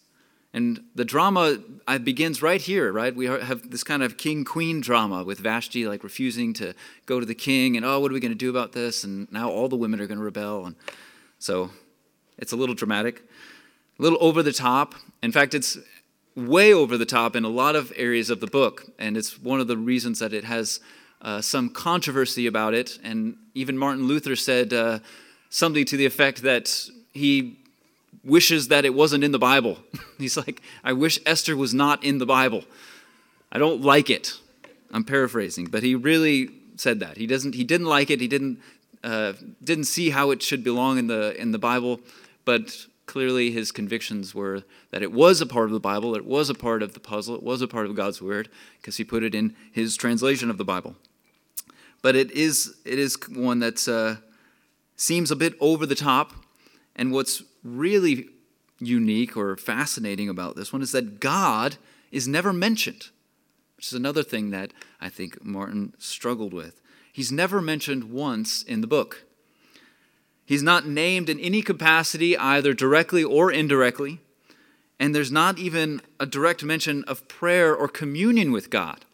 and 0.55 0.83
the 0.95 1.05
drama 1.05 1.59
uh, 1.87 1.99
begins 1.99 2.43
right 2.43 2.61
here, 2.61 2.91
right? 2.91 3.15
We 3.15 3.27
have 3.27 3.71
this 3.71 3.85
kind 3.85 4.03
of 4.03 4.17
king 4.17 4.45
queen 4.45 4.81
drama 4.81 5.23
with 5.23 5.39
Vashti 5.39 5.87
like 5.87 6.03
refusing 6.03 6.55
to 6.55 6.75
go 7.05 7.21
to 7.21 7.27
the 7.27 7.35
king, 7.35 7.77
and 7.77 7.85
oh, 7.85 8.01
what 8.01 8.11
are 8.11 8.15
we 8.15 8.21
going 8.21 8.33
to 8.33 8.39
do 8.39 8.51
about 8.51 8.73
this? 8.73 9.05
And 9.05 9.31
now 9.31 9.51
all 9.51 9.69
the 9.69 9.77
women 9.77 10.01
are 10.01 10.07
going 10.07 10.19
to 10.19 10.25
rebel. 10.25 10.65
And 10.65 10.75
so 11.39 11.71
it's 12.39 12.53
a 12.53 12.57
little 12.57 12.75
dramatic, 12.75 13.23
a 13.99 14.03
little 14.03 14.19
over 14.21 14.43
the 14.43 14.53
top. 14.53 14.95
In 15.23 15.33
fact, 15.33 15.53
it's 15.53 15.77
way 16.47 16.73
over 16.73 16.97
the 16.97 17.07
top 17.07 17.35
in 17.35 17.45
a 17.45 17.49
lot 17.49 17.77
of 17.77 17.93
areas 17.97 18.31
of 18.31 18.41
the 18.41 18.47
book, 18.47 18.87
and 18.99 19.17
it's 19.17 19.39
one 19.39 19.61
of 19.61 19.67
the 19.67 19.77
reasons 19.77 20.19
that 20.21 20.33
it 20.33 20.45
has 20.45 20.81
uh, 21.21 21.41
some 21.41 21.69
controversy 21.69 22.47
about 22.47 22.75
it. 22.75 22.99
And 23.03 23.37
even 23.55 23.77
Martin 23.77 24.07
Luther 24.07 24.37
said 24.37 24.73
uh, 24.73 25.01
something 25.51 25.85
to 25.87 25.97
the 25.97 26.07
effect 26.07 26.43
that 26.43 26.89
he 27.13 27.59
wishes 28.23 28.69
that 28.69 28.85
it 28.85 28.95
wasn't 28.95 29.25
in 29.25 29.33
the 29.33 29.39
Bible. 29.39 29.79
He's 30.19 30.37
like, 30.37 30.63
I 30.85 30.93
wish 30.93 31.19
Esther 31.27 31.57
was 31.57 31.75
not 31.75 32.05
in 32.05 32.19
the 32.19 32.27
Bible. 32.27 32.65
I 33.51 33.59
don't 33.59 33.83
like 33.83 34.11
it. 34.11 34.35
I'm 34.93 35.05
paraphrasing, 35.05 35.67
but 35.67 35.83
he 35.83 35.95
really 35.95 36.51
said 36.77 37.01
that. 37.01 37.17
He 37.17 37.27
doesn't. 37.27 37.55
He 37.55 37.65
didn't 37.65 37.87
like 37.87 38.11
it. 38.11 38.21
He 38.21 38.29
didn't 38.29 38.61
uh, 39.03 39.33
didn't 39.63 39.85
see 39.85 40.11
how 40.11 40.31
it 40.31 40.43
should 40.43 40.65
belong 40.65 40.99
in 40.99 41.07
the 41.07 41.39
in 41.41 41.53
the 41.53 41.59
Bible. 41.59 42.01
But 42.45 42.87
clearly, 43.09 43.51
his 43.51 43.73
convictions 43.73 44.35
were 44.35 44.63
that 44.91 45.03
it 45.03 45.11
was 45.11 45.41
a 45.41 45.47
part 45.47 45.67
of 45.67 45.73
the 45.73 45.81
Bible. 45.81 46.15
It 46.15 46.25
was 46.25 46.49
a 46.49 46.55
part 46.55 46.83
of 46.83 46.93
the 46.93 47.01
puzzle. 47.01 47.35
It 47.35 47.43
was 47.43 47.61
a 47.61 47.67
part 47.67 47.87
of 47.87 47.97
God's 47.97 48.23
word 48.23 48.49
because 48.81 48.99
he 48.99 49.05
put 49.05 49.25
it 49.25 49.35
in 49.35 49.57
his 49.73 49.97
translation 49.97 50.51
of 50.51 50.59
the 50.59 50.65
Bible. 50.65 50.95
But 52.03 52.15
it 52.15 52.31
is 52.31 52.77
it 52.85 52.99
is 53.01 53.19
one 53.29 53.59
that 53.59 53.89
uh, 53.89 54.23
seems 54.97 55.33
a 55.33 55.37
bit 55.37 55.55
over 55.61 55.87
the 55.87 55.97
top. 55.97 56.33
And 56.95 57.11
what's 57.11 57.43
really 57.65 58.29
unique 58.79 59.37
or 59.37 59.57
fascinating 59.57 60.29
about 60.29 60.55
this 60.55 60.73
one 60.73 60.83
is 60.83 60.93
that 60.93 61.19
God 61.19 61.77
is 62.13 62.29
never 62.29 62.53
mentioned, 62.53 63.09
which 63.77 63.89
is 63.89 63.93
another 63.95 64.23
thing 64.23 64.51
that 64.51 64.73
I 65.01 65.09
think 65.09 65.45
Martin 65.45 65.95
struggled 65.99 66.53
with. 66.53 66.81
He's 67.13 67.33
never 67.33 67.61
mentioned 67.61 68.05
once 68.13 68.63
in 68.63 68.81
the 68.81 68.87
book. 68.87 69.25
He's 70.49 70.63
not 70.63 70.89
named 70.89 71.29
in 71.29 71.39
any 71.41 71.61
capacity, 71.61 72.35
either 72.35 72.73
directly 72.73 73.23
or 73.23 73.53
indirectly. 73.53 74.21
And 74.99 75.15
there's 75.15 75.31
not 75.31 75.59
even 75.59 76.01
a 76.19 76.25
direct 76.25 76.65
mention 76.65 77.05
of 77.05 77.29
prayer 77.29 77.77
or 77.77 77.87
communion 77.87 78.51
with 78.51 78.71
God. 78.71 79.05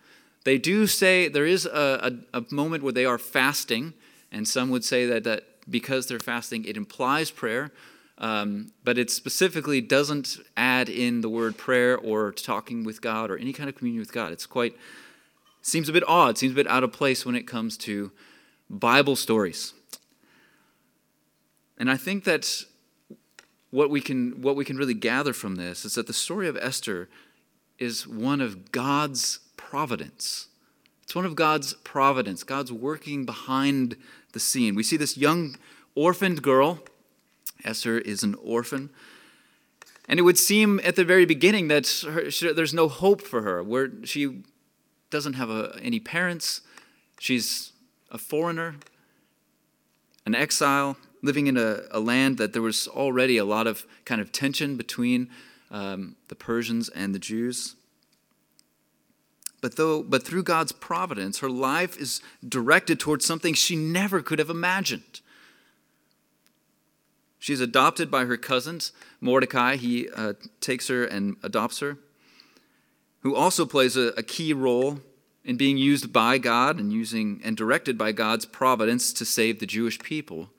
They 0.44 0.58
do 0.58 0.86
say 0.86 1.26
there 1.26 1.44
is 1.44 1.66
a, 1.66 2.16
a, 2.32 2.38
a 2.38 2.44
moment 2.54 2.84
where 2.84 2.92
they 2.92 3.04
are 3.04 3.18
fasting, 3.18 3.94
and 4.30 4.46
some 4.46 4.70
would 4.70 4.84
say 4.84 5.06
that, 5.06 5.24
that 5.24 5.42
because 5.68 6.06
they're 6.06 6.20
fasting, 6.20 6.66
it 6.66 6.76
implies 6.76 7.32
prayer, 7.32 7.72
um, 8.18 8.70
but 8.84 8.96
it 8.96 9.10
specifically 9.10 9.80
doesn't 9.80 10.38
add 10.56 10.88
in 10.88 11.20
the 11.20 11.28
word 11.28 11.58
prayer 11.58 11.98
or 11.98 12.30
talking 12.30 12.84
with 12.84 13.02
God 13.02 13.28
or 13.28 13.36
any 13.36 13.52
kind 13.52 13.68
of 13.68 13.74
communion 13.74 13.98
with 13.98 14.12
God. 14.12 14.30
It's 14.30 14.46
quite, 14.46 14.76
seems 15.62 15.88
a 15.88 15.92
bit 15.92 16.04
odd, 16.06 16.38
seems 16.38 16.52
a 16.52 16.54
bit 16.54 16.68
out 16.68 16.84
of 16.84 16.92
place 16.92 17.26
when 17.26 17.34
it 17.34 17.48
comes 17.48 17.76
to 17.78 18.12
Bible 18.70 19.16
stories. 19.16 19.74
And 21.78 21.90
I 21.90 21.96
think 21.96 22.24
that 22.24 22.64
what 23.70 23.90
we 23.90 24.00
can 24.00 24.40
what 24.40 24.54
we 24.54 24.64
can 24.64 24.76
really 24.76 24.94
gather 24.94 25.32
from 25.32 25.56
this 25.56 25.84
is 25.84 25.94
that 25.94 26.06
the 26.06 26.12
story 26.12 26.48
of 26.48 26.56
Esther 26.56 27.08
is 27.78 28.06
one 28.06 28.40
of 28.40 28.70
God's 28.70 29.40
providence. 29.56 30.46
It's 31.02 31.14
one 31.14 31.26
of 31.26 31.34
God's 31.34 31.74
providence, 31.74 32.44
God's 32.44 32.72
working 32.72 33.24
behind 33.24 33.96
the 34.32 34.40
scene. 34.40 34.74
We 34.74 34.82
see 34.82 34.96
this 34.96 35.16
young 35.16 35.56
orphaned 35.94 36.42
girl. 36.42 36.80
Esther 37.64 37.98
is 37.98 38.22
an 38.22 38.36
orphan. 38.36 38.90
And 40.08 40.18
it 40.18 40.22
would 40.22 40.38
seem 40.38 40.80
at 40.84 40.96
the 40.96 41.04
very 41.04 41.24
beginning 41.24 41.68
that 41.68 41.88
her, 42.06 42.30
she, 42.30 42.52
there's 42.52 42.74
no 42.74 42.88
hope 42.88 43.22
for 43.22 43.42
her, 43.42 43.62
where 43.62 43.90
she 44.04 44.42
doesn't 45.10 45.34
have 45.34 45.50
a, 45.50 45.78
any 45.82 45.98
parents. 45.98 46.60
She's 47.18 47.72
a 48.10 48.18
foreigner, 48.18 48.76
an 50.26 50.34
exile 50.34 50.96
living 51.24 51.46
in 51.46 51.56
a, 51.56 51.80
a 51.90 51.98
land 51.98 52.36
that 52.36 52.52
there 52.52 52.60
was 52.60 52.86
already 52.86 53.38
a 53.38 53.44
lot 53.46 53.66
of 53.66 53.86
kind 54.04 54.20
of 54.20 54.30
tension 54.30 54.76
between 54.76 55.30
um, 55.70 56.16
the 56.28 56.34
Persians 56.34 56.90
and 56.90 57.14
the 57.14 57.18
Jews. 57.18 57.76
But, 59.62 59.76
though, 59.76 60.02
but 60.02 60.22
through 60.22 60.42
God's 60.42 60.72
providence, 60.72 61.38
her 61.38 61.48
life 61.48 61.98
is 61.98 62.20
directed 62.46 63.00
towards 63.00 63.24
something 63.24 63.54
she 63.54 63.74
never 63.74 64.20
could 64.20 64.38
have 64.38 64.50
imagined. 64.50 65.22
She's 67.38 67.60
adopted 67.60 68.10
by 68.10 68.26
her 68.26 68.36
cousins. 68.36 68.92
Mordecai, 69.22 69.76
he 69.76 70.10
uh, 70.10 70.34
takes 70.60 70.88
her 70.88 71.04
and 71.04 71.36
adopts 71.42 71.80
her, 71.80 71.96
who 73.20 73.34
also 73.34 73.64
plays 73.64 73.96
a, 73.96 74.12
a 74.18 74.22
key 74.22 74.52
role 74.52 75.00
in 75.42 75.56
being 75.56 75.78
used 75.78 76.12
by 76.12 76.36
God 76.36 76.78
and 76.78 76.92
using 76.92 77.40
and 77.42 77.56
directed 77.56 77.96
by 77.96 78.12
God's 78.12 78.44
providence 78.44 79.14
to 79.14 79.24
save 79.24 79.60
the 79.60 79.66
Jewish 79.66 79.98
people. 79.98 80.50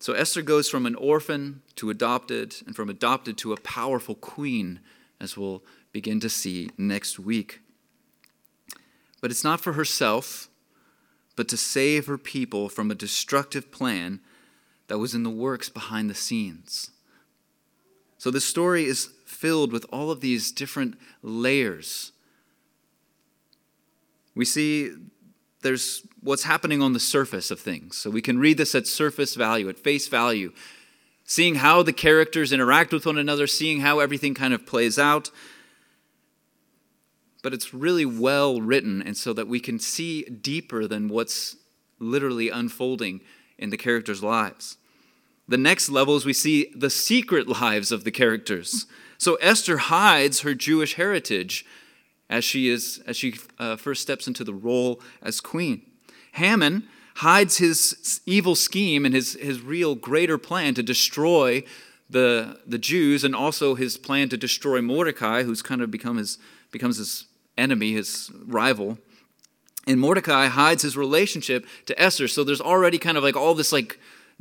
So 0.00 0.14
Esther 0.14 0.40
goes 0.40 0.68
from 0.68 0.86
an 0.86 0.94
orphan 0.94 1.60
to 1.76 1.90
adopted, 1.90 2.56
and 2.66 2.74
from 2.74 2.88
adopted 2.88 3.36
to 3.38 3.52
a 3.52 3.60
powerful 3.60 4.14
queen, 4.14 4.80
as 5.20 5.36
we'll 5.36 5.62
begin 5.92 6.20
to 6.20 6.30
see 6.30 6.70
next 6.78 7.18
week. 7.18 7.60
But 9.20 9.30
it's 9.30 9.44
not 9.44 9.60
for 9.60 9.74
herself, 9.74 10.48
but 11.36 11.48
to 11.48 11.56
save 11.58 12.06
her 12.06 12.16
people 12.16 12.70
from 12.70 12.90
a 12.90 12.94
destructive 12.94 13.70
plan 13.70 14.20
that 14.88 14.98
was 14.98 15.14
in 15.14 15.22
the 15.22 15.28
works 15.28 15.68
behind 15.68 16.08
the 16.08 16.14
scenes. 16.14 16.90
So 18.16 18.30
the 18.30 18.40
story 18.40 18.86
is 18.86 19.10
filled 19.26 19.70
with 19.70 19.84
all 19.92 20.10
of 20.10 20.22
these 20.22 20.50
different 20.50 20.98
layers. 21.22 22.12
We 24.34 24.46
see 24.46 24.92
there's 25.62 26.06
what's 26.22 26.44
happening 26.44 26.82
on 26.82 26.92
the 26.92 27.00
surface 27.00 27.50
of 27.50 27.60
things. 27.60 27.96
So 27.96 28.10
we 28.10 28.22
can 28.22 28.38
read 28.38 28.56
this 28.56 28.74
at 28.74 28.86
surface 28.86 29.34
value, 29.34 29.68
at 29.68 29.78
face 29.78 30.08
value, 30.08 30.52
seeing 31.24 31.56
how 31.56 31.82
the 31.82 31.92
characters 31.92 32.52
interact 32.52 32.92
with 32.92 33.06
one 33.06 33.18
another, 33.18 33.46
seeing 33.46 33.80
how 33.80 33.98
everything 33.98 34.34
kind 34.34 34.54
of 34.54 34.66
plays 34.66 34.98
out. 34.98 35.30
But 37.42 37.54
it's 37.54 37.72
really 37.72 38.04
well 38.04 38.60
written, 38.60 39.02
and 39.02 39.16
so 39.16 39.32
that 39.32 39.48
we 39.48 39.60
can 39.60 39.78
see 39.78 40.24
deeper 40.24 40.86
than 40.86 41.08
what's 41.08 41.56
literally 41.98 42.50
unfolding 42.50 43.20
in 43.58 43.70
the 43.70 43.76
characters' 43.76 44.22
lives. 44.22 44.76
The 45.48 45.58
next 45.58 45.90
level 45.90 46.16
is 46.16 46.24
we 46.24 46.32
see 46.32 46.72
the 46.76 46.90
secret 46.90 47.48
lives 47.48 47.92
of 47.92 48.04
the 48.04 48.10
characters. 48.10 48.86
So 49.18 49.34
Esther 49.36 49.78
hides 49.78 50.40
her 50.40 50.54
Jewish 50.54 50.94
heritage 50.94 51.64
as 52.30 52.44
she 52.44 52.70
is 52.70 53.02
as 53.06 53.16
she 53.18 53.34
uh, 53.58 53.76
first 53.76 54.00
steps 54.00 54.26
into 54.26 54.44
the 54.44 54.54
role 54.54 55.02
as 55.20 55.40
queen. 55.42 55.82
Haman 56.32 56.88
hides 57.16 57.58
his 57.58 58.20
evil 58.24 58.54
scheme 58.54 59.04
and 59.04 59.14
his, 59.14 59.34
his 59.34 59.60
real 59.60 59.94
greater 59.94 60.38
plan 60.38 60.72
to 60.74 60.82
destroy 60.82 61.62
the, 62.08 62.60
the 62.66 62.78
Jews 62.78 63.24
and 63.24 63.34
also 63.34 63.74
his 63.74 63.98
plan 63.98 64.28
to 64.30 64.36
destroy 64.36 64.80
Mordecai, 64.80 65.42
who's 65.42 65.60
kind 65.60 65.82
of 65.82 65.90
become 65.90 66.16
his, 66.16 66.38
becomes 66.70 66.96
his 66.96 67.26
enemy, 67.58 67.92
his 67.92 68.30
rival. 68.46 68.96
And 69.86 70.00
Mordecai 70.00 70.46
hides 70.46 70.82
his 70.82 70.96
relationship 70.96 71.66
to 71.86 72.00
Esther. 72.00 72.28
So 72.28 72.42
there's 72.42 72.60
already 72.60 72.98
kind 72.98 73.18
of 73.18 73.24
like 73.24 73.36
all 73.36 73.54
this 73.54 73.72
like 73.72 73.98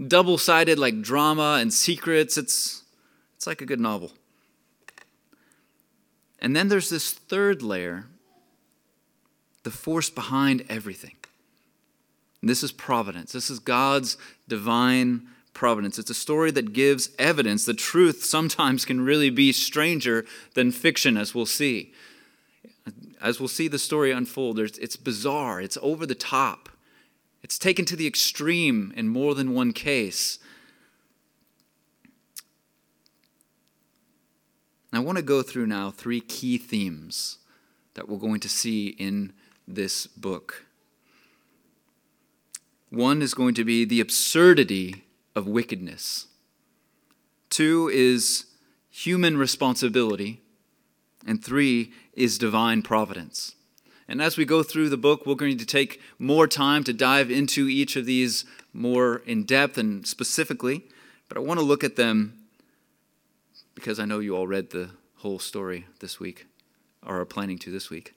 double-sided 0.07 0.79
like 0.79 1.01
drama 1.01 1.57
and 1.59 1.73
secrets. 1.73 2.37
It's 2.37 2.83
it's 3.35 3.47
like 3.47 3.61
a 3.61 3.65
good 3.65 3.79
novel. 3.79 4.11
And 6.41 6.55
then 6.55 6.69
there's 6.69 6.89
this 6.89 7.11
third 7.11 7.61
layer 7.61 8.05
the 9.63 9.71
force 9.71 10.09
behind 10.09 10.63
everything. 10.69 11.15
And 12.41 12.49
this 12.49 12.63
is 12.63 12.71
providence. 12.71 13.33
This 13.33 13.49
is 13.49 13.59
God's 13.59 14.17
divine 14.47 15.27
providence. 15.53 15.99
It's 15.99 16.09
a 16.09 16.15
story 16.15 16.51
that 16.51 16.71
gives 16.71 17.09
evidence 17.19 17.65
The 17.65 17.73
truth 17.73 18.23
sometimes 18.23 18.85
can 18.85 19.01
really 19.01 19.29
be 19.29 19.51
stranger 19.51 20.25
than 20.53 20.71
fiction, 20.71 21.17
as 21.17 21.35
we'll 21.35 21.45
see. 21.45 21.93
As 23.21 23.39
we'll 23.41 23.49
see 23.49 23.67
the 23.67 23.77
story 23.77 24.11
unfold, 24.11 24.59
it's 24.59 24.95
bizarre, 24.95 25.59
it's 25.59 25.77
over 25.81 26.05
the 26.05 26.15
top, 26.15 26.69
it's 27.43 27.59
taken 27.59 27.83
to 27.85 27.95
the 27.97 28.07
extreme 28.07 28.93
in 28.95 29.09
more 29.09 29.35
than 29.35 29.53
one 29.53 29.73
case. 29.73 30.39
I 34.91 34.99
want 34.99 35.17
to 35.17 35.23
go 35.23 35.41
through 35.41 35.67
now 35.67 35.91
three 35.91 36.19
key 36.19 36.57
themes 36.57 37.37
that 37.93 38.09
we're 38.09 38.17
going 38.17 38.39
to 38.39 38.49
see 38.49 38.89
in 38.89 39.33
this 39.67 40.07
book. 40.07 40.65
One 42.89 43.21
is 43.21 43.33
going 43.33 43.53
to 43.55 43.63
be 43.63 43.85
the 43.85 44.01
absurdity 44.01 45.03
of 45.35 45.47
wickedness. 45.47 46.27
Two 47.49 47.89
is 47.93 48.45
human 48.89 49.37
responsibility. 49.37 50.41
And 51.27 51.43
three 51.43 51.91
is 52.13 52.37
divine 52.37 52.81
providence. 52.81 53.55
And 54.07 54.21
as 54.21 54.37
we 54.37 54.45
go 54.45 54.63
through 54.63 54.89
the 54.89 54.97
book, 54.97 55.25
we're 55.25 55.35
going 55.35 55.57
to 55.57 55.65
take 55.65 56.01
more 56.17 56.47
time 56.47 56.83
to 56.85 56.93
dive 56.93 57.29
into 57.29 57.67
each 57.67 57.95
of 57.95 58.05
these 58.05 58.45
more 58.73 59.17
in 59.25 59.43
depth 59.43 59.77
and 59.77 60.07
specifically. 60.07 60.85
But 61.27 61.37
I 61.37 61.41
want 61.41 61.59
to 61.59 61.65
look 61.65 61.83
at 61.83 61.95
them 61.95 62.38
because 63.79 63.99
I 63.99 64.05
know 64.05 64.19
you 64.19 64.35
all 64.35 64.47
read 64.47 64.69
the 64.69 64.91
whole 65.17 65.39
story 65.39 65.85
this 65.99 66.19
week, 66.19 66.45
or 67.05 67.19
are 67.19 67.25
planning 67.25 67.57
to 67.59 67.71
this 67.71 67.89
week. 67.89 68.13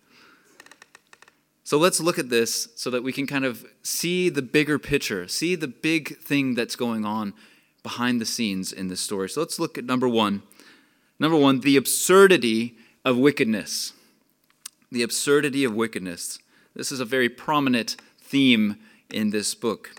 So 1.64 1.79
let's 1.79 2.01
look 2.01 2.18
at 2.18 2.29
this 2.29 2.68
so 2.75 2.90
that 2.90 3.03
we 3.03 3.12
can 3.12 3.27
kind 3.27 3.44
of 3.44 3.64
see 3.83 4.29
the 4.29 4.42
bigger 4.42 4.79
picture, 4.79 5.29
see 5.29 5.55
the 5.55 5.68
big 5.68 6.18
thing 6.18 6.55
that's 6.55 6.77
going 6.77 7.05
on 7.05 7.35
behind 7.83 8.20
the 8.20 8.27
scenes 8.27 8.72
in 8.72 8.88
this 8.88 9.01
story. 9.01 9.29
So 9.29 9.40
let's 9.40 9.59
look 9.59 9.79
at 9.79 9.85
number 9.85 10.09
one. 10.09 10.42
Number 11.18 11.37
one, 11.37 11.61
the 11.61 11.77
absurdity 11.77 12.77
of 13.05 13.16
wickedness. 13.16 13.92
The 14.90 15.03
absurdity 15.03 15.64
of 15.64 15.75
wickedness. 15.75 16.38
This 16.75 16.90
is 16.90 17.01
a 17.01 17.05
very 17.05 17.29
prominent 17.29 17.96
theme 18.20 18.77
in 19.11 19.31
this 19.31 19.55
book. 19.55 19.92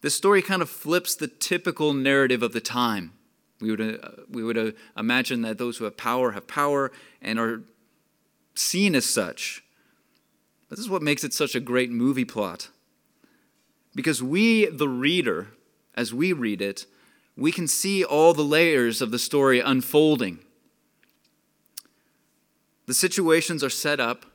This 0.00 0.16
story 0.16 0.42
kind 0.42 0.62
of 0.62 0.70
flips 0.70 1.14
the 1.14 1.28
typical 1.28 1.92
narrative 1.92 2.42
of 2.42 2.52
the 2.52 2.60
time. 2.60 3.12
We 3.62 3.70
would, 3.70 3.80
uh, 3.80 4.08
we 4.28 4.42
would 4.42 4.58
uh, 4.58 4.72
imagine 4.98 5.42
that 5.42 5.56
those 5.56 5.76
who 5.76 5.84
have 5.84 5.96
power 5.96 6.32
have 6.32 6.48
power 6.48 6.90
and 7.22 7.38
are 7.38 7.62
seen 8.54 8.96
as 8.96 9.06
such. 9.06 9.62
But 10.68 10.78
this 10.78 10.84
is 10.84 10.90
what 10.90 11.00
makes 11.00 11.22
it 11.22 11.32
such 11.32 11.54
a 11.54 11.60
great 11.60 11.90
movie 11.90 12.24
plot. 12.24 12.70
Because 13.94 14.20
we, 14.20 14.66
the 14.66 14.88
reader, 14.88 15.48
as 15.94 16.12
we 16.12 16.32
read 16.32 16.60
it, 16.60 16.86
we 17.36 17.52
can 17.52 17.68
see 17.68 18.02
all 18.02 18.34
the 18.34 18.42
layers 18.42 19.00
of 19.00 19.12
the 19.12 19.18
story 19.18 19.60
unfolding. 19.60 20.40
The 22.86 22.94
situations 22.94 23.62
are 23.62 23.70
set 23.70 24.00
up, 24.00 24.26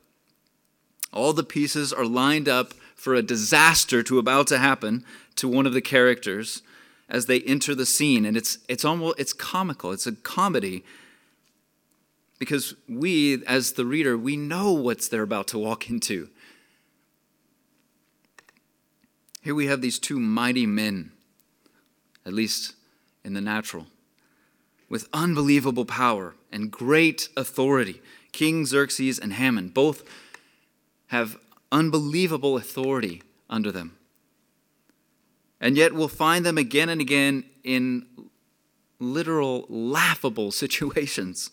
all 1.11 1.33
the 1.33 1.43
pieces 1.43 1.91
are 1.91 2.05
lined 2.05 2.47
up 2.47 2.73
for 2.95 3.13
a 3.13 3.21
disaster 3.21 4.01
to 4.03 4.19
about 4.19 4.47
to 4.47 4.57
happen 4.57 5.03
to 5.35 5.49
one 5.49 5.65
of 5.65 5.73
the 5.73 5.81
characters 5.81 6.61
as 7.09 7.25
they 7.25 7.41
enter 7.41 7.73
the 7.73 7.85
scene 7.85 8.25
and 8.25 8.35
it's 8.35 8.59
it's 8.67 8.85
almost 8.85 9.19
it's 9.19 9.33
comical 9.33 9.91
it's 9.91 10.07
a 10.07 10.11
comedy 10.11 10.83
because 12.39 12.75
we 12.87 13.43
as 13.45 13.73
the 13.73 13.85
reader 13.85 14.17
we 14.17 14.35
know 14.35 14.71
what's 14.71 15.07
they're 15.07 15.23
about 15.23 15.47
to 15.47 15.57
walk 15.57 15.89
into 15.89 16.29
here 19.41 19.55
we 19.55 19.67
have 19.67 19.81
these 19.81 19.99
two 19.99 20.19
mighty 20.19 20.65
men 20.65 21.11
at 22.25 22.33
least 22.33 22.75
in 23.23 23.33
the 23.33 23.41
natural 23.41 23.87
with 24.89 25.07
unbelievable 25.13 25.85
power 25.85 26.35
and 26.51 26.71
great 26.71 27.29
authority. 27.35 28.01
King 28.31 28.65
Xerxes 28.65 29.19
and 29.19 29.33
Haman 29.33 29.69
both 29.69 30.03
have 31.07 31.37
unbelievable 31.71 32.57
authority 32.57 33.23
under 33.49 33.71
them. 33.71 33.96
And 35.59 35.75
yet 35.75 35.93
we'll 35.93 36.07
find 36.07 36.45
them 36.45 36.57
again 36.57 36.89
and 36.89 37.01
again 37.01 37.43
in 37.63 38.05
literal 38.99 39.65
laughable 39.69 40.51
situations, 40.51 41.51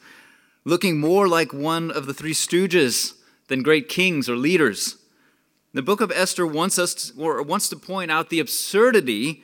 looking 0.65 0.99
more 0.99 1.29
like 1.29 1.53
one 1.53 1.91
of 1.91 2.07
the 2.07 2.15
three 2.15 2.35
stooges 2.35 3.15
than 3.49 3.63
great 3.63 3.89
kings 3.89 4.29
or 4.29 4.37
leaders. 4.37 4.97
The 5.73 5.83
book 5.83 6.01
of 6.01 6.13
Esther 6.13 6.47
wants 6.47 6.79
us 6.79 6.95
to, 6.95 7.21
or 7.21 7.43
wants 7.43 7.69
to 7.69 7.77
point 7.77 8.11
out 8.11 8.31
the 8.31 8.41
absurdity 8.41 9.43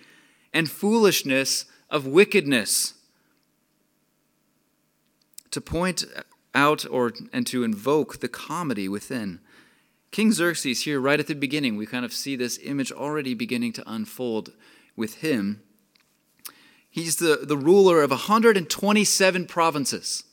and 0.52 0.70
foolishness 0.70 1.64
of 1.90 2.06
wickedness. 2.06 2.94
To 5.50 5.60
point 5.60 6.04
out 6.54 6.86
or 6.88 7.12
and 7.32 7.46
to 7.48 7.64
invoke 7.64 8.20
the 8.20 8.28
comedy 8.28 8.88
within. 8.88 9.40
King 10.10 10.32
Xerxes 10.32 10.82
here 10.82 11.00
right 11.00 11.20
at 11.20 11.28
the 11.28 11.34
beginning, 11.34 11.76
we 11.76 11.86
kind 11.86 12.04
of 12.04 12.12
see 12.12 12.34
this 12.34 12.58
image 12.62 12.90
already 12.90 13.34
beginning 13.34 13.72
to 13.74 13.90
unfold 13.90 14.52
with 14.96 15.16
him. 15.16 15.62
He's 16.90 17.16
the, 17.16 17.40
the 17.44 17.56
ruler 17.56 18.02
of 18.02 18.10
127 18.10 19.46
provinces. 19.46 20.24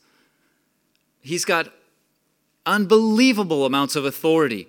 He's 1.20 1.44
got 1.44 1.72
unbelievable 2.66 3.64
amounts 3.64 3.94
of 3.94 4.04
authority, 4.04 4.68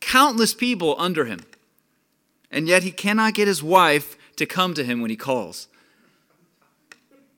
countless 0.00 0.54
people 0.54 0.94
under 0.98 1.24
him. 1.24 1.40
And 2.50 2.68
yet 2.68 2.84
he 2.84 2.92
cannot 2.92 3.34
get 3.34 3.48
his 3.48 3.62
wife 3.62 4.16
to 4.36 4.46
come 4.46 4.74
to 4.74 4.84
him 4.84 5.00
when 5.00 5.10
he 5.10 5.16
calls. 5.16 5.66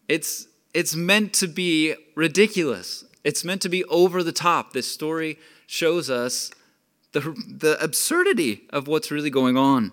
It's, 0.09 0.47
it's 0.75 0.95
meant 0.95 1.33
to 1.35 1.47
be 1.47 1.95
ridiculous. 2.15 3.05
It's 3.25 3.43
meant 3.43 3.63
to 3.63 3.71
be 3.71 3.83
over 3.85 4.23
the 4.23 4.33
top. 4.33 4.73
This 4.75 4.87
story 4.87 5.39
shows 5.67 6.09
us 6.09 6.51
the, 7.13 7.21
the 7.21 7.83
absurdity 7.83 8.63
of 8.71 8.87
what's 8.87 9.11
really 9.11 9.31
going 9.31 9.57
on. 9.57 9.93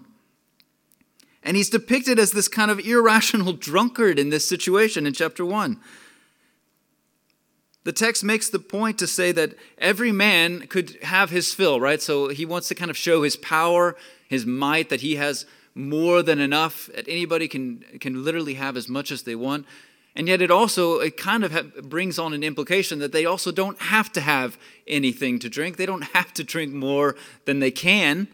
And 1.41 1.57
he's 1.57 1.69
depicted 1.69 2.19
as 2.19 2.31
this 2.31 2.47
kind 2.47 2.71
of 2.71 2.79
irrational 2.79 3.53
drunkard 3.67 4.17
in 4.17 4.29
this 4.29 4.47
situation 4.47 5.05
in 5.05 5.13
chapter 5.13 5.45
1. 5.45 5.79
The 7.83 7.91
text 7.91 8.23
makes 8.23 8.49
the 8.49 8.59
point 8.59 8.97
to 8.99 9.07
say 9.07 9.33
that 9.33 9.55
every 9.77 10.13
man 10.13 10.67
could 10.67 10.97
have 11.03 11.31
his 11.31 11.53
fill, 11.53 11.81
right? 11.81 12.01
So 12.01 12.29
he 12.29 12.45
wants 12.45 12.69
to 12.69 12.75
kind 12.75 12.89
of 12.89 12.95
show 12.95 13.23
his 13.23 13.35
power, 13.35 13.97
his 14.29 14.45
might, 14.45 14.89
that 14.89 15.01
he 15.01 15.15
has 15.15 15.45
more 15.75 16.23
than 16.23 16.39
enough, 16.39 16.89
that 16.95 17.07
anybody 17.09 17.47
can, 17.47 17.83
can 17.99 18.23
literally 18.23 18.53
have 18.53 18.77
as 18.77 18.87
much 18.87 19.11
as 19.11 19.23
they 19.23 19.35
want. 19.35 19.65
And 20.15 20.27
yet 20.27 20.41
it 20.41 20.51
also 20.51 20.99
it 20.99 21.17
kind 21.17 21.43
of 21.43 21.89
brings 21.89 22.19
on 22.19 22.33
an 22.33 22.43
implication 22.43 22.99
that 22.99 23.11
they 23.11 23.25
also 23.25 23.51
don't 23.51 23.79
have 23.81 24.11
to 24.13 24.21
have 24.21 24.57
anything 24.87 25.39
to 25.39 25.49
drink. 25.49 25.77
They 25.77 25.87
don't 25.87 26.03
have 26.13 26.33
to 26.35 26.43
drink 26.43 26.73
more 26.73 27.15
than 27.45 27.59
they 27.59 27.71
can. 27.71 28.27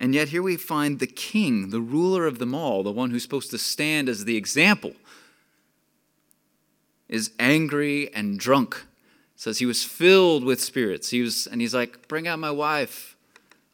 And 0.00 0.14
yet 0.14 0.28
here 0.28 0.42
we 0.42 0.56
find 0.56 0.98
the 0.98 1.06
king, 1.06 1.70
the 1.70 1.80
ruler 1.80 2.26
of 2.26 2.38
them 2.38 2.54
all, 2.54 2.82
the 2.82 2.92
one 2.92 3.10
who's 3.10 3.22
supposed 3.22 3.50
to 3.50 3.58
stand 3.58 4.08
as 4.08 4.24
the 4.24 4.36
example, 4.36 4.92
is 7.08 7.32
angry 7.38 8.12
and 8.14 8.38
drunk. 8.38 8.84
It 9.34 9.40
says 9.40 9.58
he 9.58 9.66
was 9.66 9.84
filled 9.84 10.44
with 10.44 10.60
spirits. 10.60 11.10
He 11.10 11.22
was 11.22 11.46
and 11.46 11.60
he's 11.60 11.74
like, 11.74 12.08
"Bring 12.08 12.26
out 12.26 12.38
my 12.38 12.50
wife. 12.50 13.16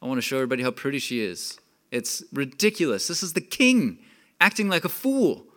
I 0.01 0.07
want 0.07 0.17
to 0.19 0.21
show 0.21 0.37
everybody 0.37 0.61
how 0.61 0.71
pretty 0.71 0.99
she 0.99 1.19
is." 1.19 1.59
It's 1.91 2.23
ridiculous. 2.31 3.07
This 3.07 3.23
is 3.23 3.33
the 3.33 3.41
king 3.41 3.99
acting 4.39 4.69
like 4.69 4.85
a 4.85 4.89
fool. 4.89 5.47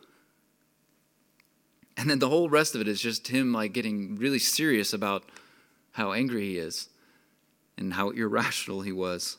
And 1.99 2.09
then 2.09 2.21
the 2.21 2.29
whole 2.29 2.49
rest 2.49 2.77
of 2.77 2.81
it 2.81 2.87
is 2.87 3.01
just 3.01 3.27
him 3.27 3.53
like 3.53 3.73
getting 3.73 4.15
really 4.15 4.39
serious 4.39 4.93
about 4.93 5.25
how 5.93 6.13
angry 6.13 6.43
he 6.43 6.59
is 6.59 6.89
and 7.77 7.95
how 7.95 8.11
irrational 8.11 8.83
he 8.83 8.93
was. 8.93 9.37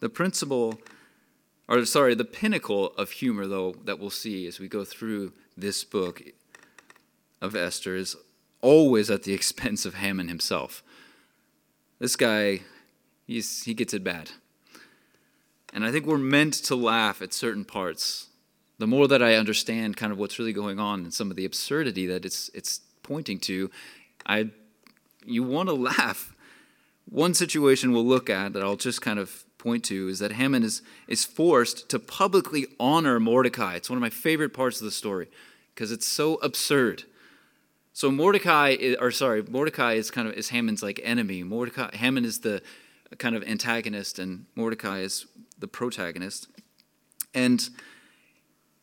The 0.00 0.08
principle, 0.08 0.80
or 1.68 1.84
sorry, 1.84 2.16
the 2.16 2.24
pinnacle 2.24 2.88
of 2.98 3.12
humor, 3.12 3.46
though, 3.46 3.76
that 3.84 4.00
we'll 4.00 4.10
see 4.10 4.48
as 4.48 4.58
we 4.58 4.66
go 4.66 4.84
through 4.84 5.32
this 5.56 5.84
book 5.84 6.22
of 7.40 7.54
Esther 7.54 7.94
is 7.94 8.16
always 8.60 9.08
at 9.08 9.22
the 9.22 9.32
expense 9.34 9.86
of 9.86 9.94
Haman 9.94 10.26
himself. 10.26 10.82
This 12.00 12.16
guy, 12.16 12.62
he's, 13.28 13.62
he 13.62 13.74
gets 13.74 13.94
it 13.94 14.02
bad. 14.02 14.30
And 15.72 15.84
I 15.84 15.92
think 15.92 16.04
we're 16.04 16.18
meant 16.18 16.54
to 16.54 16.74
laugh 16.74 17.22
at 17.22 17.32
certain 17.32 17.64
parts 17.64 18.27
the 18.78 18.86
more 18.86 19.08
that 19.08 19.22
I 19.22 19.34
understand 19.34 19.96
kind 19.96 20.12
of 20.12 20.18
what's 20.18 20.38
really 20.38 20.52
going 20.52 20.78
on 20.78 21.00
and 21.00 21.12
some 21.12 21.30
of 21.30 21.36
the 21.36 21.44
absurdity 21.44 22.06
that 22.06 22.24
it's 22.24 22.48
it's 22.54 22.80
pointing 23.02 23.38
to, 23.40 23.70
I 24.26 24.50
you 25.24 25.42
want 25.42 25.68
to 25.68 25.74
laugh. 25.74 26.34
One 27.08 27.34
situation 27.34 27.92
we'll 27.92 28.06
look 28.06 28.28
at 28.30 28.52
that 28.52 28.62
I'll 28.62 28.76
just 28.76 29.00
kind 29.00 29.18
of 29.18 29.44
point 29.58 29.84
to 29.84 30.08
is 30.08 30.20
that 30.20 30.32
Haman 30.32 30.62
is 30.62 30.82
is 31.08 31.24
forced 31.24 31.88
to 31.90 31.98
publicly 31.98 32.66
honor 32.78 33.18
Mordecai. 33.18 33.74
It's 33.74 33.90
one 33.90 33.96
of 33.96 34.02
my 34.02 34.10
favorite 34.10 34.54
parts 34.54 34.80
of 34.80 34.84
the 34.84 34.90
story 34.90 35.28
because 35.74 35.90
it's 35.90 36.06
so 36.06 36.34
absurd. 36.36 37.04
So 37.92 38.12
Mordecai, 38.12 38.76
is, 38.78 38.96
or 39.00 39.10
sorry, 39.10 39.42
Mordecai 39.42 39.94
is 39.94 40.10
kind 40.12 40.28
of 40.28 40.34
is 40.34 40.50
Haman's 40.50 40.84
like 40.84 41.00
enemy. 41.02 41.42
Mordecai, 41.42 41.94
Haman 41.96 42.24
is 42.24 42.40
the 42.40 42.62
kind 43.18 43.34
of 43.34 43.42
antagonist, 43.42 44.18
and 44.18 44.46
Mordecai 44.54 45.00
is 45.00 45.26
the 45.58 45.66
protagonist. 45.66 46.46
And 47.34 47.68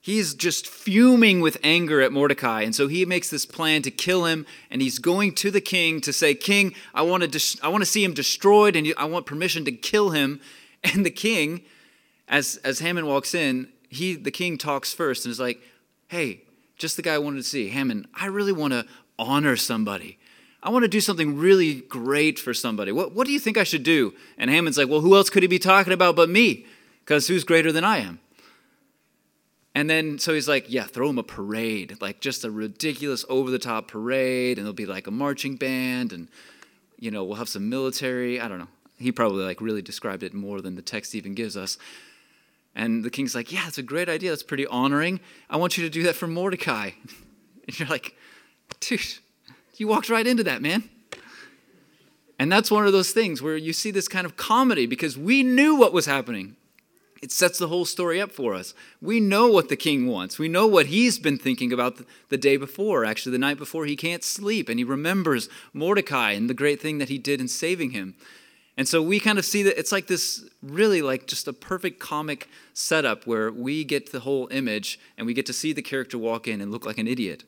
he's 0.06 0.36
just 0.36 0.68
fuming 0.68 1.42
with 1.42 1.58
anger 1.64 2.00
at 2.00 2.12
Mordecai. 2.12 2.62
And 2.62 2.76
so 2.76 2.88
he 2.88 3.08
makes 3.08 3.32
this 3.32 3.44
plan 3.44 3.82
to 3.82 3.90
kill 3.90 4.26
him. 4.26 4.46
And 4.70 4.80
he's 4.80 5.00
going 5.00 5.34
to 5.36 5.50
the 5.50 5.62
king 5.62 6.00
to 6.02 6.14
say, 6.14 6.36
King, 6.36 6.76
I 6.94 7.02
want 7.02 7.24
to, 7.24 7.28
dis- 7.28 7.58
I 7.64 7.70
want 7.70 7.82
to 7.82 7.90
see 7.90 8.04
him 8.04 8.14
destroyed 8.14 8.76
and 8.76 8.94
I 9.00 9.06
want 9.06 9.26
permission 9.26 9.66
to 9.66 9.72
kill 9.72 10.12
him. 10.12 10.40
And 10.94 11.04
the 11.04 11.10
king, 11.10 11.64
as, 12.28 12.58
as 12.58 12.78
Haman 12.78 13.08
walks 13.08 13.34
in, 13.34 13.70
he, 13.90 14.14
the 14.14 14.30
king 14.30 14.56
talks 14.56 14.94
first 14.94 15.26
and 15.26 15.32
is 15.32 15.40
like, 15.40 15.60
Hey, 16.10 16.44
just 16.78 16.96
the 16.96 17.02
guy 17.02 17.16
I 17.16 17.18
wanted 17.18 17.38
to 17.38 17.44
see. 17.44 17.70
Haman, 17.70 18.06
I 18.14 18.28
really 18.28 18.52
want 18.52 18.74
to 18.74 18.86
honor 19.18 19.56
somebody. 19.56 20.20
I 20.62 20.70
want 20.70 20.84
to 20.84 20.88
do 20.88 21.02
something 21.02 21.40
really 21.40 21.82
great 21.82 22.38
for 22.38 22.54
somebody. 22.54 22.92
What, 22.92 23.14
what 23.14 23.26
do 23.26 23.34
you 23.34 23.40
think 23.40 23.58
I 23.58 23.64
should 23.64 23.82
do? 23.82 24.14
And 24.38 24.52
Haman's 24.52 24.78
like, 24.78 24.88
Well, 24.88 25.02
who 25.02 25.16
else 25.16 25.32
could 25.32 25.42
he 25.42 25.48
be 25.48 25.58
talking 25.58 25.92
about 25.92 26.16
but 26.16 26.30
me? 26.30 26.68
Because 27.00 27.28
who's 27.28 27.44
greater 27.44 27.72
than 27.72 27.84
I 27.84 27.98
am? 27.98 28.20
And 29.76 29.90
then, 29.90 30.18
so 30.20 30.34
he's 30.34 30.48
like, 30.48 30.72
yeah, 30.72 30.86
throw 30.86 31.10
him 31.10 31.18
a 31.18 31.24
parade, 31.24 31.98
like 32.00 32.22
just 32.22 32.46
a 32.46 32.50
ridiculous 32.50 33.26
over 33.28 33.52
the 33.52 33.60
top 33.60 33.90
parade, 33.90 34.58
and 34.58 34.66
there'll 34.66 34.74
be 34.74 34.86
like 34.86 35.06
a 35.06 35.12
marching 35.12 35.58
band, 35.58 36.14
and, 36.14 36.30
you 36.98 37.12
know, 37.12 37.26
we'll 37.26 37.36
have 37.36 37.50
some 37.50 37.70
military. 37.70 38.40
I 38.40 38.48
don't 38.48 38.58
know. 38.58 38.70
He 38.98 39.12
probably 39.12 39.44
like 39.44 39.60
really 39.60 39.82
described 39.82 40.24
it 40.24 40.34
more 40.34 40.62
than 40.62 40.76
the 40.76 40.82
text 40.82 41.14
even 41.14 41.36
gives 41.36 41.58
us. 41.58 41.78
And 42.74 43.04
the 43.04 43.10
king's 43.10 43.36
like, 43.36 43.52
yeah, 43.52 43.66
that's 43.66 43.78
a 43.78 43.84
great 43.84 44.08
idea. 44.08 44.30
That's 44.30 44.44
pretty 44.44 44.66
honoring. 44.66 45.20
I 45.50 45.58
want 45.58 45.78
you 45.78 45.84
to 45.84 45.90
do 45.90 46.04
that 46.04 46.16
for 46.16 46.28
Mordecai. 46.28 46.92
And 47.68 47.80
you're 47.80 47.90
like, 47.90 48.16
dude, 48.80 49.02
you 49.78 49.88
walked 49.88 50.08
right 50.08 50.28
into 50.28 50.44
that, 50.44 50.62
man. 50.62 50.88
And 52.38 52.52
that's 52.52 52.70
one 52.70 52.86
of 52.86 52.92
those 52.92 53.10
things 53.10 53.42
where 53.42 53.58
you 53.58 53.74
see 53.74 53.90
this 53.90 54.08
kind 54.08 54.24
of 54.24 54.38
comedy 54.38 54.86
because 54.86 55.18
we 55.18 55.42
knew 55.42 55.76
what 55.76 55.92
was 55.92 56.06
happening. 56.06 56.58
It 57.26 57.32
sets 57.32 57.58
the 57.58 57.70
whole 57.70 57.86
story 57.86 58.22
up 58.22 58.32
for 58.32 58.54
us. 58.54 58.76
We 59.02 59.20
know 59.20 59.48
what 59.48 59.68
the 59.68 59.76
king 59.76 60.06
wants. 60.06 60.38
We 60.38 60.48
know 60.48 60.68
what 60.68 60.86
he's 60.86 61.18
been 61.18 61.40
thinking 61.40 61.74
about 61.74 62.00
the 62.30 62.38
day 62.38 62.56
before, 62.56 63.04
actually, 63.04 63.32
the 63.32 63.40
night 63.40 63.58
before. 63.58 63.88
He 63.88 63.96
can't 63.96 64.24
sleep, 64.24 64.70
and 64.70 64.78
he 64.78 64.84
remembers 64.84 65.50
Mordecai 65.74 66.34
and 66.34 66.48
the 66.48 66.54
great 66.54 66.80
thing 66.80 67.00
that 67.00 67.10
he 67.10 67.18
did 67.18 67.42
in 67.42 67.48
saving 67.48 67.90
him. 67.90 68.14
And 68.78 68.88
so 68.88 69.02
we 69.02 69.20
kind 69.20 69.40
of 69.40 69.46
see 69.46 69.64
that 69.64 69.80
it's 69.80 69.92
like 69.92 70.06
this 70.06 70.48
really 70.62 71.02
like 71.02 71.26
just 71.26 71.48
a 71.48 71.54
perfect 71.54 72.00
comic 72.00 72.48
setup 72.76 73.26
where 73.26 73.52
we 73.52 73.84
get 73.84 74.12
the 74.12 74.20
whole 74.20 74.48
image 74.52 75.00
and 75.18 75.26
we 75.26 75.34
get 75.34 75.48
to 75.48 75.54
see 75.54 75.74
the 75.74 75.82
character 75.82 76.20
walk 76.20 76.48
in 76.48 76.62
and 76.62 76.72
look 76.72 76.86
like 76.86 77.00
an 77.00 77.08
idiot. 77.08 77.44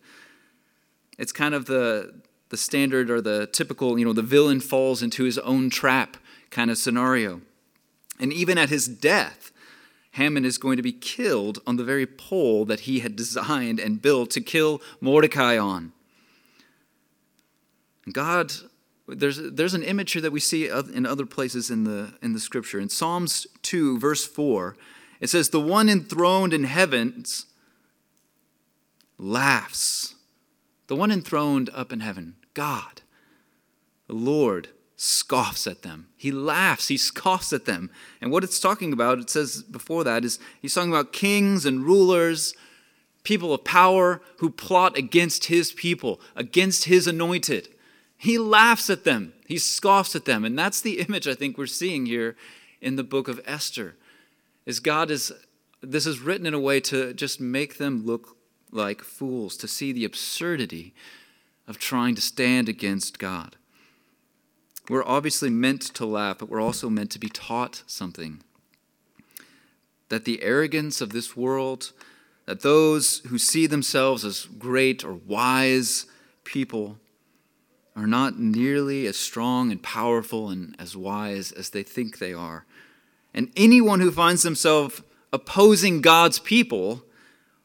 It's 1.19 1.31
kind 1.31 1.53
of 1.53 1.67
the 1.67 2.15
the 2.49 2.57
standard 2.57 3.11
or 3.11 3.21
the 3.21 3.45
typical, 3.45 3.99
you 3.99 4.05
know, 4.05 4.13
the 4.13 4.23
villain 4.23 4.59
falls 4.59 5.03
into 5.03 5.23
his 5.23 5.37
own 5.37 5.69
trap 5.69 6.17
kind 6.49 6.71
of 6.71 6.79
scenario. 6.79 7.41
And 8.19 8.33
even 8.33 8.57
at 8.57 8.69
his 8.69 8.87
death, 8.87 9.51
Haman 10.17 10.45
is 10.45 10.57
going 10.57 10.77
to 10.77 10.83
be 10.83 10.91
killed 10.91 11.59
on 11.67 11.77
the 11.77 11.83
very 11.83 12.07
pole 12.07 12.65
that 12.65 12.81
he 12.81 13.01
had 13.01 13.15
designed 13.15 13.79
and 13.79 14.01
built 14.01 14.31
to 14.31 14.41
kill 14.41 14.81
Mordecai 14.99 15.59
on. 15.59 15.93
God, 18.11 18.51
there's, 19.07 19.37
there's 19.37 19.75
an 19.75 19.83
image 19.83 20.13
here 20.13 20.21
that 20.23 20.31
we 20.31 20.39
see 20.39 20.67
in 20.67 21.05
other 21.05 21.27
places 21.27 21.69
in 21.69 21.83
the, 21.83 22.15
in 22.23 22.33
the 22.33 22.39
scripture. 22.39 22.79
In 22.79 22.89
Psalms 22.89 23.45
2, 23.61 23.99
verse 23.99 24.25
4, 24.25 24.75
it 25.19 25.29
says, 25.29 25.49
The 25.49 25.61
one 25.61 25.87
enthroned 25.87 26.51
in 26.51 26.63
heavens 26.63 27.45
laughs. 29.19 30.15
The 30.87 30.95
one 30.95 31.11
enthroned 31.11 31.69
up 31.75 31.93
in 31.93 31.99
heaven, 31.99 32.37
God, 32.55 33.01
the 34.07 34.15
Lord, 34.15 34.69
scoffs 34.97 35.67
at 35.67 35.83
them. 35.83 36.07
He 36.17 36.31
laughs, 36.31 36.87
he 36.87 36.97
scoffs 36.97 37.53
at 37.53 37.65
them. 37.65 37.91
And 38.19 38.31
what 38.31 38.43
it's 38.43 38.59
talking 38.59 38.91
about, 38.91 39.19
it 39.19 39.29
says 39.29 39.61
before 39.61 40.03
that, 40.03 40.25
is 40.25 40.39
he's 40.59 40.73
talking 40.73 40.91
about 40.91 41.13
kings 41.13 41.65
and 41.65 41.85
rulers, 41.85 42.55
people 43.23 43.53
of 43.53 43.63
power 43.63 44.21
who 44.39 44.49
plot 44.49 44.97
against 44.97 45.45
his 45.45 45.71
people, 45.71 46.19
against 46.35 46.85
his 46.85 47.05
anointed. 47.07 47.69
He 48.17 48.39
laughs 48.39 48.89
at 48.89 49.03
them, 49.03 49.33
he 49.45 49.59
scoffs 49.59 50.15
at 50.15 50.25
them. 50.25 50.43
And 50.43 50.57
that's 50.57 50.81
the 50.81 50.99
image 50.99 51.27
I 51.27 51.35
think 51.35 51.57
we're 51.57 51.67
seeing 51.67 52.07
here 52.07 52.35
in 52.81 52.95
the 52.95 53.03
book 53.03 53.27
of 53.27 53.39
Esther. 53.45 53.95
Is 54.65 54.79
God 54.79 55.11
is 55.11 55.31
this 55.81 56.07
is 56.07 56.19
written 56.19 56.47
in 56.47 56.55
a 56.55 56.59
way 56.59 56.79
to 56.79 57.13
just 57.13 57.39
make 57.39 57.77
them 57.77 58.03
look 58.03 58.35
like 58.71 59.01
fools, 59.01 59.55
to 59.57 59.67
see 59.67 59.91
the 59.91 60.05
absurdity 60.05 60.95
of 61.67 61.77
trying 61.77 62.15
to 62.15 62.21
stand 62.21 62.67
against 62.67 63.19
God. 63.19 63.56
We're 64.89 65.05
obviously 65.05 65.49
meant 65.49 65.81
to 65.81 66.05
laugh, 66.05 66.39
but 66.39 66.49
we're 66.49 66.61
also 66.61 66.89
meant 66.89 67.11
to 67.11 67.19
be 67.19 67.29
taught 67.29 67.83
something. 67.87 68.41
That 70.09 70.25
the 70.25 70.41
arrogance 70.41 71.01
of 71.01 71.09
this 71.11 71.35
world, 71.35 71.91
that 72.45 72.61
those 72.61 73.19
who 73.27 73.37
see 73.37 73.67
themselves 73.67 74.23
as 74.23 74.45
great 74.57 75.03
or 75.03 75.13
wise 75.13 76.05
people 76.45 76.97
are 77.95 78.07
not 78.07 78.39
nearly 78.39 79.05
as 79.07 79.17
strong 79.17 79.71
and 79.71 79.81
powerful 79.83 80.49
and 80.49 80.75
as 80.79 80.95
wise 80.95 81.51
as 81.51 81.71
they 81.71 81.83
think 81.83 82.19
they 82.19 82.33
are. 82.33 82.65
And 83.33 83.51
anyone 83.57 83.99
who 83.99 84.11
finds 84.11 84.43
themselves 84.43 85.01
opposing 85.33 86.01
God's 86.01 86.39
people 86.39 87.03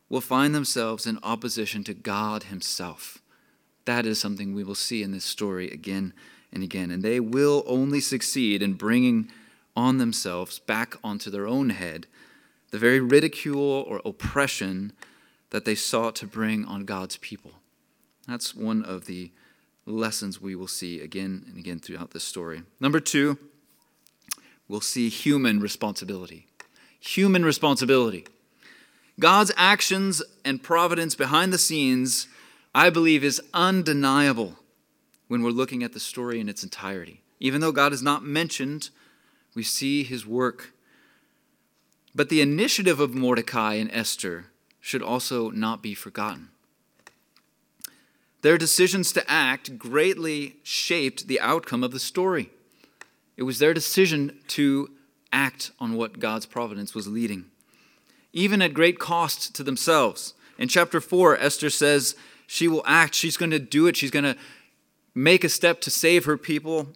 will 0.08 0.20
find 0.20 0.54
themselves 0.54 1.06
in 1.06 1.18
opposition 1.22 1.84
to 1.84 1.94
God 1.94 2.44
Himself. 2.44 3.22
That 3.84 4.06
is 4.06 4.18
something 4.18 4.54
we 4.54 4.64
will 4.64 4.74
see 4.74 5.02
in 5.02 5.12
this 5.12 5.24
story 5.24 5.70
again 5.70 6.12
and 6.52 6.62
again. 6.62 6.90
And 6.90 7.02
they 7.02 7.20
will 7.20 7.64
only 7.66 8.00
succeed 8.00 8.62
in 8.62 8.74
bringing 8.74 9.30
on 9.76 9.98
themselves, 9.98 10.58
back 10.58 10.94
onto 11.02 11.30
their 11.30 11.46
own 11.46 11.70
head, 11.70 12.06
the 12.70 12.78
very 12.78 13.00
ridicule 13.00 13.84
or 13.86 14.00
oppression 14.04 14.92
that 15.50 15.64
they 15.64 15.74
sought 15.74 16.14
to 16.16 16.26
bring 16.26 16.64
on 16.64 16.84
God's 16.84 17.16
people. 17.18 17.52
That's 18.26 18.54
one 18.54 18.82
of 18.82 19.06
the 19.06 19.30
lessons 19.84 20.40
we 20.40 20.54
will 20.54 20.68
see 20.68 21.00
again 21.00 21.44
and 21.48 21.58
again 21.58 21.78
throughout 21.78 22.12
this 22.12 22.24
story. 22.24 22.62
Number 22.80 23.00
two, 23.00 23.38
we'll 24.68 24.80
see 24.80 25.08
human 25.08 25.60
responsibility. 25.60 26.46
Human 27.00 27.44
responsibility. 27.44 28.26
God's 29.18 29.52
actions 29.56 30.22
and 30.44 30.62
providence 30.62 31.14
behind 31.14 31.52
the 31.52 31.58
scenes, 31.58 32.28
I 32.74 32.90
believe, 32.90 33.24
is 33.24 33.42
undeniable 33.52 34.58
when 35.32 35.42
we're 35.42 35.48
looking 35.48 35.82
at 35.82 35.94
the 35.94 35.98
story 35.98 36.40
in 36.40 36.48
its 36.50 36.62
entirety. 36.62 37.22
Even 37.40 37.62
though 37.62 37.72
God 37.72 37.94
is 37.94 38.02
not 38.02 38.22
mentioned, 38.22 38.90
we 39.54 39.62
see 39.62 40.04
his 40.04 40.26
work. 40.26 40.74
But 42.14 42.28
the 42.28 42.42
initiative 42.42 43.00
of 43.00 43.14
Mordecai 43.14 43.76
and 43.76 43.90
Esther 43.94 44.48
should 44.78 45.00
also 45.00 45.48
not 45.48 45.82
be 45.82 45.94
forgotten. 45.94 46.50
Their 48.42 48.58
decisions 48.58 49.10
to 49.12 49.24
act 49.26 49.78
greatly 49.78 50.56
shaped 50.62 51.28
the 51.28 51.40
outcome 51.40 51.82
of 51.82 51.92
the 51.92 51.98
story. 51.98 52.50
It 53.38 53.44
was 53.44 53.58
their 53.58 53.72
decision 53.72 54.38
to 54.48 54.90
act 55.32 55.70
on 55.80 55.94
what 55.94 56.18
God's 56.18 56.44
providence 56.44 56.94
was 56.94 57.08
leading, 57.08 57.46
even 58.34 58.60
at 58.60 58.74
great 58.74 58.98
cost 58.98 59.54
to 59.54 59.62
themselves. 59.62 60.34
In 60.58 60.68
chapter 60.68 61.00
4, 61.00 61.38
Esther 61.38 61.70
says 61.70 62.16
she 62.46 62.68
will 62.68 62.82
act, 62.84 63.14
she's 63.14 63.38
going 63.38 63.50
to 63.50 63.58
do 63.58 63.86
it, 63.86 63.96
she's 63.96 64.10
going 64.10 64.26
to 64.26 64.36
make 65.14 65.44
a 65.44 65.48
step 65.48 65.80
to 65.82 65.90
save 65.90 66.24
her 66.24 66.36
people, 66.36 66.88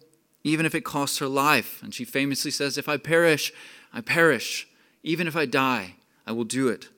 even 0.43 0.65
if 0.65 0.75
it 0.75 0.81
costs 0.85 1.19
her 1.19 1.27
life. 1.27 1.81
And 1.83 1.93
she 1.93 2.05
famously 2.05 2.51
says, 2.51 2.77
If 2.77 2.89
I 2.89 2.97
perish, 2.97 3.51
I 3.93 4.01
perish. 4.01 4.67
Even 5.03 5.27
if 5.27 5.35
I 5.35 5.45
die, 5.45 5.95
I 6.25 6.31
will 6.31 6.43
do 6.43 6.67
it. 6.67 6.89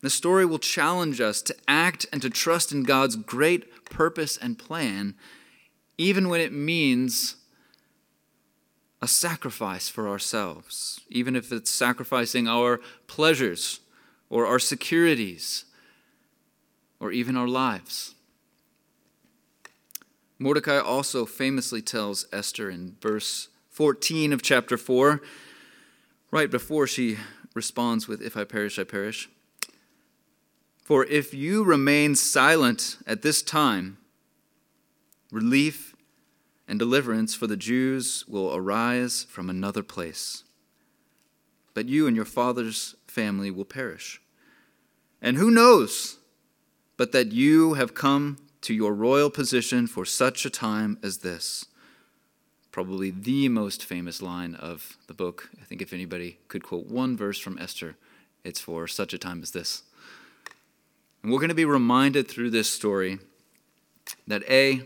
The 0.00 0.10
story 0.10 0.46
will 0.46 0.58
challenge 0.58 1.20
us 1.20 1.42
to 1.42 1.56
act 1.66 2.06
and 2.12 2.22
to 2.22 2.30
trust 2.30 2.70
in 2.70 2.84
God's 2.84 3.16
great 3.16 3.84
purpose 3.84 4.36
and 4.36 4.58
plan, 4.58 5.14
even 5.96 6.28
when 6.28 6.40
it 6.40 6.52
means 6.52 7.36
a 9.00 9.08
sacrifice 9.08 9.88
for 9.88 10.08
ourselves, 10.08 11.00
even 11.08 11.34
if 11.34 11.52
it's 11.52 11.70
sacrificing 11.70 12.46
our 12.46 12.80
pleasures 13.06 13.80
or 14.28 14.46
our 14.46 14.58
securities 14.58 15.64
or 17.00 17.10
even 17.12 17.36
our 17.36 17.48
lives. 17.48 18.14
Mordecai 20.38 20.78
also 20.78 21.26
famously 21.26 21.82
tells 21.82 22.26
Esther 22.32 22.70
in 22.70 22.96
verse 23.00 23.48
14 23.70 24.32
of 24.32 24.42
chapter 24.42 24.76
4, 24.76 25.20
right 26.30 26.50
before 26.50 26.86
she 26.86 27.18
responds 27.54 28.06
with, 28.06 28.22
If 28.22 28.36
I 28.36 28.44
perish, 28.44 28.78
I 28.78 28.84
perish. 28.84 29.28
For 30.82 31.04
if 31.04 31.34
you 31.34 31.64
remain 31.64 32.14
silent 32.14 32.98
at 33.06 33.22
this 33.22 33.42
time, 33.42 33.98
relief 35.30 35.94
and 36.66 36.78
deliverance 36.78 37.34
for 37.34 37.46
the 37.46 37.56
Jews 37.56 38.24
will 38.28 38.54
arise 38.54 39.24
from 39.28 39.50
another 39.50 39.82
place. 39.82 40.44
But 41.74 41.88
you 41.88 42.06
and 42.06 42.14
your 42.14 42.24
father's 42.24 42.94
family 43.06 43.50
will 43.50 43.64
perish. 43.64 44.20
And 45.20 45.36
who 45.36 45.50
knows 45.50 46.18
but 46.98 47.12
that 47.12 47.32
you 47.32 47.74
have 47.74 47.94
come 47.94 48.36
to 48.62 48.74
your 48.74 48.92
royal 48.92 49.30
position 49.30 49.86
for 49.86 50.04
such 50.04 50.44
a 50.44 50.50
time 50.50 50.98
as 51.02 51.18
this? 51.18 51.66
Probably 52.72 53.10
the 53.10 53.48
most 53.48 53.84
famous 53.84 54.20
line 54.22 54.54
of 54.54 54.96
the 55.06 55.14
book. 55.14 55.50
I 55.60 55.64
think 55.64 55.82
if 55.82 55.92
anybody 55.92 56.38
could 56.48 56.62
quote 56.62 56.86
one 56.86 57.16
verse 57.16 57.38
from 57.38 57.58
Esther, 57.58 57.96
it's 58.44 58.60
for 58.60 58.86
such 58.86 59.12
a 59.12 59.18
time 59.18 59.42
as 59.42 59.50
this. 59.50 59.82
And 61.22 61.32
we're 61.32 61.38
going 61.38 61.48
to 61.48 61.54
be 61.54 61.64
reminded 61.64 62.28
through 62.28 62.50
this 62.50 62.70
story 62.70 63.18
that 64.26 64.42
A, 64.48 64.82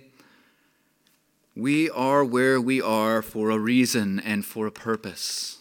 we 1.54 1.90
are 1.90 2.24
where 2.24 2.60
we 2.60 2.80
are 2.80 3.20
for 3.20 3.50
a 3.50 3.58
reason 3.58 4.18
and 4.20 4.44
for 4.44 4.66
a 4.66 4.72
purpose. 4.72 5.58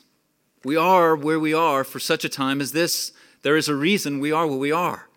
We 0.63 0.78
are 0.78 1.15
where 1.15 1.39
we 1.39 1.54
are 1.54 1.84
for 1.84 2.00
such 2.00 2.24
a 2.24 2.30
time 2.30 2.62
as 2.62 2.71
this. 2.71 3.12
There 3.41 3.58
is 3.58 3.67
a 3.67 3.76
reason 3.76 4.19
we 4.19 4.32
are 4.32 4.47
where 4.47 4.58
we 4.58 4.71
are. 4.71 5.10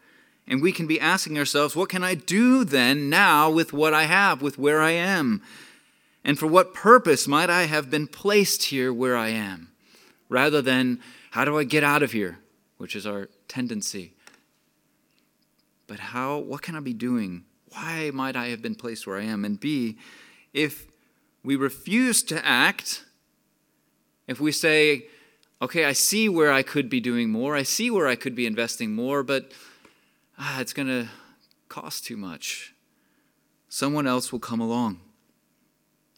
And 0.47 0.61
we 0.61 0.73
can 0.73 0.87
be 0.87 1.01
asking 1.01 1.39
ourselves, 1.39 1.75
what 1.75 1.89
can 1.89 2.05
I 2.05 2.15
do 2.15 2.65
then 2.65 3.09
now 3.09 3.51
with 3.51 3.73
what 3.73 3.95
I 3.95 4.05
have, 4.05 4.43
with 4.43 4.59
where 4.59 4.83
I 4.83 4.91
am? 4.91 5.43
And 6.23 6.39
for 6.39 6.47
what 6.47 6.75
purpose 6.75 7.27
might 7.27 7.51
I 7.51 7.63
have 7.65 7.91
been 7.91 8.07
placed 8.07 8.65
here 8.65 8.93
where 8.93 9.17
I 9.17 9.29
am? 9.29 9.73
Rather 10.29 10.61
than, 10.61 11.01
how 11.31 11.45
do 11.45 11.59
I 11.59 11.65
get 11.65 11.85
out 11.85 12.03
of 12.03 12.13
here, 12.13 12.39
which 12.77 12.95
is 12.95 13.07
our 13.07 13.29
tendency 13.49 14.15
but 15.87 15.99
how, 15.99 16.39
what 16.39 16.63
can 16.63 16.77
I 16.77 16.81
be 16.81 16.93
doing? 16.93 17.45
Why 17.71 18.11
might 18.13 18.37
I 18.37 18.49
have 18.49 18.63
been 18.63 18.75
placed 18.75 19.07
where 19.07 19.19
I 19.19 19.25
am? 19.25 19.45
And 19.45 19.59
B, 19.59 19.99
if 20.53 20.87
we 21.43 21.57
refuse 21.57 22.23
to 22.25 22.45
act, 22.45 23.05
if 24.27 24.41
we 24.41 24.53
say, 24.53 25.07
okay, 25.61 25.85
I 25.85 25.93
see 25.93 26.29
where 26.29 26.53
I 26.53 26.63
could 26.63 26.89
be 26.89 27.01
doing 27.01 27.31
more, 27.31 27.55
I 27.55 27.63
see 27.63 27.91
where 27.91 28.07
I 28.07 28.17
could 28.17 28.35
be 28.35 28.47
investing 28.47 28.93
more, 28.93 29.23
but 29.23 29.53
ah, 30.39 30.61
it's 30.61 30.73
going 30.73 30.89
to 30.89 31.09
cost 31.69 32.05
too 32.05 32.17
much, 32.17 32.75
someone 33.69 34.07
else 34.07 34.33
will 34.33 34.41
come 34.41 34.61
along 34.61 35.01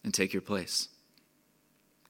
and 0.04 0.12
take 0.12 0.32
your 0.32 0.42
place. 0.42 0.88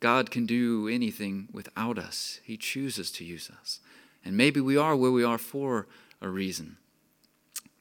God 0.01 0.31
can 0.31 0.47
do 0.47 0.89
anything 0.89 1.49
without 1.53 1.99
us. 1.99 2.41
He 2.45 2.57
chooses 2.57 3.11
to 3.13 3.25
use 3.25 3.51
us. 3.51 3.81
And 4.25 4.37
maybe 4.37 4.61
we 4.61 4.77
are 4.77 4.97
where 4.97 5.11
we 5.11 5.25
are 5.25 5.39
for 5.39 5.87
a 6.21 6.29
reason. 6.29 6.77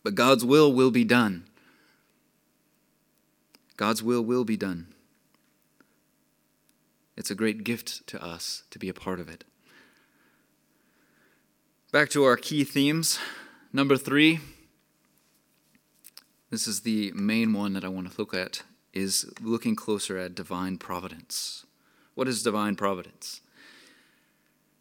But 0.03 0.15
God's 0.15 0.45
will 0.45 0.71
will 0.71 0.91
be 0.91 1.03
done. 1.03 1.47
God's 3.77 4.01
will 4.01 4.23
will 4.23 4.45
be 4.45 4.55
done. 4.55 4.87
It's 7.17 7.31
a 7.31 7.35
great 7.35 7.63
gift 7.63 8.05
to 8.07 8.23
us 8.23 8.63
to 8.69 8.79
be 8.79 8.89
a 8.89 8.93
part 8.93 9.19
of 9.19 9.27
it. 9.27 9.43
Back 11.91 12.09
to 12.09 12.23
our 12.23 12.37
key 12.37 12.63
themes. 12.63 13.19
Number 13.75 13.97
three, 13.97 14.39
this 16.49 16.65
is 16.65 16.83
the 16.83 17.11
main 17.11 17.51
one 17.51 17.73
that 17.73 17.83
I 17.83 17.89
want 17.89 18.09
to 18.09 18.17
look 18.17 18.33
at, 18.33 18.63
is 18.93 19.29
looking 19.41 19.75
closer 19.75 20.17
at 20.17 20.33
divine 20.33 20.77
providence. 20.77 21.65
What 22.13 22.29
is 22.29 22.41
divine 22.41 22.77
providence? 22.77 23.41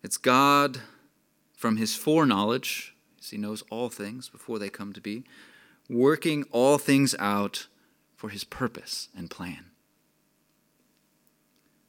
It's 0.04 0.16
God, 0.16 0.78
from 1.56 1.76
his 1.76 1.96
foreknowledge, 1.96 2.94
he 3.20 3.36
knows 3.36 3.64
all 3.68 3.88
things 3.88 4.28
before 4.28 4.60
they 4.60 4.68
come 4.70 4.92
to 4.92 5.00
be, 5.00 5.24
working 5.90 6.44
all 6.52 6.78
things 6.78 7.16
out 7.18 7.66
for 8.14 8.28
his 8.28 8.44
purpose 8.44 9.08
and 9.16 9.28
plan. 9.28 9.72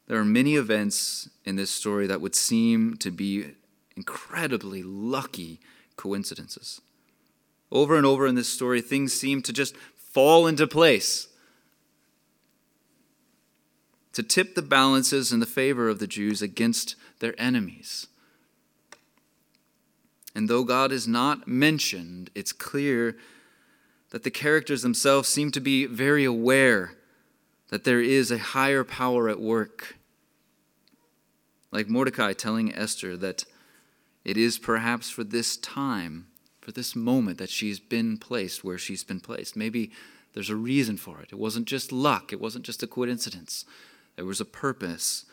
There 0.08 0.18
are 0.18 0.24
many 0.24 0.56
events 0.56 1.28
in 1.44 1.54
this 1.54 1.70
story 1.70 2.08
that 2.08 2.20
would 2.20 2.34
seem 2.34 2.96
to 2.96 3.12
be 3.12 3.54
incredibly 3.96 4.82
lucky 4.82 5.60
coincidences. 5.94 6.80
Over 7.70 7.96
and 7.96 8.06
over 8.06 8.26
in 8.26 8.34
this 8.34 8.48
story, 8.48 8.80
things 8.80 9.12
seem 9.12 9.42
to 9.42 9.52
just 9.52 9.76
fall 9.96 10.46
into 10.46 10.66
place 10.66 11.28
to 14.16 14.22
tip 14.22 14.54
the 14.54 14.62
balances 14.62 15.30
in 15.30 15.40
the 15.40 15.46
favor 15.46 15.90
of 15.90 15.98
the 15.98 16.06
Jews 16.06 16.40
against 16.40 16.96
their 17.18 17.34
enemies. 17.38 18.06
And 20.34 20.48
though 20.48 20.64
God 20.64 20.90
is 20.90 21.06
not 21.06 21.46
mentioned, 21.46 22.30
it's 22.34 22.50
clear 22.50 23.18
that 24.10 24.22
the 24.22 24.30
characters 24.30 24.80
themselves 24.80 25.28
seem 25.28 25.50
to 25.50 25.60
be 25.60 25.84
very 25.84 26.24
aware 26.24 26.92
that 27.68 27.84
there 27.84 28.00
is 28.00 28.30
a 28.30 28.38
higher 28.38 28.84
power 28.84 29.28
at 29.28 29.38
work. 29.38 29.98
Like 31.70 31.90
Mordecai 31.90 32.32
telling 32.32 32.74
Esther 32.74 33.18
that 33.18 33.44
it 34.24 34.38
is 34.38 34.58
perhaps 34.58 35.10
for 35.10 35.24
this 35.24 35.58
time, 35.58 36.28
for 36.66 36.72
this 36.72 36.96
moment, 36.96 37.38
that 37.38 37.48
she's 37.48 37.78
been 37.78 38.18
placed 38.18 38.64
where 38.64 38.76
she's 38.76 39.04
been 39.04 39.20
placed. 39.20 39.54
Maybe 39.54 39.92
there's 40.34 40.50
a 40.50 40.56
reason 40.56 40.96
for 40.96 41.20
it. 41.20 41.28
It 41.30 41.38
wasn't 41.38 41.66
just 41.66 41.92
luck, 41.92 42.32
it 42.32 42.40
wasn't 42.40 42.64
just 42.64 42.82
a 42.82 42.88
coincidence. 42.88 43.64
There 44.16 44.24
was 44.24 44.40
a 44.40 44.44
purpose, 44.44 45.26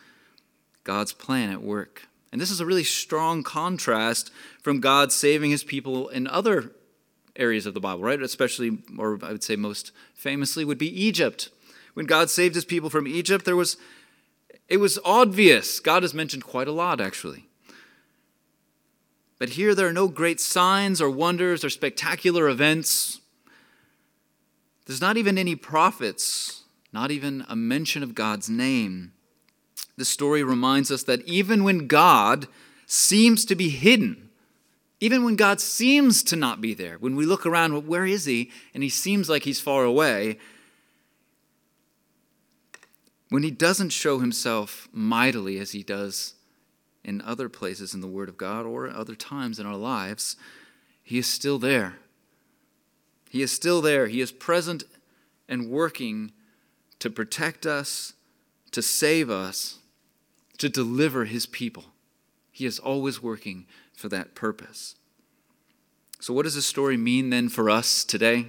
God's 0.83 1.11
plan 1.11 1.49
at 1.49 1.63
work. 1.63 2.03
And 2.31 2.39
this 2.39 2.51
is 2.51 2.59
a 2.59 2.67
really 2.67 2.83
strong 2.83 3.41
contrast 3.41 4.31
from 4.61 4.79
God 4.79 5.11
saving 5.11 5.49
his 5.49 5.63
people 5.63 6.07
in 6.07 6.27
other 6.27 6.71
areas 7.35 7.65
of 7.65 7.73
the 7.73 7.79
Bible, 7.79 8.03
right? 8.03 8.21
Especially, 8.21 8.77
or 8.99 9.17
I 9.23 9.31
would 9.31 9.43
say 9.43 9.55
most 9.55 9.91
famously, 10.13 10.63
would 10.63 10.77
be 10.77 11.03
Egypt. 11.03 11.49
When 11.95 12.05
God 12.05 12.29
saved 12.29 12.53
his 12.53 12.65
people 12.65 12.91
from 12.91 13.07
Egypt, 13.07 13.43
there 13.43 13.55
was 13.55 13.75
it 14.69 14.77
was 14.77 14.99
obvious. 15.03 15.79
God 15.79 16.03
is 16.03 16.13
mentioned 16.13 16.43
quite 16.43 16.67
a 16.67 16.71
lot, 16.71 17.01
actually. 17.01 17.47
But 19.43 19.49
here 19.49 19.75
there 19.75 19.89
are 19.89 19.91
no 19.91 20.07
great 20.07 20.39
signs 20.39 21.01
or 21.01 21.09
wonders 21.09 21.65
or 21.65 21.69
spectacular 21.69 22.47
events. 22.47 23.19
There's 24.85 25.01
not 25.01 25.17
even 25.17 25.37
any 25.37 25.53
prophets, 25.53 26.63
not 26.93 27.11
even 27.11 27.43
a 27.49 27.55
mention 27.57 28.03
of 28.03 28.15
God's 28.15 28.49
name. 28.49 29.11
The 29.97 30.05
story 30.05 30.43
reminds 30.43 30.91
us 30.91 31.03
that 31.03 31.27
even 31.27 31.65
when 31.65 31.87
God 31.87 32.47
seems 32.85 33.43
to 33.43 33.53
be 33.53 33.67
hidden, 33.67 34.29
even 35.01 35.25
when 35.25 35.35
God 35.35 35.59
seems 35.59 36.23
to 36.23 36.37
not 36.37 36.61
be 36.61 36.73
there, 36.73 36.95
when 36.97 37.17
we 37.17 37.25
look 37.25 37.45
around, 37.45 37.85
where 37.85 38.05
is 38.05 38.23
he? 38.23 38.49
And 38.73 38.81
he 38.81 38.87
seems 38.87 39.27
like 39.27 39.43
he's 39.43 39.59
far 39.59 39.83
away. 39.83 40.37
When 43.27 43.43
he 43.43 43.51
doesn't 43.51 43.89
show 43.89 44.19
himself 44.19 44.87
mightily 44.93 45.59
as 45.59 45.71
he 45.71 45.83
does 45.83 46.35
in 47.03 47.21
other 47.21 47.49
places 47.49 47.93
in 47.93 48.01
the 48.01 48.07
Word 48.07 48.29
of 48.29 48.37
God 48.37 48.65
or 48.65 48.89
other 48.89 49.15
times 49.15 49.59
in 49.59 49.65
our 49.65 49.75
lives, 49.75 50.35
he 51.03 51.17
is 51.17 51.27
still 51.27 51.59
there. 51.59 51.97
He 53.29 53.41
is 53.41 53.51
still 53.51 53.81
there. 53.81 54.07
He 54.07 54.21
is 54.21 54.31
present 54.31 54.83
and 55.49 55.69
working 55.69 56.31
to 56.99 57.09
protect 57.09 57.65
us, 57.65 58.13
to 58.71 58.81
save 58.81 59.29
us, 59.29 59.79
to 60.57 60.69
deliver 60.69 61.25
his 61.25 61.45
people. 61.45 61.85
He 62.51 62.65
is 62.65 62.79
always 62.79 63.21
working 63.21 63.65
for 63.93 64.07
that 64.09 64.35
purpose. 64.35 64.95
So, 66.19 66.33
what 66.33 66.43
does 66.43 66.55
this 66.55 66.65
story 66.65 66.95
mean 66.95 67.31
then 67.31 67.49
for 67.49 67.69
us 67.69 68.05
today? 68.05 68.47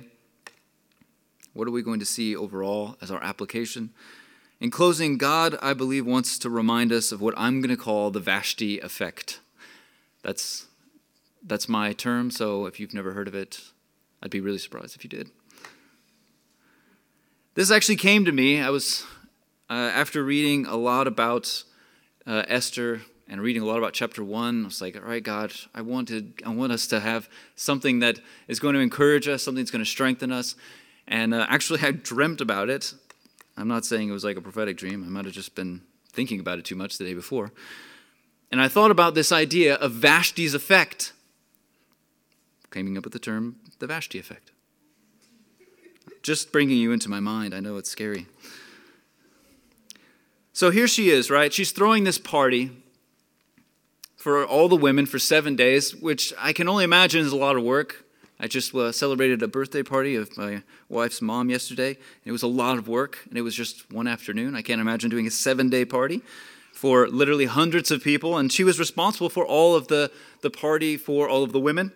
What 1.54 1.66
are 1.66 1.72
we 1.72 1.82
going 1.82 2.00
to 2.00 2.06
see 2.06 2.36
overall 2.36 2.96
as 3.00 3.10
our 3.10 3.22
application? 3.22 3.90
In 4.64 4.70
closing, 4.70 5.18
God, 5.18 5.58
I 5.60 5.74
believe, 5.74 6.06
wants 6.06 6.38
to 6.38 6.48
remind 6.48 6.90
us 6.90 7.12
of 7.12 7.20
what 7.20 7.34
I'm 7.36 7.60
going 7.60 7.68
to 7.68 7.76
call 7.76 8.10
the 8.10 8.18
Vashti 8.18 8.80
effect. 8.80 9.40
That's, 10.22 10.68
that's 11.42 11.68
my 11.68 11.92
term, 11.92 12.30
so 12.30 12.64
if 12.64 12.80
you've 12.80 12.94
never 12.94 13.12
heard 13.12 13.28
of 13.28 13.34
it, 13.34 13.60
I'd 14.22 14.30
be 14.30 14.40
really 14.40 14.56
surprised 14.56 14.96
if 14.96 15.04
you 15.04 15.10
did. 15.10 15.28
This 17.52 17.70
actually 17.70 17.96
came 17.96 18.24
to 18.24 18.32
me. 18.32 18.58
I 18.58 18.70
was, 18.70 19.04
uh, 19.68 19.74
after 19.74 20.24
reading 20.24 20.64
a 20.64 20.76
lot 20.76 21.06
about 21.06 21.62
uh, 22.26 22.44
Esther 22.48 23.02
and 23.28 23.42
reading 23.42 23.60
a 23.60 23.66
lot 23.66 23.76
about 23.76 23.92
chapter 23.92 24.24
one, 24.24 24.62
I 24.62 24.64
was 24.68 24.80
like, 24.80 24.96
all 24.96 25.02
right, 25.02 25.22
God, 25.22 25.52
I 25.74 25.82
wanted, 25.82 26.40
I 26.42 26.48
want 26.48 26.72
us 26.72 26.86
to 26.86 27.00
have 27.00 27.28
something 27.54 27.98
that 27.98 28.18
is 28.48 28.60
going 28.60 28.76
to 28.76 28.80
encourage 28.80 29.28
us, 29.28 29.42
something 29.42 29.62
that's 29.62 29.70
going 29.70 29.84
to 29.84 29.90
strengthen 29.90 30.32
us. 30.32 30.56
And 31.06 31.34
uh, 31.34 31.44
actually, 31.50 31.80
I 31.82 31.90
dreamt 31.90 32.40
about 32.40 32.70
it. 32.70 32.94
I'm 33.56 33.68
not 33.68 33.84
saying 33.84 34.08
it 34.08 34.12
was 34.12 34.24
like 34.24 34.36
a 34.36 34.40
prophetic 34.40 34.76
dream. 34.76 35.04
I 35.04 35.08
might 35.08 35.24
have 35.24 35.34
just 35.34 35.54
been 35.54 35.82
thinking 36.12 36.40
about 36.40 36.58
it 36.58 36.64
too 36.64 36.76
much 36.76 36.98
the 36.98 37.04
day 37.04 37.14
before. 37.14 37.52
And 38.50 38.60
I 38.60 38.68
thought 38.68 38.90
about 38.90 39.14
this 39.14 39.32
idea 39.32 39.74
of 39.76 39.92
Vashti's 39.92 40.54
effect, 40.54 41.12
coming 42.70 42.96
up 42.96 43.04
with 43.04 43.12
the 43.12 43.18
term 43.18 43.56
the 43.78 43.86
Vashti 43.86 44.18
effect. 44.18 44.50
Just 46.22 46.52
bringing 46.52 46.78
you 46.78 46.92
into 46.92 47.10
my 47.10 47.20
mind. 47.20 47.54
I 47.54 47.60
know 47.60 47.76
it's 47.76 47.90
scary. 47.90 48.26
So 50.52 50.70
here 50.70 50.86
she 50.86 51.10
is, 51.10 51.30
right? 51.30 51.52
She's 51.52 51.72
throwing 51.72 52.04
this 52.04 52.18
party 52.18 52.70
for 54.16 54.44
all 54.44 54.68
the 54.68 54.76
women 54.76 55.04
for 55.04 55.18
seven 55.18 55.54
days, 55.56 55.94
which 55.94 56.32
I 56.38 56.52
can 56.52 56.68
only 56.68 56.84
imagine 56.84 57.20
is 57.20 57.32
a 57.32 57.36
lot 57.36 57.56
of 57.56 57.62
work. 57.62 58.03
I 58.44 58.46
just 58.46 58.74
uh, 58.74 58.92
celebrated 58.92 59.42
a 59.42 59.48
birthday 59.48 59.82
party 59.82 60.16
of 60.16 60.36
my 60.36 60.62
wife's 60.90 61.22
mom 61.22 61.48
yesterday, 61.48 61.88
and 61.88 62.26
it 62.26 62.30
was 62.30 62.42
a 62.42 62.46
lot 62.46 62.76
of 62.76 62.86
work, 62.86 63.20
and 63.30 63.38
it 63.38 63.40
was 63.40 63.54
just 63.54 63.90
one 63.90 64.06
afternoon. 64.06 64.54
I 64.54 64.60
can't 64.60 64.82
imagine 64.82 65.08
doing 65.08 65.26
a 65.26 65.30
seven 65.30 65.70
day 65.70 65.86
party 65.86 66.20
for 66.74 67.08
literally 67.08 67.46
hundreds 67.46 67.90
of 67.90 68.04
people, 68.04 68.36
and 68.36 68.52
she 68.52 68.62
was 68.62 68.78
responsible 68.78 69.30
for 69.30 69.46
all 69.46 69.74
of 69.74 69.88
the, 69.88 70.10
the 70.42 70.50
party 70.50 70.98
for 70.98 71.26
all 71.26 71.42
of 71.42 71.52
the 71.52 71.58
women. 71.58 71.92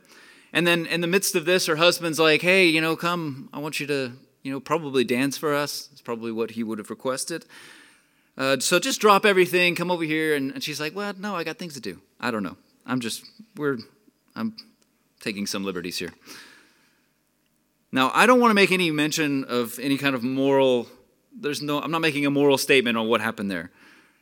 And 0.51 0.67
then 0.67 0.87
in 0.87 1.03
the 1.03 1.07
midst 1.07 1.35
of 1.35 1.45
this, 1.45 1.67
her 1.67 1.77
husband's 1.77 2.19
like, 2.19 2.41
hey, 2.41 2.65
you 2.65 2.81
know, 2.81 2.97
come, 2.97 3.51
I 3.53 3.59
want 3.59 3.79
you 3.79 3.87
to, 3.89 4.13
you 4.43 4.51
know, 4.51 4.59
probably 4.59 5.05
dance 5.05 5.37
for 5.37 5.55
us. 5.55 5.91
It's 5.93 6.01
probably 6.01 6.33
what 6.33 6.53
he 6.53 6.65
would 6.65 6.79
have 6.79 6.89
requested. 6.89 7.45
Uh, 8.39 8.59
so 8.59 8.79
just 8.79 9.03
drop 9.03 9.27
everything, 9.27 9.75
come 9.75 9.91
over 9.91 10.05
here. 10.05 10.35
And, 10.35 10.53
and 10.53 10.65
she's 10.65 10.81
like, 10.81 10.97
well, 10.97 11.13
no, 11.19 11.37
I 11.37 11.45
got 11.45 11.59
things 11.59 11.75
to 11.75 11.81
do. 11.81 12.01
I 12.19 12.31
don't 12.31 12.43
know. 12.43 12.57
I'm 12.87 13.01
just, 13.01 13.23
we're, 13.55 13.77
I'm 14.35 14.57
taking 15.21 15.47
some 15.47 15.65
liberties 15.65 15.99
here. 15.99 16.13
Now, 17.91 18.11
I 18.15 18.27
don't 18.27 18.41
want 18.41 18.51
to 18.51 18.55
make 18.55 18.71
any 18.71 18.91
mention 18.91 19.45
of 19.45 19.79
any 19.79 19.97
kind 19.97 20.15
of 20.15 20.23
moral, 20.23 20.89
there's 21.35 21.63
no, 21.63 21.81
I'm 21.81 21.91
not 21.91 22.01
making 22.01 22.27
a 22.27 22.31
moral 22.31 22.59
statement 22.59 22.99
on 22.99 23.09
what 23.09 23.21
happened 23.21 23.51
there. 23.51 23.71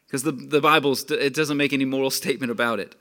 Because 0.07 0.23
the, 0.23 0.33
the 0.33 0.61
Bible, 0.61 0.97
it 1.11 1.35
doesn't 1.35 1.57
make 1.57 1.73
any 1.73 1.85
moral 1.85 2.11
statement 2.23 2.53
about 2.53 2.79
it. 2.79 2.95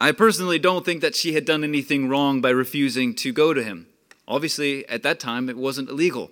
I 0.00 0.12
personally 0.12 0.58
don't 0.58 0.84
think 0.84 1.02
that 1.02 1.14
she 1.14 1.34
had 1.34 1.44
done 1.44 1.62
anything 1.62 2.08
wrong 2.08 2.40
by 2.40 2.50
refusing 2.50 3.14
to 3.16 3.32
go 3.32 3.52
to 3.52 3.62
him. 3.62 3.86
Obviously, 4.26 4.88
at 4.88 5.02
that 5.02 5.20
time, 5.20 5.48
it 5.50 5.56
wasn't 5.56 5.90
illegal. 5.90 6.30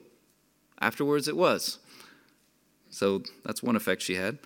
Afterwards, 0.80 1.28
it 1.28 1.36
was. 1.36 1.78
So 2.90 3.22
that's 3.44 3.62
one 3.62 3.76
effect 3.76 4.00
she 4.00 4.14
had. 4.14 4.38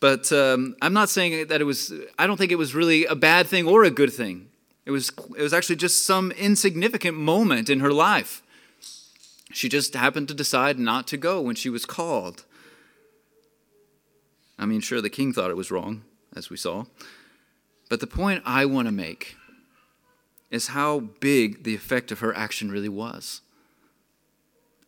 But 0.00 0.30
um, 0.32 0.76
I'm 0.82 0.92
not 0.92 1.08
saying 1.08 1.48
that 1.48 1.60
it 1.60 1.64
was, 1.64 1.92
I 2.18 2.26
don't 2.26 2.36
think 2.36 2.52
it 2.52 2.58
was 2.58 2.74
really 2.74 3.06
a 3.06 3.14
bad 3.14 3.46
thing 3.46 3.66
or 3.66 3.84
a 3.84 3.90
good 3.90 4.12
thing. 4.12 4.48
It 4.84 4.90
was, 4.90 5.10
it 5.36 5.42
was 5.42 5.52
actually 5.52 5.76
just 5.76 6.04
some 6.04 6.30
insignificant 6.32 7.16
moment 7.16 7.70
in 7.70 7.80
her 7.80 7.92
life. 7.92 8.42
She 9.52 9.68
just 9.68 9.94
happened 9.94 10.28
to 10.28 10.34
decide 10.34 10.78
not 10.78 11.06
to 11.08 11.16
go 11.16 11.40
when 11.40 11.56
she 11.56 11.70
was 11.70 11.86
called. 11.86 12.44
I 14.58 14.66
mean, 14.66 14.80
sure, 14.80 15.00
the 15.00 15.10
king 15.10 15.32
thought 15.32 15.50
it 15.50 15.56
was 15.56 15.70
wrong, 15.70 16.02
as 16.34 16.50
we 16.50 16.56
saw. 16.56 16.84
But 17.88 18.00
the 18.00 18.06
point 18.06 18.42
I 18.44 18.64
want 18.66 18.86
to 18.86 18.92
make 18.92 19.36
is 20.50 20.68
how 20.68 21.00
big 21.00 21.64
the 21.64 21.74
effect 21.74 22.12
of 22.12 22.20
her 22.20 22.36
action 22.36 22.70
really 22.70 22.88
was. 22.88 23.40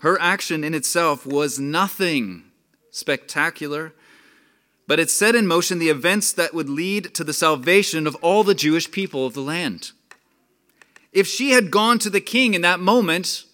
Her 0.01 0.21
action 0.21 0.63
in 0.63 0.75
itself 0.75 1.27
was 1.27 1.59
nothing 1.59 2.45
spectacular, 2.91 3.93
but 4.89 4.99
it 4.99 5.09
set 5.09 5.37
in 5.37 5.47
motion 5.47 5.79
the 5.79 5.89
events 5.89 6.33
that 6.33 6.53
would 6.53 6.69
lead 6.69 7.15
to 7.15 7.23
the 7.23 7.33
salvation 7.33 8.09
of 8.09 8.17
all 8.17 8.43
the 8.43 8.57
Jewish 8.57 8.91
people 8.91 9.25
of 9.25 9.35
the 9.35 9.41
land. 9.41 9.93
If 11.13 11.29
she 11.29 11.51
had 11.51 11.71
gone 11.71 12.01
to 12.01 12.11
the 12.11 12.21
king 12.21 12.55
in 12.55 12.63
that 12.63 12.81
moment, 12.81 13.45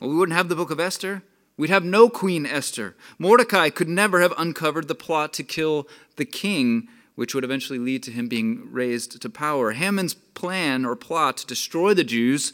well, 0.00 0.10
we 0.10 0.16
wouldn't 0.16 0.36
have 0.36 0.48
the 0.48 0.56
book 0.56 0.72
of 0.72 0.80
Esther. 0.80 1.22
We'd 1.56 1.70
have 1.70 1.84
no 1.84 2.08
Queen 2.08 2.44
Esther. 2.44 2.96
Mordecai 3.16 3.70
could 3.70 3.88
never 3.88 4.20
have 4.20 4.34
uncovered 4.36 4.88
the 4.88 4.96
plot 4.96 5.32
to 5.34 5.44
kill 5.44 5.86
the 6.16 6.24
king, 6.24 6.88
which 7.14 7.36
would 7.36 7.44
eventually 7.44 7.78
lead 7.78 8.02
to 8.04 8.10
him 8.10 8.26
being 8.26 8.66
raised 8.72 9.22
to 9.22 9.30
power. 9.30 9.72
Haman's 9.72 10.14
plan 10.14 10.84
or 10.84 10.96
plot 10.96 11.36
to 11.36 11.46
destroy 11.46 11.94
the 11.94 12.02
Jews 12.02 12.52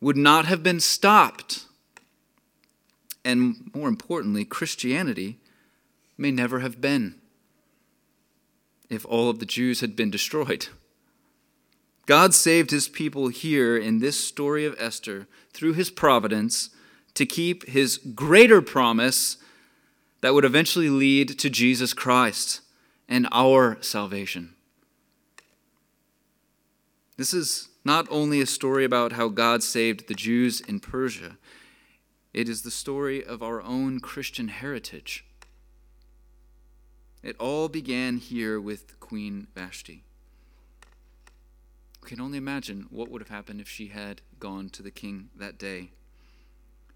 would 0.00 0.16
not 0.16 0.46
have 0.46 0.64
been 0.64 0.80
stopped 0.80 1.66
and 3.24 3.70
more 3.74 3.88
importantly, 3.88 4.44
Christianity 4.44 5.38
may 6.18 6.30
never 6.30 6.60
have 6.60 6.80
been 6.80 7.16
if 8.92 9.06
all 9.06 9.30
of 9.30 9.38
the 9.38 9.46
Jews 9.46 9.80
had 9.80 9.96
been 9.96 10.10
destroyed. 10.10 10.68
God 12.06 12.34
saved 12.34 12.70
his 12.70 12.88
people 12.88 13.28
here 13.28 13.76
in 13.76 14.00
this 14.00 14.22
story 14.22 14.64
of 14.64 14.76
Esther 14.78 15.28
through 15.52 15.74
his 15.74 15.90
providence 15.90 16.70
to 17.14 17.24
keep 17.24 17.68
his 17.68 17.96
greater 17.96 18.60
promise 18.60 19.38
that 20.20 20.34
would 20.34 20.44
eventually 20.44 20.88
lead 20.88 21.38
to 21.38 21.48
Jesus 21.48 21.94
Christ 21.94 22.60
and 23.08 23.28
our 23.32 23.78
salvation. 23.80 24.54
This 27.16 27.32
is 27.32 27.68
not 27.84 28.06
only 28.10 28.40
a 28.40 28.46
story 28.46 28.84
about 28.84 29.12
how 29.12 29.28
God 29.28 29.62
saved 29.62 30.08
the 30.08 30.14
Jews 30.14 30.60
in 30.60 30.80
Persia, 30.80 31.38
it 32.32 32.48
is 32.48 32.62
the 32.62 32.70
story 32.70 33.24
of 33.24 33.42
our 33.42 33.62
own 33.62 34.00
Christian 34.00 34.48
heritage. 34.48 35.24
It 37.22 37.36
all 37.38 37.68
began 37.68 38.16
here 38.16 38.60
with 38.60 38.98
Queen 38.98 39.46
Vashti. 39.54 40.02
We 42.02 42.08
can 42.08 42.20
only 42.20 42.38
imagine 42.38 42.86
what 42.90 43.10
would 43.10 43.22
have 43.22 43.28
happened 43.28 43.60
if 43.60 43.68
she 43.68 43.88
had 43.88 44.22
gone 44.40 44.68
to 44.70 44.82
the 44.82 44.90
king 44.90 45.30
that 45.36 45.56
day. 45.56 45.90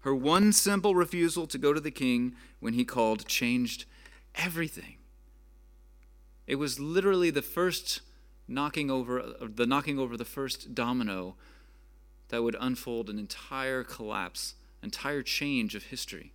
Her 0.01 0.13
one 0.13 0.51
simple 0.51 0.95
refusal 0.95 1.47
to 1.47 1.57
go 1.57 1.71
to 1.71 1.79
the 1.79 1.91
king 1.91 2.35
when 2.59 2.73
he 2.73 2.83
called 2.83 3.25
changed 3.25 3.85
everything. 4.35 4.97
It 6.45 6.55
was 6.55 6.79
literally 6.79 7.29
the 7.29 7.41
first 7.41 8.01
knocking 8.49 8.91
over 8.91 9.33
the 9.39 9.65
knocking 9.65 9.99
over 9.99 10.15
the 10.15 10.25
first 10.25 10.73
domino 10.75 11.35
that 12.29 12.43
would 12.43 12.55
unfold 12.59 13.09
an 13.09 13.17
entire 13.17 13.83
collapse, 13.83 14.55
entire 14.83 15.21
change 15.21 15.75
of 15.75 15.83
history. 15.85 16.33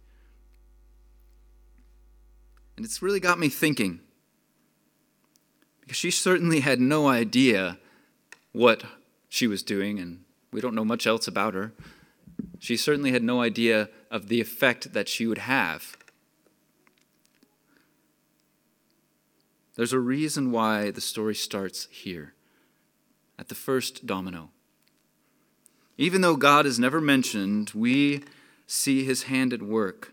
And 2.83 2.89
it's 2.89 3.01
really 3.01 3.20
got 3.20 3.39
me 3.39 3.49
thinking. 3.49 4.01
Because 5.80 5.97
she 5.97 6.11
certainly 6.11 6.59
had 6.59 6.80
no 6.80 7.07
idea 7.07 7.78
what 8.51 8.83
she 9.28 9.47
was 9.47 9.62
doing, 9.62 10.01
and 10.01 10.24
we 10.51 10.61
don't 10.61 10.74
know 10.74 10.85
much 10.85 11.07
else 11.07 11.28
about 11.28 11.55
her. 11.55 11.72
She 12.59 12.76
certainly 12.76 13.12
had 13.12 13.22
no 13.22 13.41
idea 13.41 13.89
of 14.11 14.26
the 14.26 14.41
effect 14.41 14.95
that 14.95 15.09
she 15.09 15.28
would 15.28 15.39
have. 15.39 15.97
There's 19.76 19.93
a 19.93 20.01
reason 20.01 20.51
why 20.51 20.91
the 20.91 21.01
story 21.01 21.37
starts 21.37 21.87
here, 21.89 22.35
at 23.39 23.47
the 23.47 23.55
first 23.55 24.09
domino. 24.09 24.51
Even 25.97 26.20
though 26.20 26.35
God 26.35 26.66
is 26.66 26.80
never 26.80 27.01
mentioned, 27.01 27.70
we 27.76 28.24
see 28.66 29.05
his 29.05 29.22
hand 29.24 29.53
at 29.53 29.62
work 29.62 30.11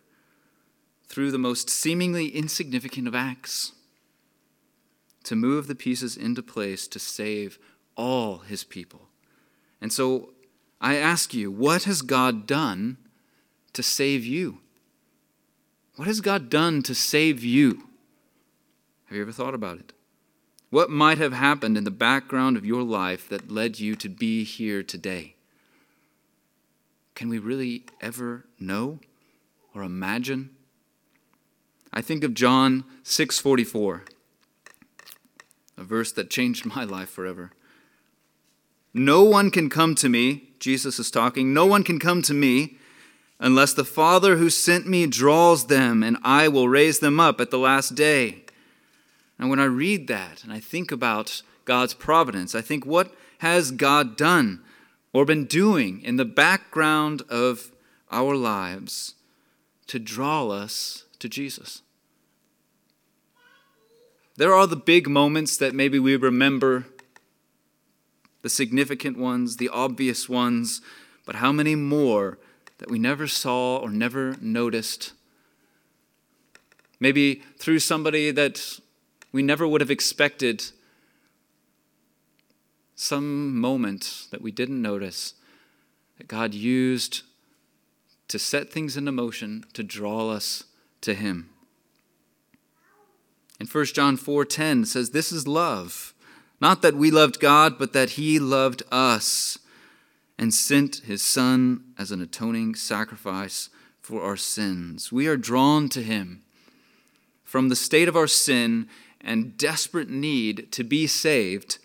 through 1.10 1.32
the 1.32 1.38
most 1.38 1.70
seemingly 1.70 2.30
insignificant 2.30 3.08
of 3.08 3.16
acts 3.16 3.74
to 5.24 5.36
move 5.36 5.68
the 5.68 5.76
pieces 5.76 6.16
into 6.16 6.42
place 6.42 6.88
to 6.88 7.00
save 7.00 7.60
all 7.98 8.38
his 8.40 8.64
people. 8.64 9.10
And 9.82 9.92
so 9.92 10.30
I 10.80 10.96
ask 10.96 11.34
you, 11.34 11.52
what 11.52 11.84
has 11.84 12.02
God 12.02 12.48
done 12.48 12.98
to 13.74 13.84
save 13.84 14.24
you? 14.24 14.60
What 15.96 16.08
has 16.08 16.22
God 16.22 16.50
done 16.50 16.82
to 16.84 16.96
save 16.96 17.44
you? 17.44 17.90
Have 19.06 19.16
you 19.16 19.22
ever 19.22 19.32
thought 19.32 19.54
about 19.54 19.80
it? 19.80 19.92
What 20.70 20.90
might 20.90 21.18
have 21.18 21.34
happened 21.34 21.78
in 21.78 21.84
the 21.84 21.92
background 21.92 22.56
of 22.56 22.66
your 22.66 22.84
life 22.84 23.28
that 23.30 23.52
led 23.52 23.80
you 23.80 23.96
to 23.96 24.08
be 24.08 24.44
here 24.44 24.84
today? 24.84 25.36
Can 27.16 27.28
we 27.28 27.40
really 27.40 27.86
ever 28.00 28.46
know 28.60 29.00
or 29.74 29.82
imagine? 29.82 30.52
I 31.92 32.02
think 32.02 32.24
of 32.24 32.34
John 32.34 32.84
6:44, 33.04 34.02
a 35.78 35.84
verse 35.84 36.12
that 36.12 36.30
changed 36.30 36.66
my 36.76 36.84
life 36.84 37.10
forever. 37.10 37.52
No 38.94 39.24
one 39.24 39.52
can 39.52 39.70
come 39.70 39.96
to 39.96 40.10
me, 40.10 40.50
Jesus 40.60 41.00
is 41.00 41.12
talking, 41.12 41.54
no 41.54 41.66
one 41.66 41.84
can 41.84 42.00
come 42.00 42.22
to 42.24 42.34
me 42.34 42.78
unless 43.40 43.74
the 43.74 43.86
Father 43.86 44.38
who 44.38 44.50
sent 44.50 44.88
me 44.88 45.08
draws 45.08 45.68
them, 45.68 46.04
and 46.04 46.18
I 46.24 46.48
will 46.48 46.68
raise 46.68 47.00
them 47.00 47.20
up 47.20 47.40
at 47.40 47.52
the 47.52 47.60
last 47.60 47.96
day. 47.96 48.44
And 49.38 49.50
when 49.50 49.60
I 49.60 49.66
read 49.66 50.08
that 50.08 50.44
and 50.44 50.52
I 50.52 50.60
think 50.60 50.92
about 50.92 51.42
God's 51.64 51.94
providence, 51.94 52.54
I 52.54 52.62
think, 52.62 52.86
what 52.86 53.14
has 53.40 53.72
God 53.72 54.18
done 54.18 54.62
or 55.14 55.24
been 55.24 55.46
doing 55.46 56.02
in 56.02 56.18
the 56.18 56.26
background 56.26 57.22
of 57.30 57.72
our 58.12 58.36
lives 58.36 59.16
to 59.88 59.98
draw 60.00 60.50
us 60.50 61.06
to 61.20 61.30
Jesus? 61.30 61.82
There 64.38 64.54
are 64.54 64.68
the 64.68 64.78
big 64.78 65.10
moments 65.10 65.58
that 65.58 65.76
maybe 65.76 66.00
we 66.00 66.16
remember, 66.16 66.86
the 68.42 68.50
significant 68.50 69.18
ones, 69.18 69.58
the 69.58 69.68
obvious 69.70 70.30
ones, 70.30 70.82
but 71.26 71.36
how 71.36 71.52
many 71.52 71.76
more 71.76 72.38
that 72.78 72.90
we 72.90 72.98
never 72.98 73.28
saw 73.28 73.78
or 73.78 73.90
never 73.90 74.38
noticed? 74.40 75.12
Maybe 77.00 77.44
through 77.58 77.80
somebody 77.80 78.32
that 78.32 78.80
we 79.32 79.44
never 79.44 79.68
would 79.68 79.82
have 79.82 79.92
expected 79.92 80.64
some 82.96 83.60
moment 83.60 84.28
that 84.32 84.42
we 84.42 84.52
didn't 84.52 84.82
notice 84.82 85.34
that 86.18 86.28
God 86.28 86.54
used 86.54 87.24
to 88.30 88.40
set 88.40 88.72
things 88.72 88.96
into 88.96 89.12
motion 89.12 89.66
to 89.74 89.84
draw 89.84 90.30
us 90.30 90.64
to 91.02 91.14
him. 91.14 91.50
And 93.60 93.70
1 93.70 93.86
John 93.94 94.18
4:10 94.18 94.86
says 94.86 95.10
this 95.10 95.32
is 95.32 95.48
love, 95.48 96.14
not 96.62 96.82
that 96.82 96.96
we 96.96 97.12
loved 97.12 97.40
God, 97.40 97.78
but 97.78 97.94
that 97.94 98.12
he 98.12 98.40
loved 98.40 98.84
us 98.92 99.58
and 100.38 100.54
sent 100.54 100.98
his 101.06 101.22
son 101.22 101.84
as 101.98 102.12
an 102.12 102.22
atoning 102.22 102.76
sacrifice 102.76 103.70
for 104.02 104.24
our 104.24 104.38
sins. 104.38 105.12
We 105.12 105.28
are 105.28 105.38
drawn 105.38 105.90
to 105.90 106.02
him 106.02 106.44
from 107.44 107.70
the 107.70 107.76
state 107.76 108.08
of 108.08 108.16
our 108.16 108.28
sin 108.28 108.88
and 109.22 109.58
desperate 109.58 110.10
need 110.10 110.72
to 110.72 110.84
be 110.84 111.08
saved, 111.08 111.80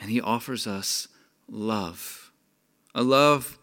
and 0.00 0.10
He 0.10 0.20
offers 0.20 0.66
us 0.66 1.08
love. 1.48 2.32
A 2.94 3.02
love 3.02 3.58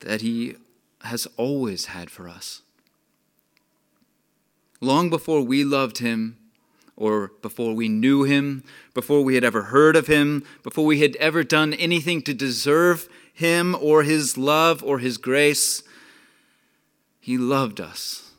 that 0.00 0.22
He 0.22 0.56
has 1.02 1.26
always 1.36 1.86
had 1.86 2.10
for 2.10 2.28
us. 2.28 2.62
Long 4.80 5.10
before 5.10 5.42
we 5.42 5.64
loved 5.64 5.98
Him, 5.98 6.36
or 6.96 7.32
before 7.42 7.74
we 7.74 7.88
knew 7.88 8.24
Him, 8.24 8.64
before 8.94 9.22
we 9.22 9.34
had 9.34 9.44
ever 9.44 9.62
heard 9.64 9.96
of 9.96 10.06
Him, 10.06 10.44
before 10.62 10.84
we 10.84 11.00
had 11.00 11.16
ever 11.16 11.44
done 11.44 11.74
anything 11.74 12.22
to 12.22 12.34
deserve 12.34 13.08
Him 13.32 13.76
or 13.80 14.02
His 14.02 14.38
love 14.38 14.82
or 14.82 14.98
His 14.98 15.18
grace, 15.18 15.82
He 17.20 17.36
loved 17.36 17.80
us. 17.80 18.32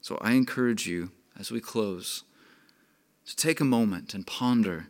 So 0.00 0.18
I 0.20 0.32
encourage 0.32 0.86
you 0.86 1.10
as 1.38 1.50
we 1.50 1.60
close 1.60 2.24
to 3.26 3.36
take 3.36 3.60
a 3.60 3.64
moment 3.64 4.14
and 4.14 4.26
ponder 4.26 4.88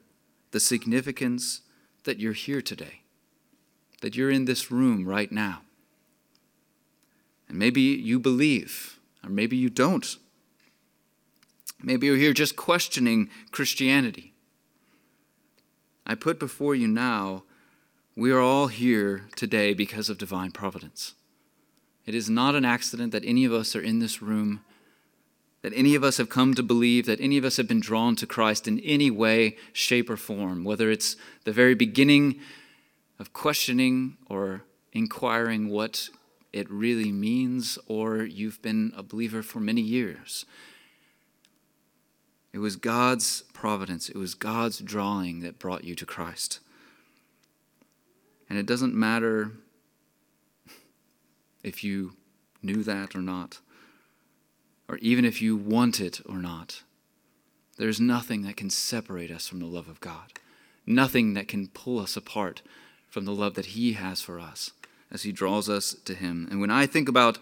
the 0.53 0.61
significance 0.61 1.63
that 2.05 2.19
you're 2.19 2.33
here 2.33 2.63
today, 2.63 3.01
that 4.01 4.17
you're 4.17 4.31
in 4.31 4.45
this 4.45 4.71
room 4.71 5.07
right 5.07 5.31
now. 5.33 5.63
And 7.49 7.59
maybe 7.59 7.81
you 7.81 8.21
believe, 8.21 8.98
or 9.25 9.31
maybe 9.31 9.57
you 9.57 9.71
don't. 9.71 10.17
Maybe 11.83 12.07
you're 12.07 12.17
here 12.17 12.33
just 12.33 12.57
questioning 12.57 13.31
Christianity. 13.51 14.35
I 16.07 16.15
put 16.15 16.39
before 16.39 16.75
you 16.75 16.89
now, 16.89 17.45
we 18.17 18.33
are 18.33 18.41
all 18.41 18.67
here 18.67 19.29
today 19.37 19.75
because 19.75 20.09
of 20.09 20.19
divine 20.19 20.51
providence. 20.51 21.15
It 22.07 22.15
is 22.15 22.29
not 22.29 22.55
an 22.55 22.65
accident 22.65 23.13
that 23.13 23.25
any 23.25 23.45
of 23.45 23.53
us 23.53 23.77
are 23.77 23.81
in 23.81 23.99
this 23.99 24.23
room 24.23 24.61
that 25.63 25.73
any 25.75 25.95
of 25.95 26.05
us 26.05 26.19
have 26.19 26.29
come 26.29 26.55
to 26.55 26.63
believe, 26.63 27.07
that 27.07 27.21
any 27.21 27.37
of 27.37 27.45
us 27.45 27.57
have 27.57 27.69
been 27.69 27.81
drawn 27.81 28.15
to 28.17 28.27
Christ 28.27 28.69
in 28.69 28.79
any 28.81 29.11
way, 29.11 29.57
shape, 29.73 30.09
or 30.09 30.17
form, 30.17 30.65
whether 30.65 30.91
it's 30.91 31.17
the 31.45 31.53
very 31.53 31.75
beginning 31.75 32.39
of 33.19 33.33
questioning 33.33 34.17
or 34.29 34.63
inquiring 34.93 35.69
what 35.69 36.09
it 36.53 36.71
really 36.71 37.13
means, 37.13 37.79
or 37.87 38.23
you've 38.25 38.63
been 38.63 38.93
a 38.97 39.03
believer 39.03 39.43
for 39.43 39.61
many 39.61 39.83
years. 39.83 40.47
It 42.53 42.59
was 42.59 42.77
God's 42.77 43.43
providence, 43.53 44.09
it 44.09 44.17
was 44.17 44.35
God's 44.35 44.79
drawing 44.79 45.41
that 45.41 45.59
brought 45.59 45.85
you 45.85 45.95
to 45.95 46.07
Christ. 46.07 46.61
And 48.49 48.59
it 48.59 48.67
doesn't 48.67 48.95
matter 48.95 49.53
if 51.63 51.85
you 51.85 52.15
knew 52.63 52.83
that 52.83 53.15
or 53.15 53.21
not 53.21 53.61
or 54.89 54.97
even 54.99 55.25
if 55.25 55.43
you 55.43 55.57
want 55.57 56.01
it 56.01 56.21
or 56.27 56.37
not. 56.37 56.83
There's 57.77 58.01
nothing 58.01 58.43
that 58.43 58.57
can 58.57 58.71
separate 58.71 59.31
us 59.31 59.47
from 59.47 59.61
the 59.61 59.67
love 59.67 59.89
of 59.89 60.01
God, 60.01 60.33
nothing 60.87 61.35
that 61.35 61.47
can 61.47 61.69
pull 61.69 62.01
us 62.01 62.17
apart 62.17 62.63
from 63.09 63.25
the 63.25 63.35
love 63.35 63.55
that 63.55 63.67
He 63.67 63.93
has 63.93 64.21
for 64.21 64.41
us 64.41 64.73
as 65.11 65.23
He 65.23 65.33
draws 65.33 65.69
us 65.69 65.95
to 66.05 66.15
Him. 66.15 66.49
And 66.51 66.61
when 66.61 66.71
I 66.71 66.87
think 66.87 67.09
about 67.09 67.39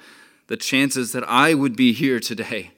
the 0.47 0.57
chances 0.57 1.12
that 1.12 1.29
I 1.29 1.55
would 1.55 1.77
be 1.77 1.93
here 1.93 2.21
today, 2.21 2.73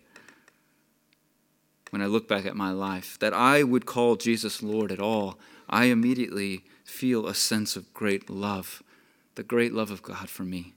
when 1.91 2.03
I 2.03 2.07
look 2.07 2.28
back 2.28 2.47
at 2.47 2.57
my 2.57 2.70
life, 2.70 3.18
that 3.18 3.32
I 3.32 3.62
would 3.62 3.86
call 3.86 4.16
Jesus 4.16 4.62
Lord 4.62 4.93
at 4.93 5.01
all, 5.01 5.39
I 5.68 5.86
immediately 5.86 6.64
feel 6.84 7.26
a 7.26 7.34
sense 7.34 7.76
of 7.76 7.93
great 7.95 8.30
love, 8.30 8.82
the 9.34 9.43
great 9.43 9.72
love 9.72 9.91
of 9.91 10.03
God 10.03 10.28
for 10.28 10.45
me. 10.45 10.74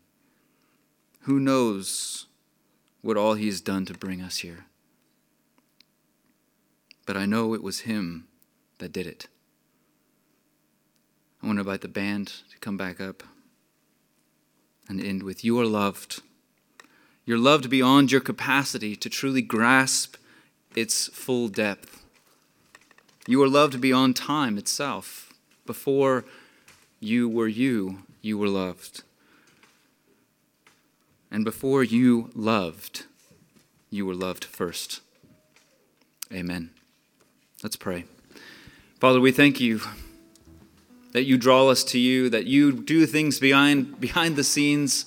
Who 1.22 1.40
knows 1.40 2.28
what 3.02 3.18
all 3.18 3.34
He 3.34 3.48
has 3.48 3.62
done 3.62 3.86
to 3.86 3.94
bring 3.94 4.22
us 4.22 4.38
here. 4.38 4.66
But 7.06 7.18
I 7.18 7.26
know 7.26 7.54
it 7.54 7.64
was 7.64 7.82
Him 7.82 8.28
that 8.78 8.92
did 8.92 9.08
it. 9.08 9.28
I 11.42 11.48
want 11.48 11.58
to 11.58 11.62
invite 11.62 11.82
the 11.82 11.88
band 11.88 12.28
to 12.52 12.58
come 12.60 12.78
back 12.78 13.02
up 13.02 13.24
and 14.92 15.02
end 15.02 15.24
with 15.24 15.44
You 15.46 15.58
are 15.60 15.66
loved. 15.66 16.22
You're 17.26 17.38
loved 17.38 17.70
beyond 17.70 18.12
your 18.12 18.20
capacity 18.20 18.96
to 18.98 19.10
truly 19.10 19.42
grasp 19.42 20.18
its 20.76 21.08
full 21.08 21.48
depth. 21.48 22.04
You 23.26 23.42
are 23.42 23.48
loved 23.48 23.80
beyond 23.80 24.18
time 24.18 24.58
itself. 24.58 25.32
Before 25.66 26.26
you 27.00 27.30
were 27.30 27.48
you, 27.48 28.00
you 28.22 28.38
were 28.38 28.50
loved. 28.50 29.04
And 31.32 31.46
before 31.46 31.84
you 31.84 32.30
loved, 32.36 33.06
you 33.90 34.06
were 34.06 34.16
loved 34.16 34.44
first. 34.44 35.00
Amen. 36.34 36.72
Let's 37.64 37.78
pray. 37.78 38.04
Father, 39.00 39.22
we 39.22 39.32
thank 39.32 39.62
you 39.62 39.80
that 41.12 41.24
you 41.24 41.38
draw 41.38 41.68
us 41.68 41.84
to 41.86 42.00
you, 42.00 42.30
that 42.30 42.46
you 42.46 42.72
do 42.72 43.06
things 43.06 43.40
behind, 43.40 44.00
behind 44.00 44.36
the 44.36 44.44
scenes 44.44 45.06